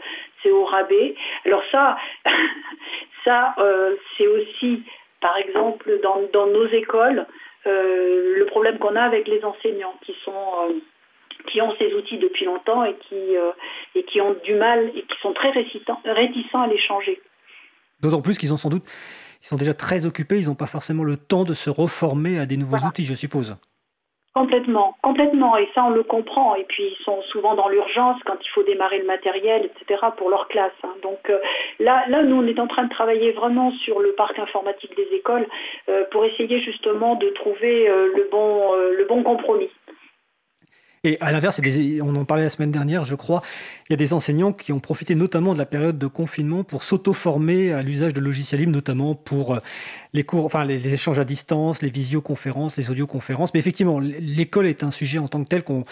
au 0.51 0.65
rabais. 0.65 1.15
Alors 1.45 1.63
ça, 1.71 1.97
ça 3.23 3.53
euh, 3.57 3.95
c'est 4.17 4.27
aussi, 4.27 4.83
par 5.21 5.37
exemple, 5.37 5.99
dans, 6.01 6.47
nos 6.47 6.67
écoles, 6.67 7.25
euh, 7.67 8.37
le 8.37 8.45
problème 8.45 8.77
qu'on 8.79 8.95
a 8.95 9.03
avec 9.03 9.27
les 9.27 9.43
enseignants 9.43 9.95
qui 10.01 10.13
sont 10.23 10.31
euh, 10.33 10.73
qui 11.47 11.61
ont 11.61 11.73
ces 11.77 11.93
outils 11.93 12.17
depuis 12.17 12.45
longtemps 12.45 12.83
et 12.83 12.95
qui, 12.95 13.35
et 13.95 14.03
qui 14.03 14.21
ont 14.21 14.35
du 14.43 14.55
mal 14.55 14.91
et 14.95 15.03
qui 15.03 15.19
sont 15.21 15.33
très 15.33 15.51
réticents, 15.51 15.99
réticents 16.05 16.61
à 16.61 16.67
les 16.67 16.77
changer. 16.77 17.21
D'autant 18.01 18.21
plus 18.21 18.37
qu'ils 18.37 18.53
ont 18.53 18.57
sans 18.57 18.69
doute, 18.69 18.83
ils 19.41 19.47
sont 19.47 19.57
déjà 19.57 19.73
très 19.73 20.05
occupés, 20.05 20.39
ils 20.39 20.47
n'ont 20.47 20.55
pas 20.55 20.67
forcément 20.67 21.03
le 21.03 21.17
temps 21.17 21.43
de 21.43 21.53
se 21.53 21.69
reformer 21.69 22.39
à 22.39 22.45
des 22.45 22.57
nouveaux 22.57 22.77
outils, 22.77 23.05
je 23.05 23.15
suppose. 23.15 23.55
Complètement, 24.35 24.95
complètement, 25.01 25.57
et 25.57 25.67
ça 25.73 25.83
on 25.85 25.89
le 25.89 26.03
comprend. 26.03 26.55
Et 26.55 26.63
puis 26.63 26.83
ils 26.83 27.03
sont 27.03 27.21
souvent 27.23 27.55
dans 27.55 27.67
l'urgence 27.67 28.21
quand 28.25 28.37
il 28.39 28.49
faut 28.49 28.63
démarrer 28.63 28.99
le 28.99 29.05
matériel, 29.05 29.65
etc. 29.65 30.01
pour 30.17 30.29
leur 30.29 30.47
classe. 30.47 30.71
Hein. 30.83 30.93
Donc 31.01 31.29
euh, 31.29 31.39
là, 31.79 32.05
là, 32.07 32.21
nous 32.21 32.35
on 32.35 32.45
est 32.45 32.59
en 32.59 32.67
train 32.67 32.83
de 32.83 32.89
travailler 32.89 33.31
vraiment 33.31 33.71
sur 33.71 33.99
le 33.99 34.11
parc 34.13 34.37
informatique 34.37 34.95
des 34.95 35.09
écoles 35.15 35.47
euh, 35.89 36.05
pour 36.11 36.25
essayer 36.25 36.59
justement 36.59 37.15
de 37.15 37.27
trouver 37.29 37.89
euh, 37.89 38.11
le 38.15 38.29
bon, 38.31 38.75
le 38.75 39.03
bon 39.05 39.23
compromis. 39.23 39.69
Et 41.03 41.17
à 41.21 41.31
l'inverse, 41.31 41.61
on 42.03 42.15
en 42.15 42.25
parlait 42.25 42.43
la 42.43 42.49
semaine 42.49 42.71
dernière, 42.71 43.05
je 43.05 43.15
crois, 43.15 43.41
il 43.89 43.93
y 43.93 43.95
a 43.95 43.97
des 43.97 44.13
enseignants 44.13 44.53
qui 44.53 44.71
ont 44.71 44.79
profité 44.79 45.15
notamment 45.15 45.53
de 45.53 45.57
la 45.57 45.65
période 45.65 45.97
de 45.97 46.05
confinement 46.05 46.63
pour 46.63 46.83
s'auto-former 46.83 47.73
à 47.73 47.81
l'usage 47.81 48.13
de 48.13 48.21
logiciels 48.21 48.59
libres, 48.59 48.71
notamment 48.71 49.15
pour 49.15 49.55
euh, 49.55 49.59
les 50.13 50.23
cours, 50.23 50.45
enfin 50.45 50.63
les, 50.63 50.93
échanges 50.93 51.17
à 51.17 51.25
distance, 51.25 51.81
les 51.81 51.89
visioconférences, 51.89 52.77
les 52.77 52.91
audioconférences. 52.91 53.51
Mais 53.55 53.59
effectivement, 53.59 53.99
l'école 53.99 54.67
est 54.67 54.83
un 54.83 54.91
sujet 54.91 55.17
en 55.17 55.27
tant 55.27 55.43
que 55.43 55.49
tel 55.49 55.63
qu'on 55.63 55.85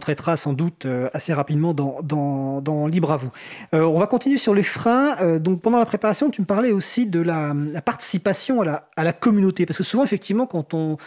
traitera 0.00 0.36
sans 0.36 0.52
doute 0.52 0.84
euh, 0.86 1.08
assez 1.12 1.32
rapidement 1.32 1.74
dans, 1.74 2.00
dans, 2.02 2.88
Libre 2.88 3.12
à 3.12 3.16
vous. 3.16 3.30
Euh, 3.72 3.82
on 3.82 4.00
va 4.00 4.08
continuer 4.08 4.36
sur 4.36 4.52
les 4.52 4.64
freins. 4.64 5.38
donc 5.38 5.62
pendant 5.62 5.78
la 5.78 5.86
préparation, 5.86 6.30
tu 6.30 6.40
me 6.40 6.46
parlais 6.46 6.72
aussi 6.72 7.06
de 7.06 7.20
la, 7.20 7.54
participation 7.84 8.62
à 8.62 9.04
la, 9.04 9.12
communauté, 9.12 9.64
parce 9.64 9.78
que 9.78 9.84
souvent 9.84 10.02
effectivement, 10.02 10.46
quand 10.46 10.74
on, 10.74 10.98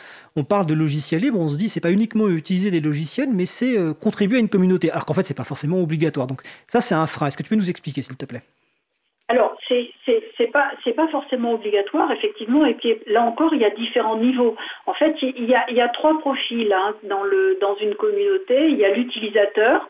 parle 0.47 0.65
de 0.65 0.73
logiciels 0.73 1.21
libres, 1.21 1.39
on 1.39 1.49
se 1.49 1.57
dit 1.57 1.67
c'est 1.67 1.81
pas 1.81 1.91
uniquement 1.91 2.29
utiliser 2.29 2.71
des 2.71 2.79
logiciels, 2.79 3.29
mais 3.33 3.45
c'est 3.45 3.75
contribuer 3.99 4.37
à 4.37 4.39
une 4.39 4.49
communauté. 4.49 4.89
Alors 4.91 5.05
qu'en 5.05 5.13
fait, 5.13 5.25
c'est 5.25 5.33
pas 5.33 5.43
forcément 5.43 5.81
obligatoire. 5.81 6.27
Ça, 6.67 6.81
c'est 6.81 6.95
un 6.95 7.07
frein. 7.07 7.27
Est-ce 7.27 7.38
que 7.38 7.43
tu 7.43 7.49
peux 7.49 7.55
nous 7.55 7.69
expliquer, 7.69 8.01
s'il 8.01 8.17
te 8.17 8.25
plaît? 8.25 8.43
Alors, 9.29 9.57
c'est 9.67 9.89
n'est 10.07 10.93
pas 10.93 11.07
forcément 11.09 11.53
obligatoire, 11.53 12.09
effectivement. 12.11 12.65
Et 12.65 12.75
puis 12.75 12.95
là 13.07 13.23
encore, 13.23 13.53
il 13.53 13.61
y 13.61 13.65
a 13.65 13.69
différents 13.69 14.17
niveaux. 14.17 14.55
En 14.85 14.93
fait, 14.93 15.15
il 15.21 15.43
y 15.43 15.81
a, 15.81 15.88
trois 15.89 16.17
profils 16.19 16.71
hein, 16.71 16.95
dans 17.03 17.75
une 17.75 17.95
communauté. 17.95 18.69
Il 18.69 18.77
y 18.77 18.85
a 18.85 18.93
l'utilisateur 18.93 19.89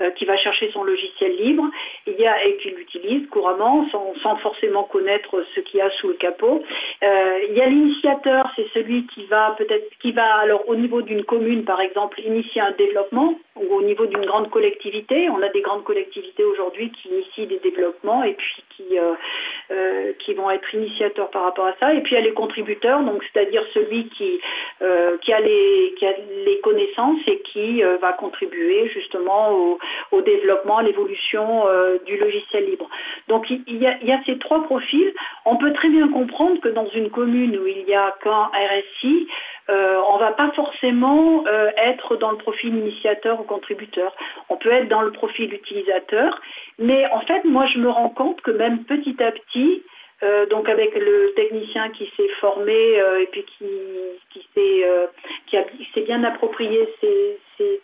euh, 0.00 0.10
qui 0.12 0.24
va 0.24 0.36
chercher 0.38 0.70
son 0.70 0.82
logiciel 0.82 1.36
libre, 1.36 1.64
et 2.06 2.56
qui 2.62 2.70
l'utilise 2.70 3.28
couramment 3.28 3.86
sans, 3.90 4.36
forcément 4.36 4.84
connaître 4.84 5.44
ce 5.54 5.60
qu'il 5.60 5.78
y 5.78 5.82
a 5.82 5.90
sous 5.90 6.08
le 6.08 6.14
capot. 6.14 6.62
Euh, 7.02 7.38
il 7.50 7.56
y 7.56 7.60
a 7.60 7.66
l'initiateur, 7.66 8.50
c'est 8.56 8.66
celui 8.72 9.06
qui 9.08 9.26
va 9.26 9.54
peut-être 9.58 9.90
qui 10.00 10.12
va 10.12 10.36
alors 10.36 10.66
au 10.68 10.74
niveau 10.74 11.02
d'une 11.02 11.24
commune 11.24 11.64
par 11.64 11.82
exemple 11.82 12.18
initier 12.20 12.62
un 12.62 12.70
développement 12.72 13.34
au 13.68 13.82
niveau 13.82 14.06
d'une 14.06 14.24
grande 14.24 14.50
collectivité. 14.50 15.28
On 15.28 15.42
a 15.42 15.48
des 15.48 15.60
grandes 15.60 15.84
collectivités 15.84 16.44
aujourd'hui 16.44 16.90
qui 16.90 17.08
initient 17.08 17.46
des 17.46 17.58
développements 17.58 18.22
et 18.22 18.34
puis 18.34 18.64
qui, 18.70 18.98
euh, 18.98 19.12
euh, 19.70 20.12
qui 20.18 20.34
vont 20.34 20.50
être 20.50 20.74
initiateurs 20.74 21.30
par 21.30 21.44
rapport 21.44 21.66
à 21.66 21.74
ça. 21.80 21.94
Et 21.94 22.00
puis 22.02 22.14
il 22.14 22.18
y 22.18 22.22
a 22.22 22.24
les 22.24 22.32
contributeurs, 22.32 23.00
c'est-à-dire 23.32 23.62
celui 23.74 24.08
qui, 24.08 24.40
qui, 25.20 25.32
a 25.32 25.40
les, 25.40 25.94
qui 25.98 26.06
a 26.06 26.14
les 26.44 26.60
connaissances 26.60 27.20
et 27.26 27.40
qui 27.40 27.82
va 27.82 28.12
contribuer 28.12 28.88
justement 28.88 29.52
au, 29.52 29.78
au 30.12 30.22
développement, 30.22 30.78
à 30.78 30.82
l'évolution 30.82 31.64
du 32.06 32.16
logiciel 32.16 32.66
libre. 32.66 32.88
Donc 33.28 33.50
il 33.50 33.76
y, 33.76 33.86
a, 33.86 33.96
il 34.00 34.08
y, 34.08 34.12
a, 34.12 34.20
ces 34.24 34.38
trois 34.38 34.62
profils. 34.64 35.12
On 35.44 35.56
peut 35.56 35.72
très 35.72 35.88
bien 35.88 36.08
comprendre 36.08 36.60
que 36.60 36.68
dans 36.68 36.86
une 36.86 37.10
commune 37.10 37.56
où 37.56 37.66
il 37.66 37.84
n'y 37.84 37.94
a 37.94 38.16
qu'un 38.22 38.50
RSI, 38.54 39.28
euh, 39.70 40.00
on 40.08 40.14
ne 40.14 40.20
va 40.20 40.32
pas 40.32 40.50
forcément 40.52 41.44
euh, 41.46 41.70
être 41.76 42.16
dans 42.16 42.30
le 42.30 42.36
profil 42.36 42.74
initiateur 42.74 43.40
ou 43.40 43.44
contributeur. 43.44 44.14
On 44.48 44.56
peut 44.56 44.70
être 44.70 44.88
dans 44.88 45.02
le 45.02 45.12
profil 45.12 45.52
utilisateur, 45.54 46.40
mais 46.78 47.06
en 47.12 47.20
fait, 47.20 47.44
moi, 47.44 47.66
je 47.66 47.78
me 47.78 47.88
rends 47.88 48.08
compte 48.08 48.40
que 48.40 48.50
même 48.50 48.84
petit 48.84 49.22
à 49.22 49.30
petit, 49.30 49.82
euh, 50.22 50.46
donc 50.46 50.68
avec 50.68 50.94
le 50.94 51.32
technicien 51.34 51.90
qui 51.90 52.10
s'est 52.16 52.28
formé 52.40 52.96
et 53.20 53.26
puis 53.30 53.44
qui, 53.44 53.66
qui 54.30 54.46
s'est 55.94 56.02
bien 56.02 56.24
approprié 56.24 56.88
ces, 57.00 57.38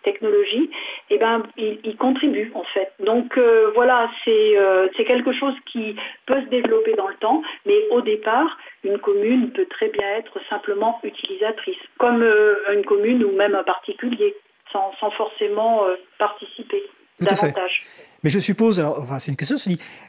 technologies, 0.04 0.70
eh 1.10 1.18
ben, 1.18 1.42
il, 1.58 1.96
contribue 1.98 2.50
en 2.54 2.62
fait. 2.62 2.92
Donc 3.00 3.38
voilà, 3.74 4.08
c'est 4.24 5.04
quelque 5.04 5.32
chose 5.32 5.54
qui 5.66 5.96
peut 6.24 6.40
se 6.40 6.46
développer 6.46 6.94
dans 6.94 7.08
le 7.08 7.16
temps, 7.16 7.42
mais 7.66 7.86
au 7.90 8.00
départ, 8.00 8.56
une 8.86 8.98
commune 8.98 9.50
peut 9.50 9.66
très 9.66 9.88
bien 9.88 10.08
être 10.16 10.40
simplement 10.48 11.00
utilisatrice, 11.02 11.76
comme 11.98 12.22
euh, 12.22 12.54
une 12.72 12.84
commune 12.84 13.24
ou 13.24 13.32
même 13.32 13.54
un 13.54 13.64
particulier, 13.64 14.34
sans, 14.72 14.92
forcément 15.10 15.84
euh, 15.84 15.96
participer 16.18 16.82
davantage. 17.20 17.84
Mais 18.26 18.30
je 18.30 18.40
suppose, 18.40 18.80
alors, 18.80 19.06
c'est 19.20 19.30
une 19.30 19.36
question, 19.36 19.54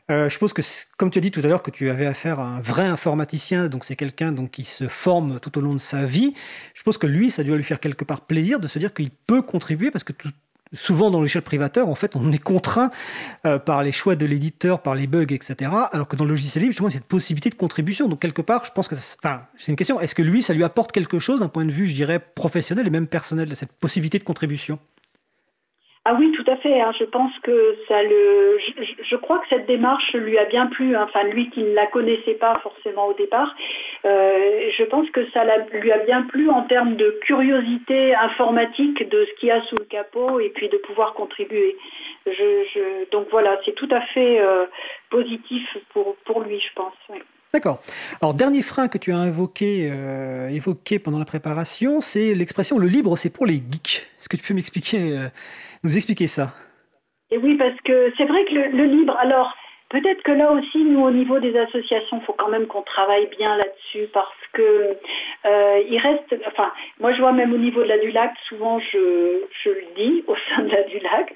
euh, 0.09 0.27
je 0.27 0.33
suppose 0.33 0.51
que, 0.51 0.63
comme 0.97 1.11
tu 1.11 1.19
as 1.19 1.21
dit 1.21 1.29
tout 1.29 1.41
à 1.43 1.47
l'heure, 1.47 1.61
que 1.61 1.69
tu 1.69 1.91
avais 1.91 2.07
affaire 2.07 2.39
à 2.39 2.47
un 2.47 2.59
vrai 2.59 2.85
informaticien, 2.85 3.67
donc 3.67 3.85
c'est 3.85 3.95
quelqu'un 3.95 4.31
donc, 4.31 4.49
qui 4.49 4.63
se 4.63 4.87
forme 4.87 5.39
tout 5.39 5.55
au 5.55 5.61
long 5.61 5.75
de 5.75 5.79
sa 5.79 6.03
vie. 6.05 6.33
Je 6.73 6.79
suppose 6.79 6.97
que 6.97 7.05
lui, 7.05 7.29
ça 7.29 7.43
doit 7.43 7.57
lui 7.57 7.63
faire 7.63 7.79
quelque 7.79 8.03
part 8.03 8.21
plaisir 8.21 8.59
de 8.59 8.67
se 8.67 8.79
dire 8.79 8.91
qu'il 8.91 9.11
peut 9.11 9.43
contribuer, 9.43 9.91
parce 9.91 10.03
que 10.03 10.13
souvent 10.73 11.11
dans 11.11 11.21
l'échelle 11.21 11.43
privateur, 11.43 11.89
en 11.89 11.93
fait, 11.93 12.15
on 12.15 12.31
est 12.31 12.39
contraint 12.39 12.89
euh, 13.45 13.59
par 13.59 13.83
les 13.83 13.91
choix 13.91 14.15
de 14.15 14.25
l'éditeur, 14.25 14.81
par 14.81 14.95
les 14.95 15.05
bugs, 15.05 15.27
etc. 15.29 15.69
Alors 15.91 16.07
que 16.07 16.15
dans 16.15 16.23
le 16.23 16.31
logiciel 16.31 16.63
libre, 16.63 16.71
justement, 16.71 16.89
il 16.89 16.93
y 16.93 16.95
a 16.95 16.97
cette 16.97 17.07
possibilité 17.07 17.51
de 17.51 17.55
contribution. 17.55 18.07
Donc, 18.07 18.19
quelque 18.19 18.41
part, 18.41 18.65
je 18.65 18.71
pense 18.71 18.87
que. 18.87 18.95
Enfin, 18.95 19.43
c'est 19.59 19.71
une 19.71 19.75
question. 19.75 19.99
Est-ce 19.99 20.15
que 20.15 20.23
lui, 20.23 20.41
ça 20.41 20.55
lui 20.55 20.63
apporte 20.63 20.91
quelque 20.91 21.19
chose 21.19 21.41
d'un 21.41 21.49
point 21.49 21.65
de 21.65 21.71
vue, 21.71 21.85
je 21.85 21.93
dirais, 21.93 22.17
professionnel 22.17 22.87
et 22.87 22.89
même 22.89 23.05
personnel, 23.05 23.55
cette 23.55 23.73
possibilité 23.73 24.17
de 24.17 24.23
contribution? 24.23 24.79
Ah 26.09 26.13
oui, 26.17 26.31
tout 26.31 26.49
à 26.49 26.55
fait. 26.55 26.79
Hein. 26.79 26.93
Je 26.97 27.03
pense 27.03 27.37
que 27.39 27.75
ça 27.85 28.01
le. 28.01 28.57
Je, 29.03 29.15
crois 29.17 29.39
que 29.39 29.47
cette 29.49 29.65
démarche 29.65 30.13
lui 30.13 30.37
a 30.37 30.45
bien 30.45 30.67
plu. 30.67 30.95
Hein. 30.95 31.05
Enfin, 31.05 31.27
lui 31.27 31.49
qui 31.49 31.61
ne 31.63 31.73
la 31.73 31.85
connaissait 31.85 32.35
pas 32.35 32.57
forcément 32.63 33.07
au 33.07 33.13
départ, 33.13 33.53
euh, 34.05 34.69
je 34.77 34.83
pense 34.85 35.09
que 35.09 35.29
ça 35.31 35.43
lui 35.73 35.91
a 35.91 35.97
bien 35.97 36.21
plu 36.21 36.49
en 36.49 36.61
termes 36.61 36.95
de 36.95 37.19
curiosité 37.23 38.15
informatique 38.15 39.09
de 39.09 39.25
ce 39.25 39.33
qu'il 39.37 39.49
y 39.49 39.51
a 39.51 39.61
sous 39.63 39.75
le 39.75 39.83
capot 39.83 40.39
et 40.39 40.47
puis 40.47 40.69
de 40.69 40.77
pouvoir 40.77 41.13
contribuer. 41.13 41.75
Donc 43.11 43.27
voilà, 43.29 43.59
c'est 43.65 43.75
tout 43.75 43.89
à 43.91 43.99
fait 43.99 44.39
euh, 44.39 44.65
positif 45.09 45.77
pour, 45.93 46.39
lui, 46.39 46.61
je 46.61 46.73
pense. 46.73 46.93
D'accord. 47.51 47.81
Alors, 48.21 48.33
dernier 48.33 48.61
frein 48.61 48.87
que 48.87 48.97
tu 48.97 49.11
as 49.11 49.25
euh, 49.25 50.47
évoqué 50.47 50.99
pendant 50.99 51.19
la 51.19 51.25
préparation, 51.25 51.99
c'est 51.99 52.33
l'expression 52.33 52.77
le 52.77 52.87
libre, 52.87 53.17
c'est 53.17 53.29
pour 53.29 53.45
les 53.45 53.55
geeks. 53.55 54.07
Est-ce 54.19 54.29
que 54.29 54.37
tu 54.37 54.43
peux 54.43 54.53
m'expliquer 54.53 55.27
nous 55.87 55.95
expliquer 55.95 56.27
ça. 56.27 56.53
Et 57.31 57.37
oui, 57.37 57.55
parce 57.55 57.79
que 57.81 58.11
c'est 58.17 58.25
vrai 58.25 58.43
que 58.45 58.53
le, 58.53 58.85
libre, 58.85 59.15
alors 59.19 59.55
peut-être 59.89 60.21
que 60.23 60.33
là 60.33 60.51
aussi, 60.51 60.83
nous, 60.83 61.01
au 61.01 61.11
niveau 61.11 61.39
des 61.39 61.57
associations, 61.57 62.19
il 62.21 62.25
faut 62.25 62.33
quand 62.33 62.49
même 62.49 62.67
qu'on 62.67 62.81
travaille 62.81 63.27
bien 63.37 63.55
là-dessus 63.55 64.07
parce 64.13 64.43
que 64.53 64.97
euh, 65.45 65.81
il 65.89 65.97
reste, 65.97 66.35
enfin, 66.45 66.71
moi 66.99 67.13
je 67.13 67.21
vois 67.21 67.31
même 67.31 67.53
au 67.53 67.57
niveau 67.57 67.83
de 67.83 67.87
la 67.87 67.97
Dulac, 67.99 68.33
souvent 68.49 68.79
je, 68.79 69.45
le 69.65 69.95
dis 69.95 70.23
au 70.27 70.35
sein 70.49 70.63
de 70.63 70.71
la 70.71 70.83
Dulac, 70.83 71.33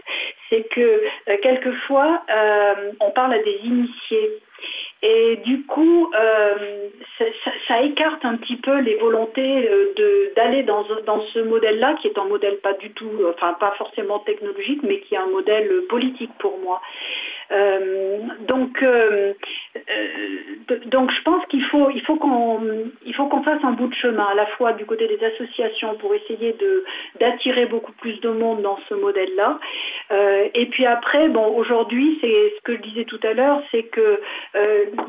c'est 0.49 0.67
que 0.69 1.03
euh, 1.29 1.37
quelquefois 1.41 2.23
euh, 2.29 2.91
on 2.99 3.11
parle 3.11 3.33
à 3.33 3.39
des 3.39 3.59
initiés 3.63 4.31
et 5.03 5.37
du 5.37 5.63
coup, 5.63 6.11
euh, 6.13 6.89
ça, 7.67 7.81
écarte 7.81 8.23
un 8.23 8.37
petit 8.37 8.57
peu 8.57 8.81
les 8.81 8.97
volontés 8.97 9.67
euh, 9.67 10.31
d'aller 10.35 10.61
dans, 10.61 10.85
dans, 11.07 11.21
ce 11.21 11.39
modèle-là, 11.39 11.95
qui 11.95 12.07
est 12.07 12.19
un 12.19 12.25
modèle 12.25 12.57
pas 12.57 12.73
du 12.73 12.91
tout, 12.91 13.09
enfin 13.29 13.53
pas 13.59 13.73
forcément 13.77 14.19
technologique, 14.19 14.81
mais 14.83 14.99
qui 14.99 15.15
est 15.15 15.17
un 15.17 15.27
modèle 15.27 15.85
politique 15.89 16.31
pour 16.37 16.59
moi. 16.59 16.81
Euh, 17.51 18.19
donc, 18.41 18.85
donc 20.85 21.11
je 21.11 21.21
pense 21.23 21.45
qu'il 21.47 21.63
faut, 21.63 21.89
il 21.89 22.01
faut 22.03 22.15
qu'on, 22.17 23.43
fasse 23.43 23.63
un 23.63 23.71
bout 23.71 23.87
de 23.87 23.95
chemin, 23.95 24.25
à 24.25 24.35
la 24.35 24.45
fois 24.45 24.73
du 24.73 24.85
côté 24.85 25.07
des 25.07 25.23
associations 25.25 25.95
pour 25.95 26.13
essayer 26.13 26.55
d'attirer 27.19 27.65
beaucoup 27.65 27.91
plus 27.93 28.21
de 28.21 28.29
monde 28.29 28.61
dans 28.61 28.77
ce 28.87 28.93
modèle-là. 28.93 29.59
et 30.53 30.65
puis 30.67 30.85
après, 30.85 31.27
bon, 31.29 31.47
aujourd'hui, 31.55 32.19
c'est 32.21 32.53
ce 32.55 32.61
que 32.61 32.73
je 32.73 32.81
disais 32.81 33.05
tout 33.05 33.19
à 33.23 33.33
l'heure, 33.33 33.63
c'est 33.71 33.83
que 33.83 34.21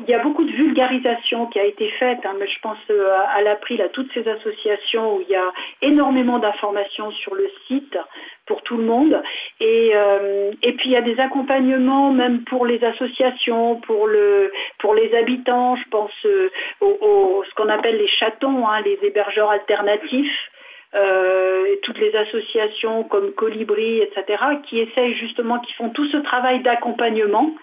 il 0.01 0.09
y 0.09 0.13
a 0.13 0.19
beaucoup 0.19 0.43
de 0.43 0.51
vulgarisation 0.51 1.47
qui 1.47 1.59
a 1.59 1.65
été 1.65 1.89
faite, 1.91 2.19
hein, 2.25 2.35
mais 2.39 2.47
je 2.47 2.59
pense 2.59 2.77
euh, 2.89 3.17
à 3.35 3.41
l'April, 3.41 3.81
à 3.81 3.89
toutes 3.89 4.11
ces 4.13 4.27
associations 4.27 5.15
où 5.15 5.21
il 5.21 5.29
y 5.29 5.35
a 5.35 5.51
énormément 5.81 6.39
d'informations 6.39 7.11
sur 7.11 7.35
le 7.35 7.49
site 7.67 7.97
pour 8.45 8.61
tout 8.63 8.77
le 8.77 8.83
monde. 8.83 9.21
Et, 9.59 9.91
euh, 9.93 10.51
puis 10.61 10.89
il 10.89 10.91
y 10.91 10.97
a 10.97 11.01
des 11.01 11.19
accompagnements 11.19 12.11
même 12.11 12.43
pour 12.43 12.65
les 12.65 12.83
associations, 12.83 13.79
pour 13.81 14.07
les 14.07 15.15
habitants, 15.15 15.75
je 15.75 15.87
pense 15.89 16.25
euh, 16.25 16.49
aux, 16.81 17.43
ce 17.47 17.53
qu'on 17.55 17.69
appelle 17.69 17.97
les 17.97 18.07
chatons, 18.07 18.67
hein, 18.67 18.81
les 18.81 18.99
hébergeurs 19.03 19.51
alternatifs. 19.51 20.49
Euh, 20.95 21.75
toutes 21.81 21.97
les 21.97 22.15
associations 22.15 23.03
comme 23.03 23.33
Colibri, 23.33 23.99
etc., 23.99 24.43
qui 24.63 24.79
essayent 24.79 25.15
justement, 25.15 25.59
qui 25.59 25.73
font 25.73 25.89
tout 25.89 26.05
ce 26.05 26.17
travail 26.17 26.61
d'accompagnement. 26.61 27.55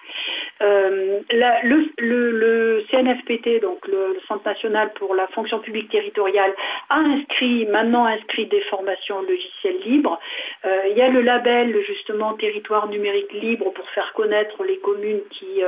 Euh, 0.62 1.20
le, 1.30 2.84
CNFPT, 2.90 3.60
donc 3.60 3.86
le, 3.86 4.18
Centre 4.26 4.44
national 4.44 4.92
pour 4.94 5.14
la 5.14 5.28
fonction 5.28 5.60
publique 5.60 5.90
territoriale, 5.90 6.52
a 6.88 6.98
inscrit, 6.98 7.66
maintenant 7.66 8.04
inscrit 8.04 8.46
des 8.46 8.60
formations 8.62 9.22
logicielles 9.22 9.80
libres. 9.84 10.18
Euh, 10.64 10.88
il 10.90 10.98
y 10.98 11.02
a 11.02 11.08
le 11.08 11.20
label 11.20 11.80
justement 11.82 12.34
territoire 12.34 12.88
numérique 12.88 13.32
libre 13.32 13.70
pour 13.70 13.88
faire 13.90 14.12
connaître 14.14 14.62
les 14.64 14.78
communes 14.78 15.22
qui, 15.30 15.62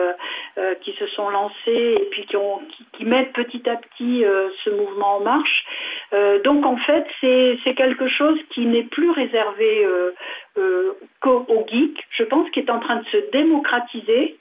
qui 0.80 0.92
se 0.92 1.06
sont 1.06 1.30
lancées 1.30 1.96
et 2.00 2.08
puis 2.10 2.26
qui, 2.26 2.36
ont, 2.36 2.60
qui 2.92 3.04
mettent 3.04 3.32
petit 3.32 3.68
à 3.68 3.76
petit 3.76 4.24
ce 4.64 4.70
mouvement 4.70 5.16
en 5.16 5.20
marche. 5.20 5.64
donc 6.44 6.66
en 6.66 6.76
fait, 6.76 7.06
c'est 7.20 7.51
c'est 7.64 7.74
quelque 7.74 8.09
chose 8.09 8.38
qui 8.50 8.66
n'est 8.66 8.84
plus 8.84 9.11
réservé 9.11 9.84
euh, 9.84 10.12
euh, 10.59 10.92
qu'aux 11.20 11.64
geeks, 11.66 12.03
je 12.11 12.24
pense, 12.24 12.48
qui 12.50 12.61
est 12.61 12.70
en 12.70 12.78
train 12.78 12.96
de 12.96 13.07
se 13.07 13.30
démocratiser, 13.30 14.36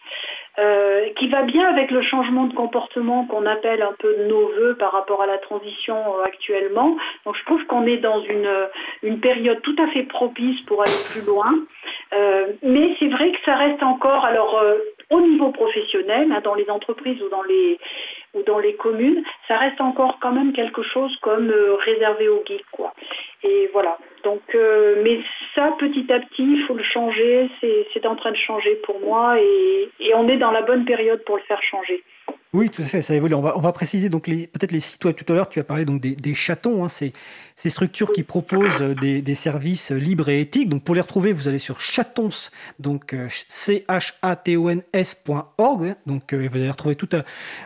euh, 0.59 1.09
qui 1.16 1.28
va 1.30 1.43
bien 1.43 1.68
avec 1.68 1.91
le 1.91 2.01
changement 2.01 2.45
de 2.45 2.53
comportement 2.53 3.26
qu'on 3.26 3.45
appelle 3.45 3.82
un 3.82 3.93
peu 3.99 4.26
nos 4.28 4.47
voeux 4.49 4.76
par 4.78 4.91
rapport 4.91 5.22
à 5.22 5.26
la 5.28 5.38
transition 5.38 6.20
actuellement. 6.24 6.97
Donc 7.26 7.36
je 7.36 7.45
trouve 7.45 7.66
qu'on 7.66 7.86
est 7.86 7.97
dans 7.97 8.22
une, 8.22 9.20
période 9.20 9.62
tout 9.62 9.76
à 9.78 9.88
fait 9.88 10.03
propice 10.03 10.62
pour 10.62 10.82
aller 10.82 10.91
plus 11.12 11.22
loin. 11.22 11.53
mais 12.64 12.95
c'est 12.99 13.07
vrai 13.07 13.32
que 13.32 13.39
ça 13.45 13.55
reste 13.55 13.84
encore, 13.84 14.26
alors 14.26 14.62
au 15.12 15.22
niveau 15.22 15.51
professionnel, 15.51 16.32
hein, 16.32 16.41
dans 16.43 16.55
les 16.55 16.70
entreprises 16.70 17.22
ou 17.22 17.30
dans 17.30 17.43
les, 17.43 17.78
ou 18.34 18.41
dans 18.43 18.59
les 18.59 18.76
communes, 18.76 19.24
ça 19.47 19.57
reste 19.57 19.80
encore 19.82 20.18
quand 20.20 20.32
même 20.32 20.53
quelque 20.53 20.82
chose 20.82 21.16
comme 21.22 21.49
euh, 21.49 21.76
réservé 21.76 22.30
aux 22.30 22.43
geeks. 22.45 22.66
Quoi. 22.72 22.93
Et 23.43 23.70
voilà. 23.74 23.97
Donc, 24.24 24.41
euh, 24.55 25.01
mais 25.03 25.20
ça, 25.53 25.74
petit 25.78 26.12
à 26.12 26.20
petit, 26.20 26.43
il 26.43 26.64
faut 26.64 26.76
le 26.76 26.84
changer. 26.84 27.49
C'est 27.62 28.05
en 28.05 28.16
train 28.16 28.32
de 28.32 28.38
changer 28.38 28.76
pour 28.86 28.99
moi 29.01 29.39
et, 29.39 29.89
et 29.99 30.16
on 30.16 30.28
est 30.28 30.38
dans 30.38 30.51
la 30.51 30.62
bonne 30.62 30.86
période 30.86 31.24
pour 31.26 31.38
le 31.38 31.43
faire 31.43 31.62
changer. 31.62 32.03
Oui, 32.53 32.70
tout 32.70 32.82
à 32.82 32.86
fait, 32.86 33.01
ça 33.01 33.16
évolue. 33.16 33.34
On 33.34 33.41
va, 33.41 33.57
on 33.57 33.62
va 33.62 33.72
préciser 33.72 34.09
donc 34.09 34.26
peut-être 34.26 34.74
les 34.74 34.82
sites 34.82 34.99
Tout 34.99 35.34
à 35.34 35.36
l'heure, 35.36 35.47
tu 35.47 35.59
as 35.59 35.64
parlé 35.64 35.86
donc 35.86 36.01
des, 36.01 36.34
chatons. 36.34 36.84
Hein, 36.84 36.89
c'est 36.89 37.14
ces 37.62 37.70
structures 37.70 38.12
qui 38.12 38.24
proposent 38.24 38.82
des, 38.82 39.36
services 39.36 39.91
libres 39.91 40.30
et 40.30 40.41
éthiques. 40.41 40.68
Donc 40.68 40.84
pour 40.84 40.95
les 40.95 41.01
retrouver, 41.01 41.32
vous 41.32 41.47
allez 41.47 41.59
sur 41.59 41.80
chatons, 41.80 42.49
donc 42.80 43.14
euh, 43.14 43.28
c 43.49 43.86
h 43.88 44.14
a 44.24 44.36
t 44.36 44.57
o 44.57 44.72
n 44.72 44.82
s.org. 44.93 45.95
Donc 46.07 46.34
euh, 46.34 46.47
vous 46.49 46.57
allez 46.57 46.72
retrouver 46.72 46.95
tout 46.95 47.09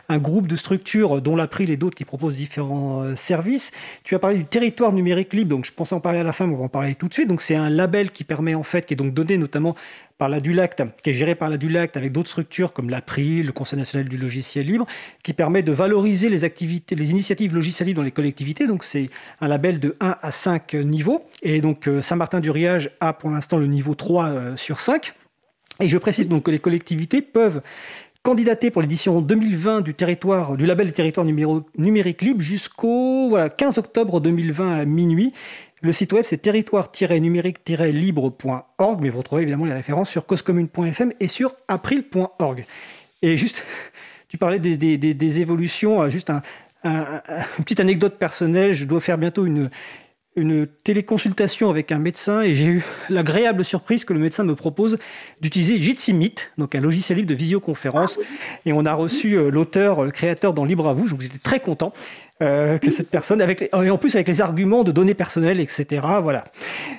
un, 0.10 0.18
groupe 0.18 0.48
de 0.48 0.58
structures, 0.58 1.22
dont 1.22 1.38
l'April 1.38 1.70
et 1.70 1.78
d'autres, 1.78 1.96
qui 1.96 2.04
proposent 2.04 2.36
différents 2.36 3.04
euh, 3.04 3.16
services. 3.16 3.72
Tu 4.04 4.16
as 4.16 4.20
parlé 4.20 4.36
du 4.36 4.43
territoire 4.43 4.91
numérique 4.91 5.32
libre. 5.34 5.52
Donc 5.52 5.66
je 5.66 5.72
pensais 5.72 5.96
en 5.96 6.02
parler 6.02 6.20
à 6.20 6.24
la 6.24 6.34
fin, 6.34 6.46
mais 6.46 6.56
on 6.56 6.58
va 6.58 6.66
en 6.66 6.70
parler 6.70 6.96
tout 6.96 7.08
de 7.08 7.14
suite. 7.14 7.30
Donc 7.30 7.39
c'est 7.39 7.56
un 7.56 7.70
label 7.70 8.12
qui 8.12 8.26
permet 8.26 8.54
en 8.54 8.64
fait, 8.64 8.86
qui 8.86 8.96
est 8.96 8.98
donc 8.98 9.14
donné 9.14 9.38
notamment 9.38 9.78
par 10.18 10.30
la 10.30 10.39
Dulact, 10.39 10.84
qui 11.04 11.10
est 11.10 11.14
géré 11.14 11.36
par 11.36 11.50
la 11.50 11.58
Dulact 11.58 11.98
avec 11.98 12.14
d'autres 12.14 12.30
structures 12.30 12.72
comme 12.72 12.89
l'APRI, 12.89 13.43
le 13.43 13.52
Conseil 13.52 13.78
national 13.78 14.08
du 14.08 14.18
logiciel 14.18 14.66
libre, 14.66 14.86
qui 15.24 15.34
permet 15.34 15.62
de 15.62 15.74
valoriser 15.74 16.30
les 16.30 16.46
activités, 16.46 16.96
les 16.96 17.12
initiatives 17.12 17.54
logicielles 17.54 17.88
libres 17.88 18.00
dans 18.00 18.06
les 18.06 18.12
collectivités. 18.12 18.66
Donc 18.66 18.86
c'est 18.86 19.10
un 19.41 19.48
label 19.50 19.80
de 19.80 19.85
1 20.00 20.18
à 20.22 20.32
5 20.32 20.74
niveaux. 20.74 21.26
Et 21.42 21.62
donc 21.62 21.90
Saint-Martin-du-Riage 22.02 22.92
a 23.00 23.14
pour 23.14 23.30
l'instant 23.30 23.58
le 23.58 23.68
niveau 23.68 23.96
3 23.96 24.56
sur 24.56 24.80
5. 24.80 25.14
Et 25.82 25.90
je 25.90 25.98
précise 25.98 26.28
donc 26.28 26.44
que 26.44 26.52
les 26.52 26.60
collectivités 26.60 27.22
peuvent 27.22 27.62
candidater 28.26 28.72
pour 28.72 28.82
l'édition 28.82 29.22
2020 29.22 29.80
du, 29.82 29.94
territoire, 29.94 30.58
du 30.58 30.66
label 30.66 30.92
territoire 30.92 31.28
numérique 31.78 32.24
libre 32.24 32.42
jusqu'au 32.42 33.30
voilà, 33.30 33.50
15 33.50 33.78
octobre 33.78 34.20
2020 34.20 34.74
à 34.74 34.86
minuit. 34.86 35.32
Le 35.82 35.92
site 35.92 36.14
web 36.14 36.24
c'est 36.26 36.40
territoire-numérique-libre.org, 36.40 39.00
mais 39.00 39.10
vous 39.10 39.20
retrouvez 39.20 39.44
évidemment 39.44 39.66
les 39.66 39.74
références 39.74 40.10
sur 40.10 40.26
causecommune.fm 40.26 41.14
et 41.20 41.28
sur 41.28 41.54
april.org. 41.68 42.66
Et 43.22 43.38
juste, 43.38 43.64
tu 44.28 44.40
parlais 44.40 44.58
des, 44.58 44.98
des, 44.98 45.40
évolutions, 45.40 46.02
euh, 46.02 46.10
juste 46.10 46.32
un, 46.32 46.42
une 46.86 47.64
petite 47.64 47.80
anecdote 47.80 48.16
personnelle, 48.18 48.74
je 48.74 48.86
dois 48.86 49.02
faire 49.02 49.18
bientôt 49.18 49.46
une, 49.46 49.70
une 50.36 50.68
téléconsultation 50.68 51.70
avec 51.70 51.92
un 51.92 52.00
médecin 52.00 52.42
et 52.42 52.54
j'ai 52.54 52.66
eu 52.66 52.86
l'agréable 53.10 53.64
surprise 53.64 54.04
que 54.04 54.14
le 54.14 54.20
médecin 54.20 54.44
me 54.44 54.54
propose 54.54 54.98
d'utiliser 55.40 55.82
Jitsi 55.82 56.14
Meet, 56.14 56.52
donc 56.58 56.76
un 56.76 56.82
logiciel 56.82 57.18
libre 57.18 57.30
de 57.30 57.36
visioconférence. 57.36 58.20
Et 58.66 58.74
on 58.74 58.86
a 58.86 58.94
reçu 58.94 59.34
euh, 59.34 59.50
l'auteur, 59.50 60.04
le 60.04 60.12
créateur 60.12 60.54
dans 60.54 60.66
Libre 60.66 60.88
à 60.88 60.94
vous, 60.94 61.08
donc 61.08 61.22
j'étais 61.22 61.38
très 61.38 61.62
content 61.62 61.94
euh, 62.42 62.78
que 62.78 62.92
cette 62.92 63.10
personne, 63.10 63.42
avec 63.42 63.62
et 63.62 63.90
en 63.90 63.98
plus 63.98 64.14
avec 64.16 64.28
les 64.28 64.42
arguments 64.42 64.84
de 64.84 64.92
données 64.92 65.14
personnelles, 65.14 65.62
etc. 65.62 66.06
Voilà. 66.22 66.44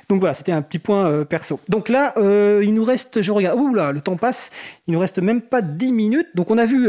Donc 0.09 0.21
voilà, 0.21 0.33
c'était 0.35 0.53
un 0.53 0.63
petit 0.63 0.79
point 0.79 1.07
euh, 1.07 1.25
perso. 1.27 1.61
Donc 1.69 1.91
là, 1.91 2.15
il 2.17 2.73
nous 2.73 2.85
reste, 2.85 3.21
je 3.21 3.33
regarde, 3.33 3.59
ouh 3.59 3.75
là, 3.75 3.93
le 3.93 4.01
temps 4.01 4.17
passe, 4.17 4.51
il 4.87 4.95
nous 4.95 4.99
reste 4.99 5.19
même 5.19 5.43
pas 5.43 5.61
10 5.61 5.93
minutes. 5.93 6.29
Donc 6.35 6.51
on 6.51 6.57
a 6.57 6.65
vu 6.65 6.89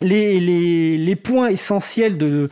les, 0.00 1.16
points 1.16 1.48
essentiels 1.48 2.48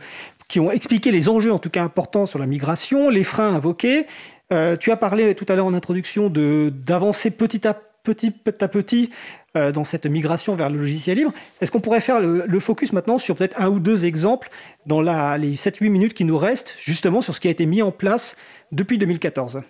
qui 0.47 0.59
ont 0.59 0.71
expliqué 0.71 1.11
les 1.11 1.29
enjeux, 1.29 1.51
en 1.51 1.59
tout 1.59 1.69
cas 1.69 1.83
importants, 1.83 2.25
sur 2.25 2.39
la 2.39 2.45
migration, 2.45 3.09
les 3.09 3.23
freins 3.23 3.53
invoqués. 3.53 4.05
Euh, 4.51 4.75
tu 4.75 4.91
as 4.91 4.97
parlé 4.97 5.35
tout 5.35 5.45
à 5.47 5.55
l'heure 5.55 5.67
en 5.67 5.73
introduction 5.73 6.29
d'avancer 6.29 7.29
petit 7.31 7.67
à 7.67 7.73
petit, 8.03 8.31
petit 8.31 8.63
à 8.63 8.67
petit 8.67 9.09
euh, 9.55 9.71
dans 9.71 9.83
cette 9.83 10.05
migration 10.05 10.55
vers 10.55 10.69
le 10.69 10.79
logiciel 10.79 11.17
libre. 11.17 11.33
Est-ce 11.61 11.71
qu'on 11.71 11.81
pourrait 11.81 12.01
faire 12.01 12.19
le, 12.19 12.59
focus 12.59 12.93
maintenant 12.93 13.17
sur 13.17 13.35
peut-être 13.35 13.61
un 13.61 13.69
ou 13.69 13.79
deux 13.79 14.05
exemples 14.05 14.49
dans 14.85 15.01
les 15.01 15.55
7-8 15.55 15.89
minutes 15.89 16.13
qui 16.13 16.25
nous 16.25 16.37
restent, 16.37 16.75
justement 16.79 17.21
sur 17.21 17.35
ce 17.35 17.39
qui 17.39 17.47
a 17.47 17.51
été 17.51 17.65
mis 17.65 17.81
en 17.81 17.91
place 17.91 18.35
depuis 18.71 18.97
2014 18.97 19.61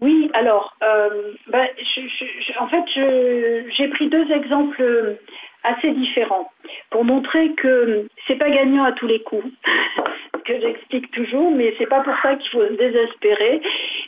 oui, 0.00 0.30
alors, 0.34 0.76
euh, 0.82 1.32
ben, 1.48 1.66
en 2.58 2.68
fait, 2.68 2.84
j'ai 3.70 3.88
pris 3.88 4.08
deux 4.08 4.30
exemples 4.30 5.16
assez 5.66 5.90
différents 5.92 6.50
pour 6.90 7.04
montrer 7.04 7.52
que 7.54 8.06
c'est 8.26 8.36
pas 8.36 8.50
gagnant 8.50 8.84
à 8.84 8.92
tous 8.92 9.06
les 9.06 9.22
coups, 9.22 9.46
que 10.44 10.60
j'explique 10.60 11.10
toujours, 11.10 11.50
mais 11.50 11.74
c'est 11.78 11.86
pas 11.86 12.00
pour 12.00 12.14
ça 12.22 12.36
qu'il 12.36 12.50
faut 12.50 12.66
se 12.66 12.72
désespérer 12.74 13.60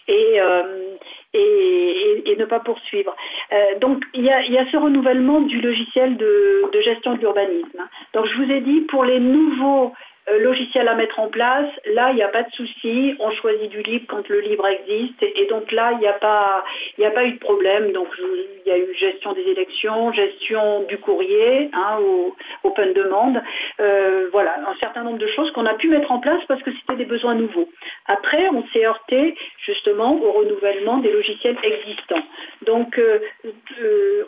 et, 0.07 0.41
euh, 0.41 0.95
et, 1.34 2.36
ne 2.39 2.45
pas 2.45 2.61
poursuivre. 2.61 3.16
Euh, 3.53 3.78
donc 3.80 4.05
il 4.14 4.24
y, 4.24 4.30
a, 4.30 4.66
ce 4.70 4.76
renouvellement 4.76 5.41
du 5.41 5.61
logiciel 5.61 6.16
de, 6.16 6.70
gestion 6.80 7.14
de 7.14 7.20
l'urbanisme. 7.20 7.89
Donc 8.14 8.26
je 8.26 8.43
vous 8.43 8.51
ai 8.51 8.61
dit 8.61 8.82
pour 8.82 9.05
les 9.05 9.18
nouveaux 9.18 9.86
euh, 9.86 10.17
logiciel 10.39 10.89
à 10.89 10.95
mettre 10.95 11.20
en 11.20 11.29
place, 11.29 11.68
là, 11.87 12.11
il 12.11 12.16
n'y 12.16 12.22
a 12.22 12.29
pas 12.29 12.43
de 12.43 12.53
souci. 12.53 13.14
On 13.20 13.31
choisit 13.31 13.70
du 13.70 13.83
libre 13.83 14.07
quand 14.09 14.29
le 14.29 14.41
libre 14.41 14.66
existe. 14.66 15.22
Et, 15.22 15.47
donc 15.47 15.72
là, 15.72 15.93
il 15.93 15.99
n'y 15.99 16.07
a, 16.07 16.12
pas, 16.12 16.64
eu 17.24 17.33
de 17.33 17.39
problème. 17.39 17.93
Donc 17.93 18.09
il 18.18 18.68
y 18.68 18.72
a 18.72 18.79
eu 18.79 18.95
gestion 18.95 19.33
des 19.33 19.43
élections, 19.43 20.12
gestion 20.12 20.83
du 20.83 20.99
courrier, 20.99 21.70
hein, 21.72 21.99
au, 22.01 22.35
open 22.64 22.93
demande. 22.93 23.43
Euh, 23.81 24.29
voilà, 24.33 24.57
un 24.68 24.74
certain 24.76 25.03
nombre 25.03 25.18
de 25.18 25.26
choses 25.29 25.51
qu'on 25.53 25.66
a 25.66 25.74
pu 25.74 25.89
mettre 25.89 26.12
en 26.12 26.18
place 26.18 26.45
parce 26.47 26.62
que 26.62 26.70
c'était 26.72 26.97
des 26.97 27.05
besoins 27.05 27.35
nouveaux. 27.35 27.68
Après, 28.07 28.49
on 28.49 28.66
s'est 28.68 28.87
heurté 28.87 29.37
justement 29.59 30.20
au 30.20 30.33
renouvellement 30.33 30.99
des 30.99 31.12
logiciels 31.12 31.57
existants. 31.62 32.22
Donc 32.66 32.99
euh, 32.99 33.20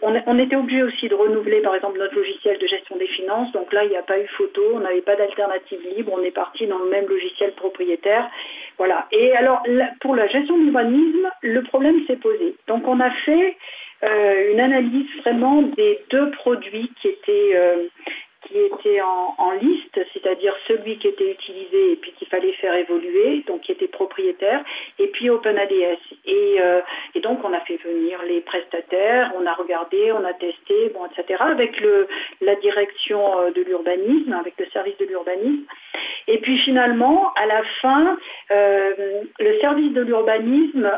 on, 0.02 0.38
était 0.38 0.56
obligé 0.56 0.82
aussi 0.82 1.08
de 1.08 1.14
renouveler 1.14 1.60
par 1.60 1.74
exemple 1.74 1.98
notre 1.98 2.14
logiciel 2.14 2.58
de 2.58 2.66
gestion 2.66 2.96
des 2.96 3.06
finances. 3.06 3.52
Donc 3.52 3.72
là, 3.72 3.84
il 3.84 3.90
n'y 3.90 3.96
a 3.96 4.02
pas 4.02 4.18
eu 4.18 4.26
photo, 4.28 4.62
on 4.74 4.80
n'avait 4.80 5.02
pas 5.02 5.16
d'alternative 5.16 5.80
libre, 5.94 6.12
on 6.14 6.22
est 6.22 6.30
parti 6.30 6.66
dans 6.66 6.78
le 6.78 6.90
même 6.90 7.06
logiciel 7.06 7.52
propriétaire. 7.52 8.30
Voilà. 8.78 9.06
Et 9.12 9.32
alors, 9.32 9.62
pour 10.00 10.14
la 10.14 10.26
gestion 10.26 10.56
de 10.58 10.64
l'urbanisme, 10.64 11.30
le 11.42 11.62
problème 11.62 12.04
s'est 12.06 12.16
posé. 12.16 12.54
Donc, 12.66 12.86
on 12.86 13.00
a 13.00 13.10
fait 13.10 13.56
euh, 14.04 14.52
une 14.52 14.60
analyse 14.60 15.08
vraiment 15.18 15.62
des 15.62 15.98
deux 16.10 16.30
produits 16.30 16.90
qui 17.00 17.08
étaient, 17.08 17.52
euh, 17.54 17.86
qui 18.50 18.58
était 18.58 19.00
en, 19.00 19.50
liste, 19.60 20.00
c'est-à-dire 20.12 20.54
celui 20.66 20.98
qui 20.98 21.08
était 21.08 21.32
utilisé 21.32 21.92
et 21.92 21.96
puis 21.96 22.12
qu'il 22.12 22.28
fallait 22.28 22.52
faire 22.52 22.74
évoluer, 22.74 23.44
donc 23.46 23.62
qui 23.62 23.72
était 23.72 23.88
propriétaire, 23.88 24.64
et 24.98 25.08
puis 25.08 25.28
OpenADS. 25.28 25.98
Et, 26.24 26.56
euh, 26.60 26.80
et 27.14 27.20
donc 27.20 27.44
on 27.44 27.52
a 27.52 27.60
fait 27.60 27.76
venir 27.76 28.22
les 28.22 28.40
prestataires, 28.40 29.32
on 29.38 29.46
a 29.46 29.52
regardé, 29.52 30.12
on 30.12 30.24
a 30.24 30.32
testé, 30.34 30.90
bon, 30.94 31.06
etc., 31.06 31.42
avec 31.46 31.80
le, 31.80 32.06
la 32.40 32.54
direction 32.56 33.40
euh, 33.40 33.50
de 33.50 33.62
l'urbanisme, 33.62 34.32
avec 34.32 34.54
le 34.58 34.66
service 34.66 34.96
de 34.98 35.04
l'urbanisme. 35.04 35.64
Et 36.28 36.38
puis 36.38 36.58
finalement, 36.58 37.32
à 37.34 37.46
la 37.46 37.62
fin, 37.82 38.18
euh, 38.50 39.22
le 39.38 39.60
service 39.60 39.92
de 39.92 40.02
l'urbanisme 40.02 40.90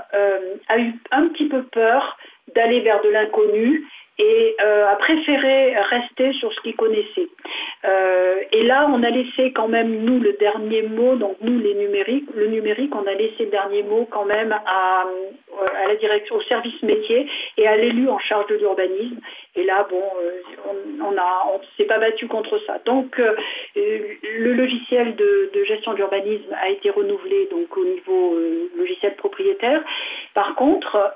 a 0.69 0.79
eu 0.79 0.93
un 1.11 1.29
petit 1.29 1.49
peu 1.49 1.63
peur 1.65 2.19
d'aller 2.55 2.81
vers 2.81 3.01
de 3.03 3.09
l'inconnu 3.09 3.83
et 4.19 4.57
euh, 4.63 4.87
a 4.87 4.97
préféré 4.97 5.75
rester 5.91 6.33
sur 6.35 6.53
ce 6.53 6.61
qu'il 6.61 6.77
connaissait. 6.77 7.29
Euh, 7.85 8.37
et 8.53 8.63
là, 8.63 8.89
on 8.93 9.03
a 9.03 9.11
laissé 9.11 9.53
quand 9.53 9.69
même, 9.69 10.05
nous, 10.05 10.21
le 10.21 10.35
dernier 10.35 10.83
mot, 10.83 11.17
donc 11.17 11.37
nous, 11.41 11.59
les 11.59 11.75
numériques, 11.75 12.29
le 12.35 12.47
numérique, 12.47 12.95
on 12.95 13.07
a 13.07 13.15
laissé 13.15 13.45
le 13.45 13.51
dernier 13.51 13.83
mot 13.83 14.07
quand 14.11 14.27
même 14.27 14.53
à, 14.53 15.07
euh, 15.07 15.89
la 15.89 15.97
direction, 15.97 16.37
au 16.37 16.41
service 16.43 16.81
métier 16.83 17.27
et 17.57 17.67
à 17.67 17.77
l'élu 17.77 18.09
en 18.09 18.19
charge 18.19 18.47
de 18.49 18.57
l'urbanisme. 18.57 19.19
Et 19.57 19.65
là, 19.65 19.87
bon, 19.89 20.03
on, 20.69 21.17
on 21.17 21.61
s'est 21.77 21.85
pas 21.85 21.99
battu 21.99 22.27
contre 22.27 22.59
ça. 22.67 22.79
Donc, 22.85 23.21
le 23.77 24.53
logiciel 24.53 25.17
de, 25.17 25.51
de 25.53 25.65
gestion 25.65 25.95
d'urbanisme 25.95 26.55
a 26.61 26.71
été 26.71 26.91
renouvelé 26.91 27.49
donc 27.51 27.77
au 27.77 27.85
niveau 27.85 28.39
logiciel 28.77 29.15
propriétaire. 29.17 29.83
Par 30.35 30.55
contre, 30.55 31.15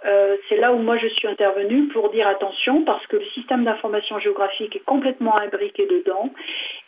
c'est 0.48 0.56
là 0.56 0.72
où 0.72 0.78
moi 0.78 0.96
je 0.98 1.08
suis 1.08 1.25
intervenue 1.26 1.88
pour 1.88 2.10
dire 2.10 2.26
attention, 2.28 2.82
parce 2.82 3.06
que 3.06 3.16
le 3.16 3.24
système 3.26 3.64
d'information 3.64 4.18
géographique 4.18 4.76
est 4.76 4.84
complètement 4.84 5.36
imbriqué 5.38 5.86
dedans. 5.86 6.32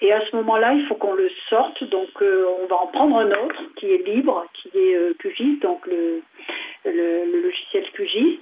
Et 0.01 0.13
à 0.13 0.21
ce 0.21 0.37
moment-là, 0.37 0.73
il 0.75 0.87
faut 0.87 0.95
qu'on 0.95 1.15
le 1.15 1.31
sorte. 1.49 1.83
Donc 1.85 2.11
euh, 2.23 2.47
on 2.63 2.67
va 2.67 2.77
en 2.77 2.87
prendre 2.89 3.17
un 3.19 3.31
autre 3.31 3.63
qui 3.77 3.93
est 3.93 4.07
libre, 4.07 4.47
qui 4.55 4.71
est 4.75 4.95
euh, 4.95 5.15
QGIS, 5.19 5.59
donc 5.61 5.87
le, 5.87 6.23
logiciel 6.85 7.91
QGIS. 7.93 8.41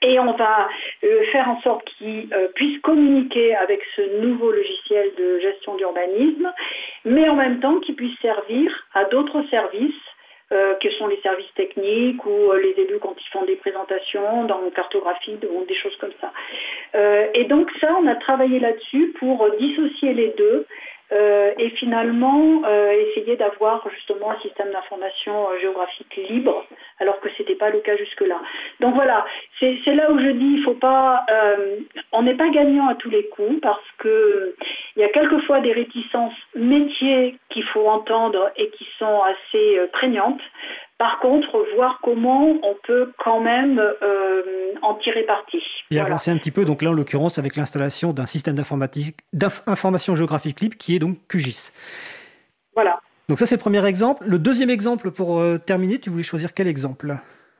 Et 0.00 0.20
on 0.20 0.32
va 0.32 0.68
euh, 1.02 1.24
faire 1.32 1.48
en 1.48 1.60
sorte 1.60 1.84
qu'il 1.98 2.28
puisse 2.54 2.78
communiquer 2.80 3.56
avec 3.56 3.82
ce 3.96 4.20
nouveau 4.20 4.52
logiciel 4.52 5.12
de 5.18 5.40
gestion 5.40 5.74
d'urbanisme, 5.74 6.52
mais 7.04 7.28
en 7.28 7.34
même 7.34 7.58
temps 7.58 7.80
qu'il 7.80 7.96
puisse 7.96 8.16
servir 8.20 8.86
à 8.94 9.04
d'autres 9.06 9.42
services 9.50 9.94
euh, 10.50 10.74
quels 10.80 10.92
sont 10.92 11.06
les 11.06 11.20
services 11.20 11.52
techniques 11.54 12.24
ou 12.24 12.52
euh, 12.52 12.60
les 12.60 12.82
élus 12.82 12.98
quand 13.00 13.14
ils 13.20 13.28
font 13.30 13.44
des 13.44 13.56
présentations 13.56 14.44
dans 14.44 14.60
cartographie 14.70 15.36
ou 15.50 15.64
des 15.66 15.74
choses 15.74 15.96
comme 15.96 16.12
ça. 16.20 16.32
Euh, 16.94 17.26
et 17.34 17.44
donc 17.44 17.70
ça, 17.80 17.94
on 18.00 18.06
a 18.06 18.14
travaillé 18.14 18.58
là-dessus 18.58 19.14
pour 19.18 19.46
dissocier 19.58 20.14
les 20.14 20.28
deux 20.38 20.66
euh, 21.10 21.52
et 21.56 21.70
finalement 21.70 22.62
euh, 22.66 22.90
essayer 22.90 23.36
d'avoir 23.36 23.88
justement 23.88 24.30
un 24.30 24.38
système 24.40 24.70
d'information 24.72 25.50
euh, 25.50 25.58
géographique 25.58 26.14
libre, 26.28 26.66
alors 26.98 27.18
que 27.20 27.30
ce 27.30 27.42
n'était 27.42 27.54
pas 27.54 27.70
le 27.70 27.80
cas 27.80 27.96
jusque-là. 27.96 28.38
Donc 28.80 28.94
voilà, 28.94 29.24
c'est 29.58 29.94
là 29.94 30.10
où 30.10 30.18
je 30.18 30.28
dis, 30.28 30.56
il 30.58 30.62
faut 30.62 30.74
pas, 30.74 31.24
on 32.12 32.22
n'est 32.22 32.34
pas 32.34 32.50
gagnant 32.50 32.88
à 32.88 32.94
tous 32.94 33.08
les 33.08 33.26
coups 33.28 33.60
parce 33.62 33.90
que 33.98 34.54
il 34.96 35.00
y 35.00 35.04
a 35.04 35.08
quelquefois 35.08 35.60
des 35.60 35.72
réticences 35.72 36.34
métiers 36.54 37.36
qu'il 37.48 37.64
faut 37.64 37.88
entendre 37.88 38.50
et 38.56 38.68
qui 38.70 38.86
sont 38.98 39.22
assez 39.22 39.80
prégnantes. 39.92 40.42
Par 40.98 41.20
contre, 41.20 41.64
voir 41.76 42.00
comment 42.02 42.56
on 42.62 42.74
peut 42.84 43.12
quand 43.18 43.40
même 43.40 43.78
euh, 43.78 44.42
en 44.82 44.94
tirer 44.94 45.22
parti. 45.22 45.62
Et 45.92 46.00
avancer 46.00 46.32
un 46.32 46.36
petit 46.36 46.50
peu, 46.50 46.64
donc 46.64 46.82
là 46.82 46.90
en 46.90 46.92
l'occurrence 46.92 47.38
avec 47.38 47.54
l'installation 47.54 48.12
d'un 48.12 48.26
système 48.26 48.56
d'information 49.32 50.16
géographique 50.16 50.60
libre 50.60 50.76
qui 50.76 50.96
est 50.96 50.98
donc 50.98 51.18
QGIS. 51.28 51.70
Voilà. 52.74 53.00
Donc 53.28 53.38
ça 53.38 53.46
c'est 53.46 53.54
le 53.54 53.60
premier 53.60 53.84
exemple. 53.86 54.24
Le 54.26 54.40
deuxième 54.40 54.70
exemple 54.70 55.12
pour 55.12 55.38
euh, 55.38 55.58
terminer, 55.58 56.00
tu 56.00 56.10
voulais 56.10 56.24
choisir 56.24 56.52
quel 56.52 56.66
exemple? 56.66 57.14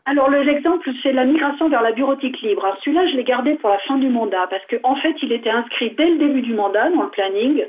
Alors 0.05 0.31
l'exemple, 0.31 0.91
c'est 1.03 1.13
la 1.13 1.27
migration 1.27 1.69
vers 1.69 1.83
la 1.83 1.93
bureautique 1.93 2.41
libre. 2.41 2.67
Celui-là, 2.83 3.07
je 3.09 3.17
l'ai 3.17 3.25
gardé 3.25 3.57
pour 3.57 3.69
la 3.69 3.79
fin 3.81 3.99
du 3.99 4.09
mandat 4.09 4.47
parce 4.49 4.65
qu'en 4.65 4.97
fait, 4.97 5.15
il 5.23 5.33
était 5.33 5.51
inscrit 5.51 5.95
dès 5.97 6.09
le 6.09 6.17
début 6.17 6.41
du 6.41 6.55
mandat 6.55 6.91
dans 6.91 7.03
le 7.03 7.11
planning, 7.11 7.63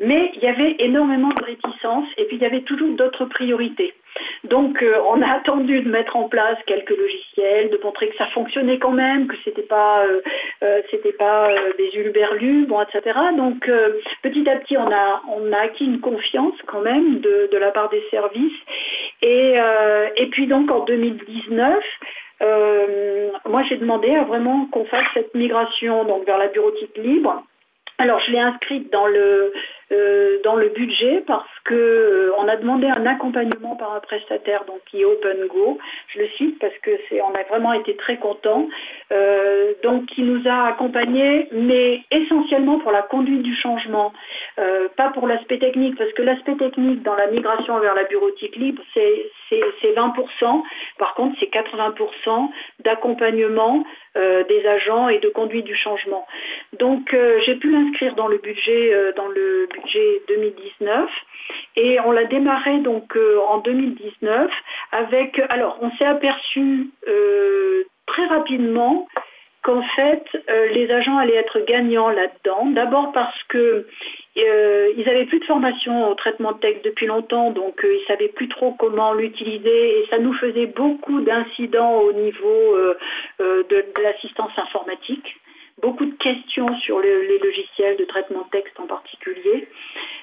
mais 0.00 0.32
il 0.34 0.42
y 0.42 0.46
avait 0.46 0.76
énormément 0.78 1.28
de 1.28 1.44
réticences 1.44 2.08
et 2.16 2.24
puis 2.24 2.36
il 2.36 2.42
y 2.42 2.46
avait 2.46 2.62
toujours 2.62 2.96
d'autres 2.96 3.26
priorités. 3.26 3.92
Donc 4.44 4.82
euh, 4.82 4.98
on 5.06 5.22
a 5.22 5.32
attendu 5.32 5.80
de 5.80 5.88
mettre 5.88 6.16
en 6.16 6.28
place 6.28 6.58
quelques 6.66 6.96
logiciels, 6.96 7.70
de 7.70 7.78
montrer 7.82 8.08
que 8.08 8.16
ça 8.16 8.26
fonctionnait 8.26 8.78
quand 8.78 8.92
même, 8.92 9.26
que 9.26 9.36
c'était 9.44 9.62
pas 9.62 10.04
c'était 10.90 11.12
pas 11.12 11.48
des 11.78 11.96
ulberlus, 11.96 12.66
bon, 12.66 12.80
etc. 12.80 13.18
Donc 13.36 13.70
petit 14.22 14.48
à 14.48 14.56
petit 14.56 14.76
on 14.76 14.90
a 14.90 15.22
on 15.28 15.52
a 15.52 15.58
acquis 15.58 15.86
une 15.86 16.00
confiance 16.00 16.54
quand 16.66 16.80
même 16.80 17.20
de, 17.20 17.56
la 17.56 17.70
part 17.70 17.88
des 17.88 18.02
services. 18.10 18.60
Et, 19.22 19.56
et 20.16 20.26
puis 20.26 20.46
donc 20.46 20.70
en 20.70 20.80
2019, 20.84 21.84
moi 23.46 23.62
j'ai 23.68 23.76
demandé 23.76 24.14
à 24.14 24.24
vraiment 24.24 24.66
qu'on 24.66 24.84
fasse 24.84 25.06
cette 25.14 25.34
migration 25.34 26.04
donc 26.04 26.26
vers 26.26 26.38
la 26.38 26.48
bureautique 26.48 26.96
libre. 26.96 27.42
Alors 27.98 28.18
je 28.20 28.32
l'ai 28.32 28.40
inscrite 28.40 28.92
dans 28.92 29.06
le, 29.06 29.16
euh, 29.16 29.52
dans 30.44 30.56
le 30.56 30.68
budget 30.68 31.22
parce 31.26 31.48
qu'on 31.66 31.74
euh, 31.74 32.48
a 32.48 32.56
demandé 32.56 32.86
un 32.86 33.06
accompagnement 33.06 33.76
par 33.76 33.94
un 33.94 34.00
prestataire 34.00 34.64
donc 34.64 34.80
qui 34.86 35.02
est 35.02 35.04
OpenGo. 35.04 35.78
Je 36.08 36.20
le 36.20 36.28
cite 36.36 36.58
parce 36.58 36.76
que 36.82 36.90
c'est 37.08 37.20
on 37.20 37.34
a 37.34 37.42
vraiment 37.44 37.72
été 37.72 37.96
très 37.96 38.16
contents. 38.16 38.68
Euh, 39.12 39.74
donc 39.82 40.06
qui 40.06 40.22
nous 40.22 40.48
a 40.48 40.68
accompagnés, 40.68 41.48
mais 41.52 42.02
essentiellement 42.10 42.78
pour 42.78 42.92
la 42.92 43.02
conduite 43.02 43.42
du 43.42 43.54
changement, 43.54 44.12
pas 44.96 45.10
pour 45.10 45.26
l'aspect 45.26 45.58
technique 45.58 45.96
parce 45.96 46.12
que 46.12 46.22
l'aspect 46.22 46.56
technique 46.56 47.02
dans 47.02 47.14
la 47.14 47.26
migration 47.28 47.78
vers 47.80 47.94
la 47.94 48.04
bureautique 48.04 48.56
libre 48.56 48.82
c'est 48.94 49.94
20%. 49.94 50.62
Par 50.98 51.14
contre 51.14 51.36
c'est 51.40 51.50
80% 51.50 52.48
d'accompagnement 52.84 53.84
des 54.14 54.66
agents 54.66 55.08
et 55.08 55.18
de 55.18 55.28
conduite 55.28 55.64
du 55.64 55.74
changement. 55.74 56.26
Donc 56.78 57.16
j'ai 57.44 57.56
pu 57.56 57.70
l'inscrire 57.70 58.14
dans 58.14 58.28
le 58.28 58.38
budget 58.38 59.12
dans 59.16 59.28
le 59.28 59.66
budget 59.72 59.81
2019 60.28 61.10
et 61.76 62.00
on 62.00 62.12
l'a 62.12 62.24
démarré 62.24 62.78
donc 62.78 63.16
euh, 63.16 63.38
en 63.48 63.58
2019 63.58 64.50
avec 64.92 65.40
alors 65.48 65.78
on 65.80 65.90
s'est 65.92 66.04
aperçu 66.04 66.90
euh, 67.08 67.84
très 68.06 68.26
rapidement 68.26 69.08
qu'en 69.62 69.82
fait 69.82 70.24
euh, 70.50 70.68
les 70.68 70.90
agents 70.90 71.18
allaient 71.18 71.34
être 71.34 71.60
gagnants 71.60 72.10
là-dedans. 72.10 72.66
D'abord 72.66 73.12
parce 73.12 73.42
que 73.44 73.86
ils 74.34 75.04
n'avaient 75.06 75.26
plus 75.26 75.40
de 75.40 75.44
formation 75.44 76.08
au 76.08 76.14
traitement 76.14 76.52
de 76.52 76.58
texte 76.58 76.84
depuis 76.84 77.06
longtemps, 77.06 77.50
donc 77.50 77.80
ils 77.84 78.00
ne 78.00 78.06
savaient 78.06 78.28
plus 78.28 78.48
trop 78.48 78.72
comment 78.72 79.12
l'utiliser 79.12 80.00
et 80.00 80.06
ça 80.10 80.18
nous 80.18 80.32
faisait 80.32 80.66
beaucoup 80.66 81.20
d'incidents 81.20 82.00
au 82.00 82.12
niveau 82.12 82.76
de 83.38 84.02
l'assistance 84.02 84.58
informatique 84.58 85.36
beaucoup 85.80 86.04
de 86.04 86.14
questions 86.14 86.74
sur 86.78 87.00
les 87.00 87.38
logiciels 87.38 87.96
de 87.96 88.04
traitement 88.04 88.42
de 88.42 88.50
texte 88.50 88.78
en 88.78 88.86
particulier. 88.86 89.68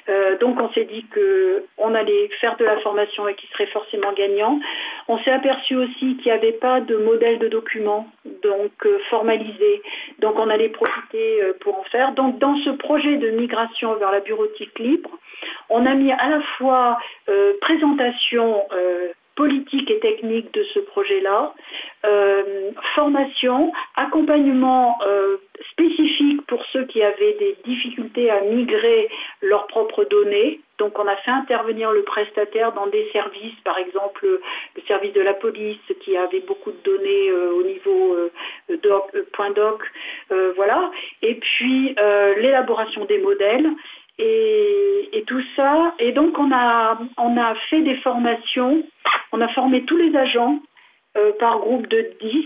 Euh, 0.07 0.37
donc 0.37 0.59
on 0.61 0.69
s'est 0.71 0.85
dit 0.85 1.05
qu'on 1.13 1.95
allait 1.95 2.29
faire 2.39 2.55
de 2.57 2.65
la 2.65 2.77
formation 2.77 3.27
et 3.27 3.35
qu'il 3.35 3.49
serait 3.49 3.67
forcément 3.67 4.13
gagnant. 4.13 4.59
On 5.07 5.17
s'est 5.19 5.31
aperçu 5.31 5.75
aussi 5.75 6.17
qu'il 6.17 6.25
n'y 6.25 6.31
avait 6.31 6.53
pas 6.53 6.81
de 6.81 6.95
modèle 6.95 7.39
de 7.39 7.47
document 7.47 8.07
donc 8.43 8.71
euh, 8.85 8.99
formalisé. 9.09 9.81
Donc 10.19 10.39
on 10.39 10.49
allait 10.49 10.69
profiter 10.69 11.41
euh, 11.41 11.53
pour 11.59 11.77
en 11.77 11.83
faire. 11.83 12.13
Donc 12.13 12.39
dans 12.39 12.55
ce 12.57 12.69
projet 12.71 13.17
de 13.17 13.29
migration 13.31 13.95
vers 13.95 14.11
la 14.11 14.21
bureautique 14.21 14.77
libre, 14.79 15.11
on 15.69 15.85
a 15.85 15.93
mis 15.93 16.11
à 16.11 16.29
la 16.29 16.41
fois 16.57 16.97
présentation 17.61 18.61
politique 19.39 19.89
et 19.89 19.99
technique 19.99 20.53
de 20.53 20.63
ce 20.73 20.79
projet-là, 20.79 21.53
euh, 22.05 22.71
formation, 22.93 23.71
accompagnement 23.95 24.97
euh, 25.07 25.37
spécifique 25.71 26.41
pour 26.45 26.61
ceux 26.73 26.83
qui 26.87 27.01
avaient 27.01 27.37
des 27.39 27.55
difficultés 27.63 28.29
à 28.29 28.41
migrer 28.41 29.07
leurs 29.41 29.67
propres 29.67 30.03
données. 30.03 30.59
Donc 30.77 30.99
on 30.99 31.07
a 31.07 31.15
fait 31.15 31.31
intervenir 31.31 31.93
le 31.93 32.03
prestataire 32.03 32.73
dans 32.73 32.87
des 32.87 33.05
services, 33.13 33.59
par 33.63 33.77
exemple 33.77 34.27
le 34.75 34.81
service 34.89 35.13
de 35.13 35.21
la 35.21 35.33
police 35.33 35.87
qui 36.01 36.17
avait 36.17 36.41
beaucoup 36.41 36.71
de 36.71 36.83
données 36.83 37.29
euh, 37.29 37.53
au 37.53 37.63
niveau 37.63 38.17
doc, 38.83 39.05
point 39.31 39.51
doc, 39.51 39.81
voilà. 40.57 40.91
Et 41.21 41.35
puis 41.35 41.95
l'élaboration 42.41 43.05
des 43.05 43.19
modèles 43.19 43.69
et, 44.19 45.23
tout 45.27 45.43
ça. 45.55 45.93
Et 45.99 46.11
donc 46.11 46.39
on 46.39 46.51
a, 46.51 46.97
on 47.17 47.37
a 47.37 47.55
fait 47.69 47.81
des 47.81 47.95
formations, 47.97 48.83
on 49.31 49.41
a 49.41 49.47
formé 49.49 49.83
tous 49.85 49.97
les 49.97 50.15
agents 50.15 50.59
euh, 51.17 51.33
par 51.39 51.59
groupe 51.59 51.87
de 51.87 52.13
10 52.21 52.45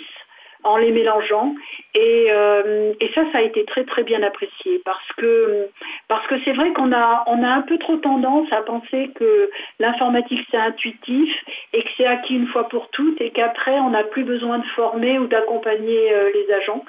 en 0.64 0.78
les 0.78 0.92
mélangeant. 0.92 1.54
Euh, 1.96 2.94
et, 3.00 3.12
ça, 3.14 3.24
ça 3.32 3.38
a 3.38 3.42
été 3.42 3.66
très 3.66 3.84
très 3.84 4.04
bien 4.04 4.24
apprécié 4.24 4.82
parce 4.84 5.14
que 5.18 5.68
parce 6.08 6.26
que 6.28 6.36
c'est 6.44 6.54
vrai 6.54 6.74
qu'on 6.74 6.92
a 6.92 7.24
on 7.28 7.44
a 7.44 7.50
un 7.50 7.62
peu 7.62 7.78
trop 7.78 7.98
tendance 7.98 8.52
à 8.52 8.62
penser 8.62 9.12
que 9.16 9.52
l'informatique 9.80 10.46
c'est 10.50 10.58
intuitif 10.58 11.32
et 11.74 11.84
que 11.84 11.90
c'est 11.98 12.08
acquis 12.08 12.36
une 12.36 12.48
fois 12.48 12.68
pour 12.70 12.90
toutes 12.90 13.22
et 13.22 13.30
qu'après 13.30 13.80
on 13.80 13.92
n'a 13.92 14.04
plus 14.04 14.24
besoin 14.24 14.58
de 14.58 14.66
former 14.68 15.20
ou 15.20 15.28
d'accompagner 15.28 16.14
euh, 16.14 16.32
les 16.34 16.52
agents. 16.54 16.84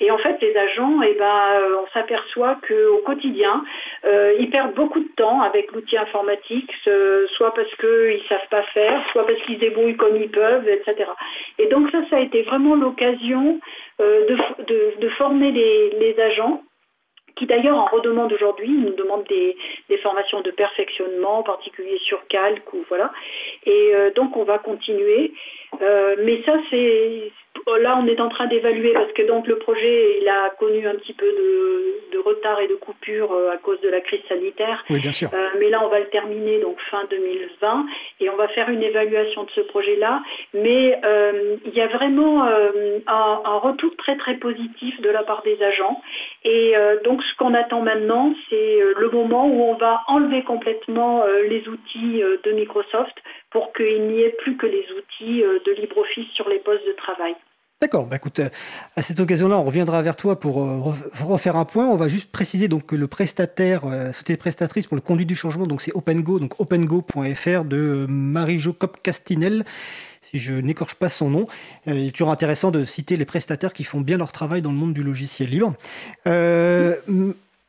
Et 0.00 0.10
en 0.10 0.18
fait, 0.18 0.36
les 0.42 0.56
agents, 0.56 1.00
eh 1.00 1.14
ben, 1.14 1.24
euh, 1.24 1.76
on 1.84 1.86
s'aperçoit 1.92 2.58
qu'au 2.66 2.98
quotidien, 3.06 3.62
ils 4.04 4.50
perdent 4.50 4.74
beaucoup 4.74 4.98
de 4.98 5.08
temps 5.14 5.42
avec 5.42 5.70
l'outil 5.70 5.96
informatique, 5.96 6.72
soit 7.36 7.54
parce 7.54 7.72
qu'ils 7.76 8.18
ne 8.18 8.28
savent 8.28 8.48
pas 8.50 8.62
faire, 8.62 9.00
soit 9.12 9.24
parce 9.24 9.40
qu'ils 9.42 9.58
débrouillent 9.58 9.96
comme 9.96 10.16
ils 10.16 10.30
peuvent, 10.30 10.68
etc. 10.68 11.08
Et 11.58 11.66
donc 11.68 11.88
ça, 11.90 11.98
ça 12.10 12.16
a 12.16 12.20
été 12.20 12.42
vraiment 12.42 12.74
l'occasion 12.74 13.11
euh, 14.00 14.26
de, 14.98 15.08
former 15.10 15.52
les, 15.52 16.20
agents 16.20 16.62
qui 17.34 17.46
d'ailleurs 17.46 17.78
en 17.78 17.86
redemandent 17.86 18.32
aujourd'hui, 18.32 18.68
ils 18.68 18.80
nous 18.80 18.94
demandent 18.94 19.26
des, 19.28 19.56
formations 19.98 20.40
de 20.40 20.50
perfectionnement, 20.50 21.38
en 21.38 21.42
particulier 21.42 21.98
sur 21.98 22.26
calque 22.26 22.72
ou 22.72 22.84
voilà. 22.88 23.12
Et 23.64 23.94
euh, 23.94 24.10
donc 24.12 24.36
on 24.36 24.44
va 24.44 24.58
continuer. 24.58 25.32
Euh, 25.80 26.16
mais 26.24 26.42
ça 26.42 26.54
c'est 26.70 27.32
là 27.80 27.98
on 28.00 28.06
est 28.06 28.20
en 28.20 28.28
train 28.28 28.46
d'évaluer 28.46 28.92
parce 28.92 29.12
que 29.12 29.22
donc 29.22 29.46
le 29.46 29.56
projet 29.56 30.18
il 30.20 30.28
a 30.28 30.50
connu 30.58 30.86
un 30.86 30.94
petit 30.94 31.12
peu 31.12 31.26
de, 31.26 32.18
retard 32.22 32.60
et 32.60 32.68
de 32.68 32.76
coupure 32.76 33.36
à 33.52 33.56
cause 33.56 33.80
de 33.80 33.88
la 33.88 34.00
crise 34.00 34.20
sanitaire. 34.28 34.84
Oui, 34.90 35.00
bien 35.00 35.10
sûr. 35.10 35.28
mais 35.58 35.70
là 35.70 35.80
on 35.84 35.88
va 35.88 35.98
le 35.98 36.06
terminer 36.06 36.60
donc 36.60 36.78
fin 36.88 37.04
2020 37.10 37.86
et 38.20 38.30
on 38.30 38.36
va 38.36 38.46
faire 38.46 38.68
une 38.68 38.82
évaluation 38.82 39.42
de 39.42 39.50
ce 39.50 39.60
projet-là. 39.62 40.22
Mais 40.54 41.00
il 41.64 41.74
y 41.74 41.80
a 41.80 41.88
vraiment 41.88 42.44
un, 42.44 42.52
un, 43.08 43.58
retour 43.58 43.96
très 43.96 44.16
très 44.16 44.36
positif 44.36 45.00
de 45.00 45.10
la 45.10 45.24
part 45.24 45.42
des 45.42 45.60
agents. 45.62 46.00
Et 46.44 46.74
donc 47.02 47.22
ce 47.24 47.34
qu'on 47.36 47.54
attend 47.54 47.80
maintenant, 47.80 48.32
c'est 48.48 48.80
euh, 48.82 48.94
le 48.98 49.10
moment 49.10 49.46
où 49.46 49.62
on 49.62 49.74
va 49.74 50.02
enlever 50.08 50.42
complètement 50.42 51.22
euh, 51.22 51.42
les 51.48 51.68
outils 51.68 52.22
euh, 52.22 52.36
de 52.44 52.52
Microsoft 52.52 53.16
pour 53.52 53.72
qu'il 53.72 54.08
n'y 54.08 54.22
ait 54.22 54.34
plus 54.38 54.56
que 54.56 54.66
les 54.66 54.86
outils 54.96 55.42
de 55.42 55.72
LibreOffice 55.72 56.28
sur 56.32 56.48
les 56.48 56.58
postes 56.58 56.86
de 56.86 56.92
travail. 56.92 57.34
D'accord, 57.80 58.06
bah 58.06 58.16
écoute, 58.16 58.40
à 58.94 59.02
cette 59.02 59.18
occasion-là, 59.18 59.58
on 59.58 59.64
reviendra 59.64 60.02
vers 60.02 60.14
toi 60.14 60.38
pour 60.38 60.94
refaire 61.20 61.56
un 61.56 61.64
point. 61.64 61.88
On 61.88 61.96
va 61.96 62.06
juste 62.06 62.30
préciser 62.30 62.68
donc 62.68 62.86
que 62.86 62.94
le 62.94 63.08
prestataire, 63.08 63.86
la 63.86 64.12
société 64.12 64.36
prestatrice 64.36 64.86
pour 64.86 64.94
le 64.94 65.00
conduit 65.00 65.26
du 65.26 65.34
changement, 65.34 65.66
donc 65.66 65.80
c'est 65.80 65.92
OpenGo, 65.92 66.38
donc 66.38 66.60
opengo.fr 66.60 67.64
de 67.64 68.06
Marie-Jo 68.08 68.72
Cop-Castinel 68.72 69.64
si 70.32 70.38
je 70.38 70.54
n'écorche 70.54 70.94
pas 70.94 71.08
son 71.08 71.30
nom. 71.30 71.46
Euh, 71.86 71.92
il 71.92 72.08
est 72.08 72.10
toujours 72.10 72.30
intéressant 72.30 72.70
de 72.70 72.84
citer 72.84 73.16
les 73.16 73.24
prestataires 73.24 73.72
qui 73.72 73.84
font 73.84 74.00
bien 74.00 74.16
leur 74.16 74.32
travail 74.32 74.62
dans 74.62 74.72
le 74.72 74.78
monde 74.78 74.94
du 74.94 75.02
logiciel 75.02 75.50
libre. 75.50 75.74
Euh, 76.26 76.96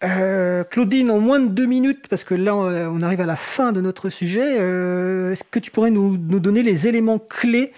euh, 0.04 0.64
Claudine, 0.64 1.12
en 1.12 1.20
moins 1.20 1.40
de 1.40 1.48
deux 1.48 1.66
minutes, 1.66 2.08
parce 2.10 2.24
que 2.24 2.36
là 2.36 2.56
on 2.56 3.02
arrive 3.02 3.22
à 3.22 3.26
la 3.26 3.36
fin 3.36 3.72
de 3.72 3.82
notre 3.82 4.10
sujet, 4.10 4.42
est-ce 4.42 5.44
que 5.44 5.60
tu 5.60 5.72
pourrais 5.72 5.92
nous, 5.92 6.18
donner 6.18 6.64
les 6.64 6.88
éléments 6.88 7.20
clés 7.20 7.72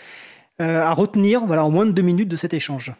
à 0.59 0.93
retenir 0.93 1.45
voilà, 1.45 1.63
en 1.65 1.69
moins 1.69 1.85
de 1.85 1.91
deux 1.91 2.01
minutes 2.01 2.29
de 2.29 2.35
cet 2.35 2.53
échange? 2.53 2.93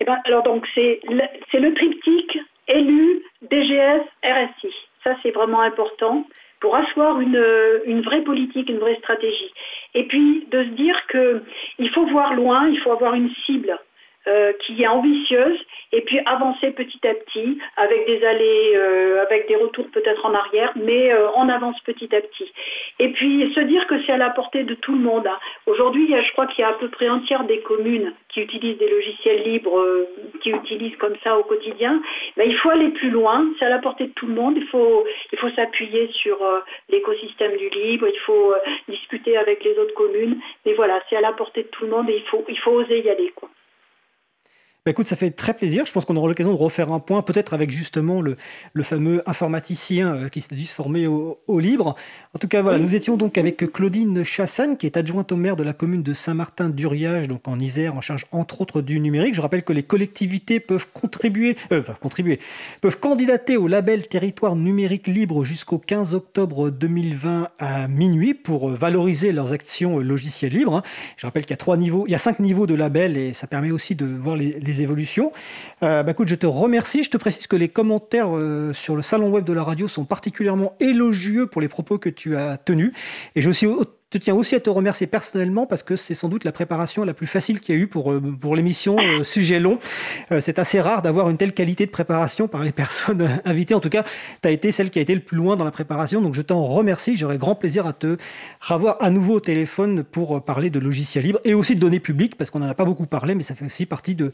Eh 0.00 0.04
ben, 0.04 0.18
alors 0.24 0.42
donc 0.42 0.66
c'est 0.74 1.00
le, 1.08 1.22
le 1.58 1.74
triptyque 1.74 2.38
élu, 2.68 3.22
DGS, 3.50 4.02
RSI. 4.22 4.74
Ça 5.04 5.16
c'est 5.22 5.30
vraiment 5.30 5.62
important 5.62 6.26
pour 6.60 6.74
asseoir 6.74 7.20
une, 7.20 8.00
vraie 8.02 8.22
politique, 8.22 8.68
une 8.68 8.78
vraie 8.78 8.96
stratégie. 8.96 9.52
Et 9.94 10.04
puis 10.04 10.46
de 10.50 10.64
se 10.64 10.68
dire 10.70 11.06
qu'il 11.06 11.90
faut 11.90 12.06
voir 12.06 12.34
loin, 12.34 12.68
il 12.68 12.78
faut 12.78 12.92
avoir 12.92 13.14
une 13.14 13.30
cible. 13.46 13.78
Euh, 14.28 14.52
qui 14.54 14.82
est 14.82 14.88
ambitieuse 14.88 15.56
et 15.92 16.00
puis 16.00 16.18
avancer 16.26 16.72
petit 16.72 16.98
à 17.06 17.14
petit 17.14 17.58
avec 17.76 18.06
des 18.08 18.24
allées, 18.24 18.72
euh, 18.74 19.22
avec 19.22 19.46
des 19.46 19.54
retours 19.54 19.88
peut-être 19.92 20.26
en 20.26 20.34
arrière, 20.34 20.72
mais 20.74 21.12
euh, 21.12 21.28
on 21.36 21.48
avance 21.48 21.78
petit 21.82 22.12
à 22.12 22.20
petit. 22.20 22.52
Et 22.98 23.12
puis 23.12 23.52
se 23.54 23.60
dire 23.60 23.86
que 23.86 24.02
c'est 24.02 24.10
à 24.10 24.16
la 24.16 24.30
portée 24.30 24.64
de 24.64 24.74
tout 24.74 24.94
le 24.94 24.98
monde. 24.98 25.28
Hein. 25.28 25.38
Aujourd'hui, 25.66 26.12
je 26.12 26.32
crois 26.32 26.48
qu'il 26.48 26.62
y 26.62 26.64
a 26.64 26.70
à 26.70 26.72
peu 26.72 26.88
près 26.88 27.06
un 27.06 27.20
tiers 27.20 27.44
des 27.44 27.60
communes 27.60 28.14
qui 28.28 28.40
utilisent 28.40 28.78
des 28.78 28.90
logiciels 28.90 29.44
libres, 29.44 29.80
qui 30.40 30.50
utilisent 30.50 30.96
comme 30.96 31.14
ça 31.22 31.38
au 31.38 31.44
quotidien. 31.44 32.02
Mais 32.36 32.48
il 32.48 32.56
faut 32.56 32.70
aller 32.70 32.88
plus 32.88 33.10
loin, 33.10 33.46
c'est 33.60 33.66
à 33.66 33.70
la 33.70 33.78
portée 33.78 34.08
de 34.08 34.12
tout 34.12 34.26
le 34.26 34.34
monde. 34.34 34.56
Il 34.56 34.66
faut, 34.66 35.04
s'appuyer 35.54 36.08
sur 36.08 36.38
l'écosystème 36.88 37.56
du 37.56 37.68
libre, 37.68 38.08
il 38.12 38.18
faut 38.26 38.54
discuter 38.88 39.36
avec 39.36 39.62
les 39.62 39.78
autres 39.78 39.94
communes. 39.94 40.40
Mais 40.64 40.72
voilà, 40.72 41.00
c'est 41.08 41.16
à 41.16 41.20
la 41.20 41.32
portée 41.32 41.62
de 41.62 41.68
tout 41.68 41.84
le 41.84 41.92
monde 41.92 42.10
et 42.10 42.24
il 42.48 42.58
faut, 42.58 42.72
oser 42.72 43.04
y 43.04 43.08
aller. 43.08 43.32
Bah, 44.86 44.92
écoute, 44.92 45.08
ça 45.08 45.16
fait 45.16 45.32
très 45.32 45.52
plaisir. 45.52 45.84
Je 45.84 45.90
pense 45.90 46.04
qu'on 46.04 46.14
aura 46.14 46.28
l'occasion 46.28 46.52
de 46.52 46.58
refaire 46.58 46.92
un 46.92 47.00
point, 47.00 47.20
peut-être 47.20 47.54
avec 47.54 47.72
justement 47.72 48.20
le, 48.20 48.36
le 48.72 48.82
fameux 48.84 49.20
informaticien 49.28 50.14
euh, 50.14 50.28
qui 50.28 50.40
s'est 50.40 50.54
dû 50.54 50.64
se 50.64 50.76
former 50.76 51.08
au, 51.08 51.36
Libre. 51.58 51.96
En 52.34 52.38
tout 52.38 52.46
cas, 52.48 52.60
voilà, 52.60 52.78
nous 52.78 52.94
étions 52.94 53.16
donc 53.16 53.38
avec 53.38 53.72
Claudine 53.72 54.22
Chassagne, 54.22 54.76
qui 54.76 54.84
est 54.84 54.98
adjointe 54.98 55.32
au 55.32 55.36
maire 55.36 55.56
de 55.56 55.62
la 55.62 55.72
commune 55.72 56.02
de 56.02 56.12
Saint-Martin-d'Uriage, 56.12 57.28
donc 57.28 57.48
en 57.48 57.58
Isère, 57.58 57.96
en 57.96 58.02
charge 58.02 58.26
entre 58.30 58.60
autres 58.60 58.82
du 58.82 59.00
numérique. 59.00 59.34
Je 59.34 59.40
rappelle 59.40 59.64
que 59.64 59.72
les 59.72 59.82
collectivités 59.82 60.60
peuvent 60.60 60.86
contribuer, 60.92 61.56
euh, 61.72 61.82
contribuer, 62.00 62.38
peuvent 62.82 63.00
candidater 63.00 63.56
au 63.56 63.66
label 63.68 64.06
territoire 64.06 64.54
numérique 64.54 65.06
libre 65.06 65.44
jusqu'au 65.44 65.78
15 65.78 66.14
octobre 66.14 66.68
2020 66.68 67.48
à 67.58 67.88
minuit 67.88 68.34
pour 68.34 68.68
valoriser 68.68 69.32
leurs 69.32 69.52
actions 69.52 69.98
logicielles 69.98 70.52
libres. 70.52 70.76
Hein. 70.76 70.82
Je 71.16 71.26
rappelle 71.26 71.42
qu'il 71.44 71.52
y 71.52 71.54
a 71.54 71.56
trois 71.56 71.78
niveaux, 71.78 72.04
il 72.06 72.12
y 72.12 72.14
a 72.14 72.18
cinq 72.18 72.38
niveaux 72.38 72.66
de 72.66 72.74
label 72.74 73.16
et 73.16 73.32
ça 73.32 73.46
permet 73.46 73.70
aussi 73.70 73.94
de 73.94 74.04
voir 74.04 74.36
les, 74.36 74.60
les 74.60 74.75
évolutions. 74.82 75.32
Euh, 75.82 76.02
bah, 76.02 76.12
écoute, 76.12 76.28
je 76.28 76.34
te 76.34 76.46
remercie. 76.46 77.02
Je 77.02 77.10
te 77.10 77.16
précise 77.16 77.46
que 77.46 77.56
les 77.56 77.68
commentaires 77.68 78.36
euh, 78.36 78.72
sur 78.72 78.96
le 78.96 79.02
salon 79.02 79.30
web 79.30 79.44
de 79.44 79.52
la 79.52 79.62
radio 79.62 79.88
sont 79.88 80.04
particulièrement 80.04 80.74
élogieux 80.80 81.46
pour 81.46 81.60
les 81.60 81.68
propos 81.68 81.98
que 81.98 82.08
tu 82.08 82.36
as 82.36 82.58
tenus. 82.58 82.92
Et 83.34 83.42
j'ai 83.42 83.48
aussi 83.48 83.66
je 84.12 84.18
tiens 84.18 84.34
aussi 84.34 84.54
à 84.54 84.60
te 84.60 84.70
remercier 84.70 85.08
personnellement 85.08 85.66
parce 85.66 85.82
que 85.82 85.96
c'est 85.96 86.14
sans 86.14 86.28
doute 86.28 86.44
la 86.44 86.52
préparation 86.52 87.04
la 87.04 87.12
plus 87.12 87.26
facile 87.26 87.58
qu'il 87.58 87.74
y 87.74 87.78
a 87.78 87.80
eu 87.80 87.88
pour, 87.88 88.12
euh, 88.12 88.20
pour 88.20 88.54
l'émission 88.54 88.96
euh, 88.98 89.24
Sujet 89.24 89.58
long. 89.58 89.80
Euh, 90.30 90.40
c'est 90.40 90.60
assez 90.60 90.80
rare 90.80 91.02
d'avoir 91.02 91.28
une 91.28 91.36
telle 91.36 91.52
qualité 91.52 91.86
de 91.86 91.90
préparation 91.90 92.46
par 92.46 92.62
les 92.62 92.70
personnes 92.70 93.40
invitées. 93.44 93.74
En 93.74 93.80
tout 93.80 93.88
cas, 93.88 94.04
tu 94.42 94.48
as 94.48 94.52
été 94.52 94.70
celle 94.70 94.90
qui 94.90 95.00
a 95.00 95.02
été 95.02 95.12
le 95.12 95.22
plus 95.22 95.36
loin 95.36 95.56
dans 95.56 95.64
la 95.64 95.72
préparation. 95.72 96.22
Donc 96.22 96.34
je 96.34 96.42
t'en 96.42 96.62
remercie. 96.64 97.16
J'aurai 97.16 97.36
grand 97.36 97.56
plaisir 97.56 97.84
à 97.84 97.92
te 97.92 98.16
revoir 98.60 98.96
à 99.00 99.10
nouveau 99.10 99.34
au 99.34 99.40
téléphone 99.40 100.04
pour 100.04 100.40
parler 100.44 100.70
de 100.70 100.78
logiciels 100.78 101.24
libres 101.24 101.40
et 101.42 101.54
aussi 101.54 101.74
de 101.74 101.80
données 101.80 101.98
publiques 101.98 102.36
parce 102.36 102.50
qu'on 102.50 102.60
n'en 102.60 102.68
a 102.68 102.74
pas 102.74 102.84
beaucoup 102.84 103.06
parlé, 103.06 103.34
mais 103.34 103.42
ça 103.42 103.56
fait 103.56 103.66
aussi 103.66 103.86
partie 103.86 104.14
de, 104.14 104.32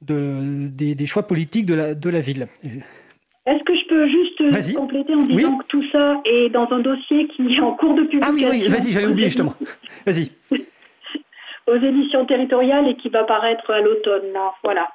de 0.00 0.66
des, 0.70 0.94
des, 0.94 1.06
choix 1.06 1.26
politiques 1.26 1.66
de 1.66 1.74
la, 1.74 1.94
de 1.94 2.08
la 2.08 2.20
ville. 2.20 2.48
Est-ce 3.46 3.64
que 3.64 3.74
je 3.74 3.86
peux 3.86 4.06
juste 4.06 4.74
compléter 4.74 5.14
en 5.14 5.22
disant 5.22 5.58
que 5.58 5.66
tout 5.66 5.82
ça 5.90 6.20
est 6.24 6.50
dans 6.50 6.68
un 6.70 6.80
dossier 6.80 7.26
qui 7.26 7.54
est 7.54 7.60
en 7.60 7.72
cours 7.72 7.94
de 7.94 8.02
publication 8.02 8.48
Ah 8.48 8.50
oui, 8.52 8.62
oui, 8.62 8.68
vas-y, 8.68 8.92
j'allais 8.92 9.06
oublier 9.06 9.28
justement. 9.28 9.54
Vas-y. 10.06 10.30
aux 11.66 11.76
éditions 11.76 12.26
territoriales 12.26 12.88
et 12.88 12.96
qui 12.96 13.08
va 13.08 13.24
paraître 13.24 13.70
à 13.70 13.80
l'automne, 13.80 14.32
Voilà. 14.62 14.88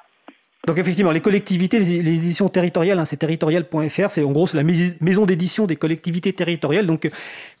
Donc 0.66 0.78
effectivement, 0.78 1.12
les 1.12 1.20
collectivités, 1.20 1.78
les, 1.78 1.96
éditions 1.96 2.48
territoriales, 2.48 2.98
hein, 2.98 3.04
c'est 3.04 3.18
territorial.fr, 3.18 4.10
c'est 4.10 4.24
en 4.24 4.32
gros 4.32 4.48
c'est 4.48 4.56
la 4.56 4.64
maison 4.64 5.24
d'édition 5.24 5.66
des 5.66 5.76
collectivités 5.76 6.32
territoriales. 6.32 6.86
Donc 6.86 7.08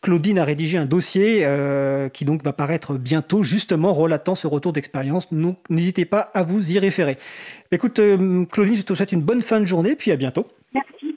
Claudine 0.02 0.40
a 0.40 0.44
rédigé 0.44 0.76
un 0.76 0.86
dossier 0.86 1.42
euh, 1.44 2.08
qui 2.08 2.24
donc 2.24 2.42
va 2.42 2.52
paraître 2.52 2.94
bientôt, 2.94 3.44
justement 3.44 3.92
relatant 3.92 4.34
ce 4.34 4.48
retour 4.48 4.72
d'expérience. 4.72 5.32
Donc 5.32 5.58
n'hésitez 5.70 6.04
pas 6.04 6.18
à 6.34 6.42
vous 6.42 6.72
y 6.72 6.80
référer. 6.80 7.16
Écoute, 7.70 8.00
euh, 8.00 8.44
Claudine, 8.46 8.74
je 8.74 8.82
te 8.82 8.92
souhaite 8.92 9.12
une 9.12 9.22
bonne 9.22 9.42
fin 9.42 9.60
de 9.60 9.66
journée, 9.66 9.94
puis 9.94 10.10
à 10.10 10.16
bientôt. 10.16 10.48
Merci. 10.76 11.14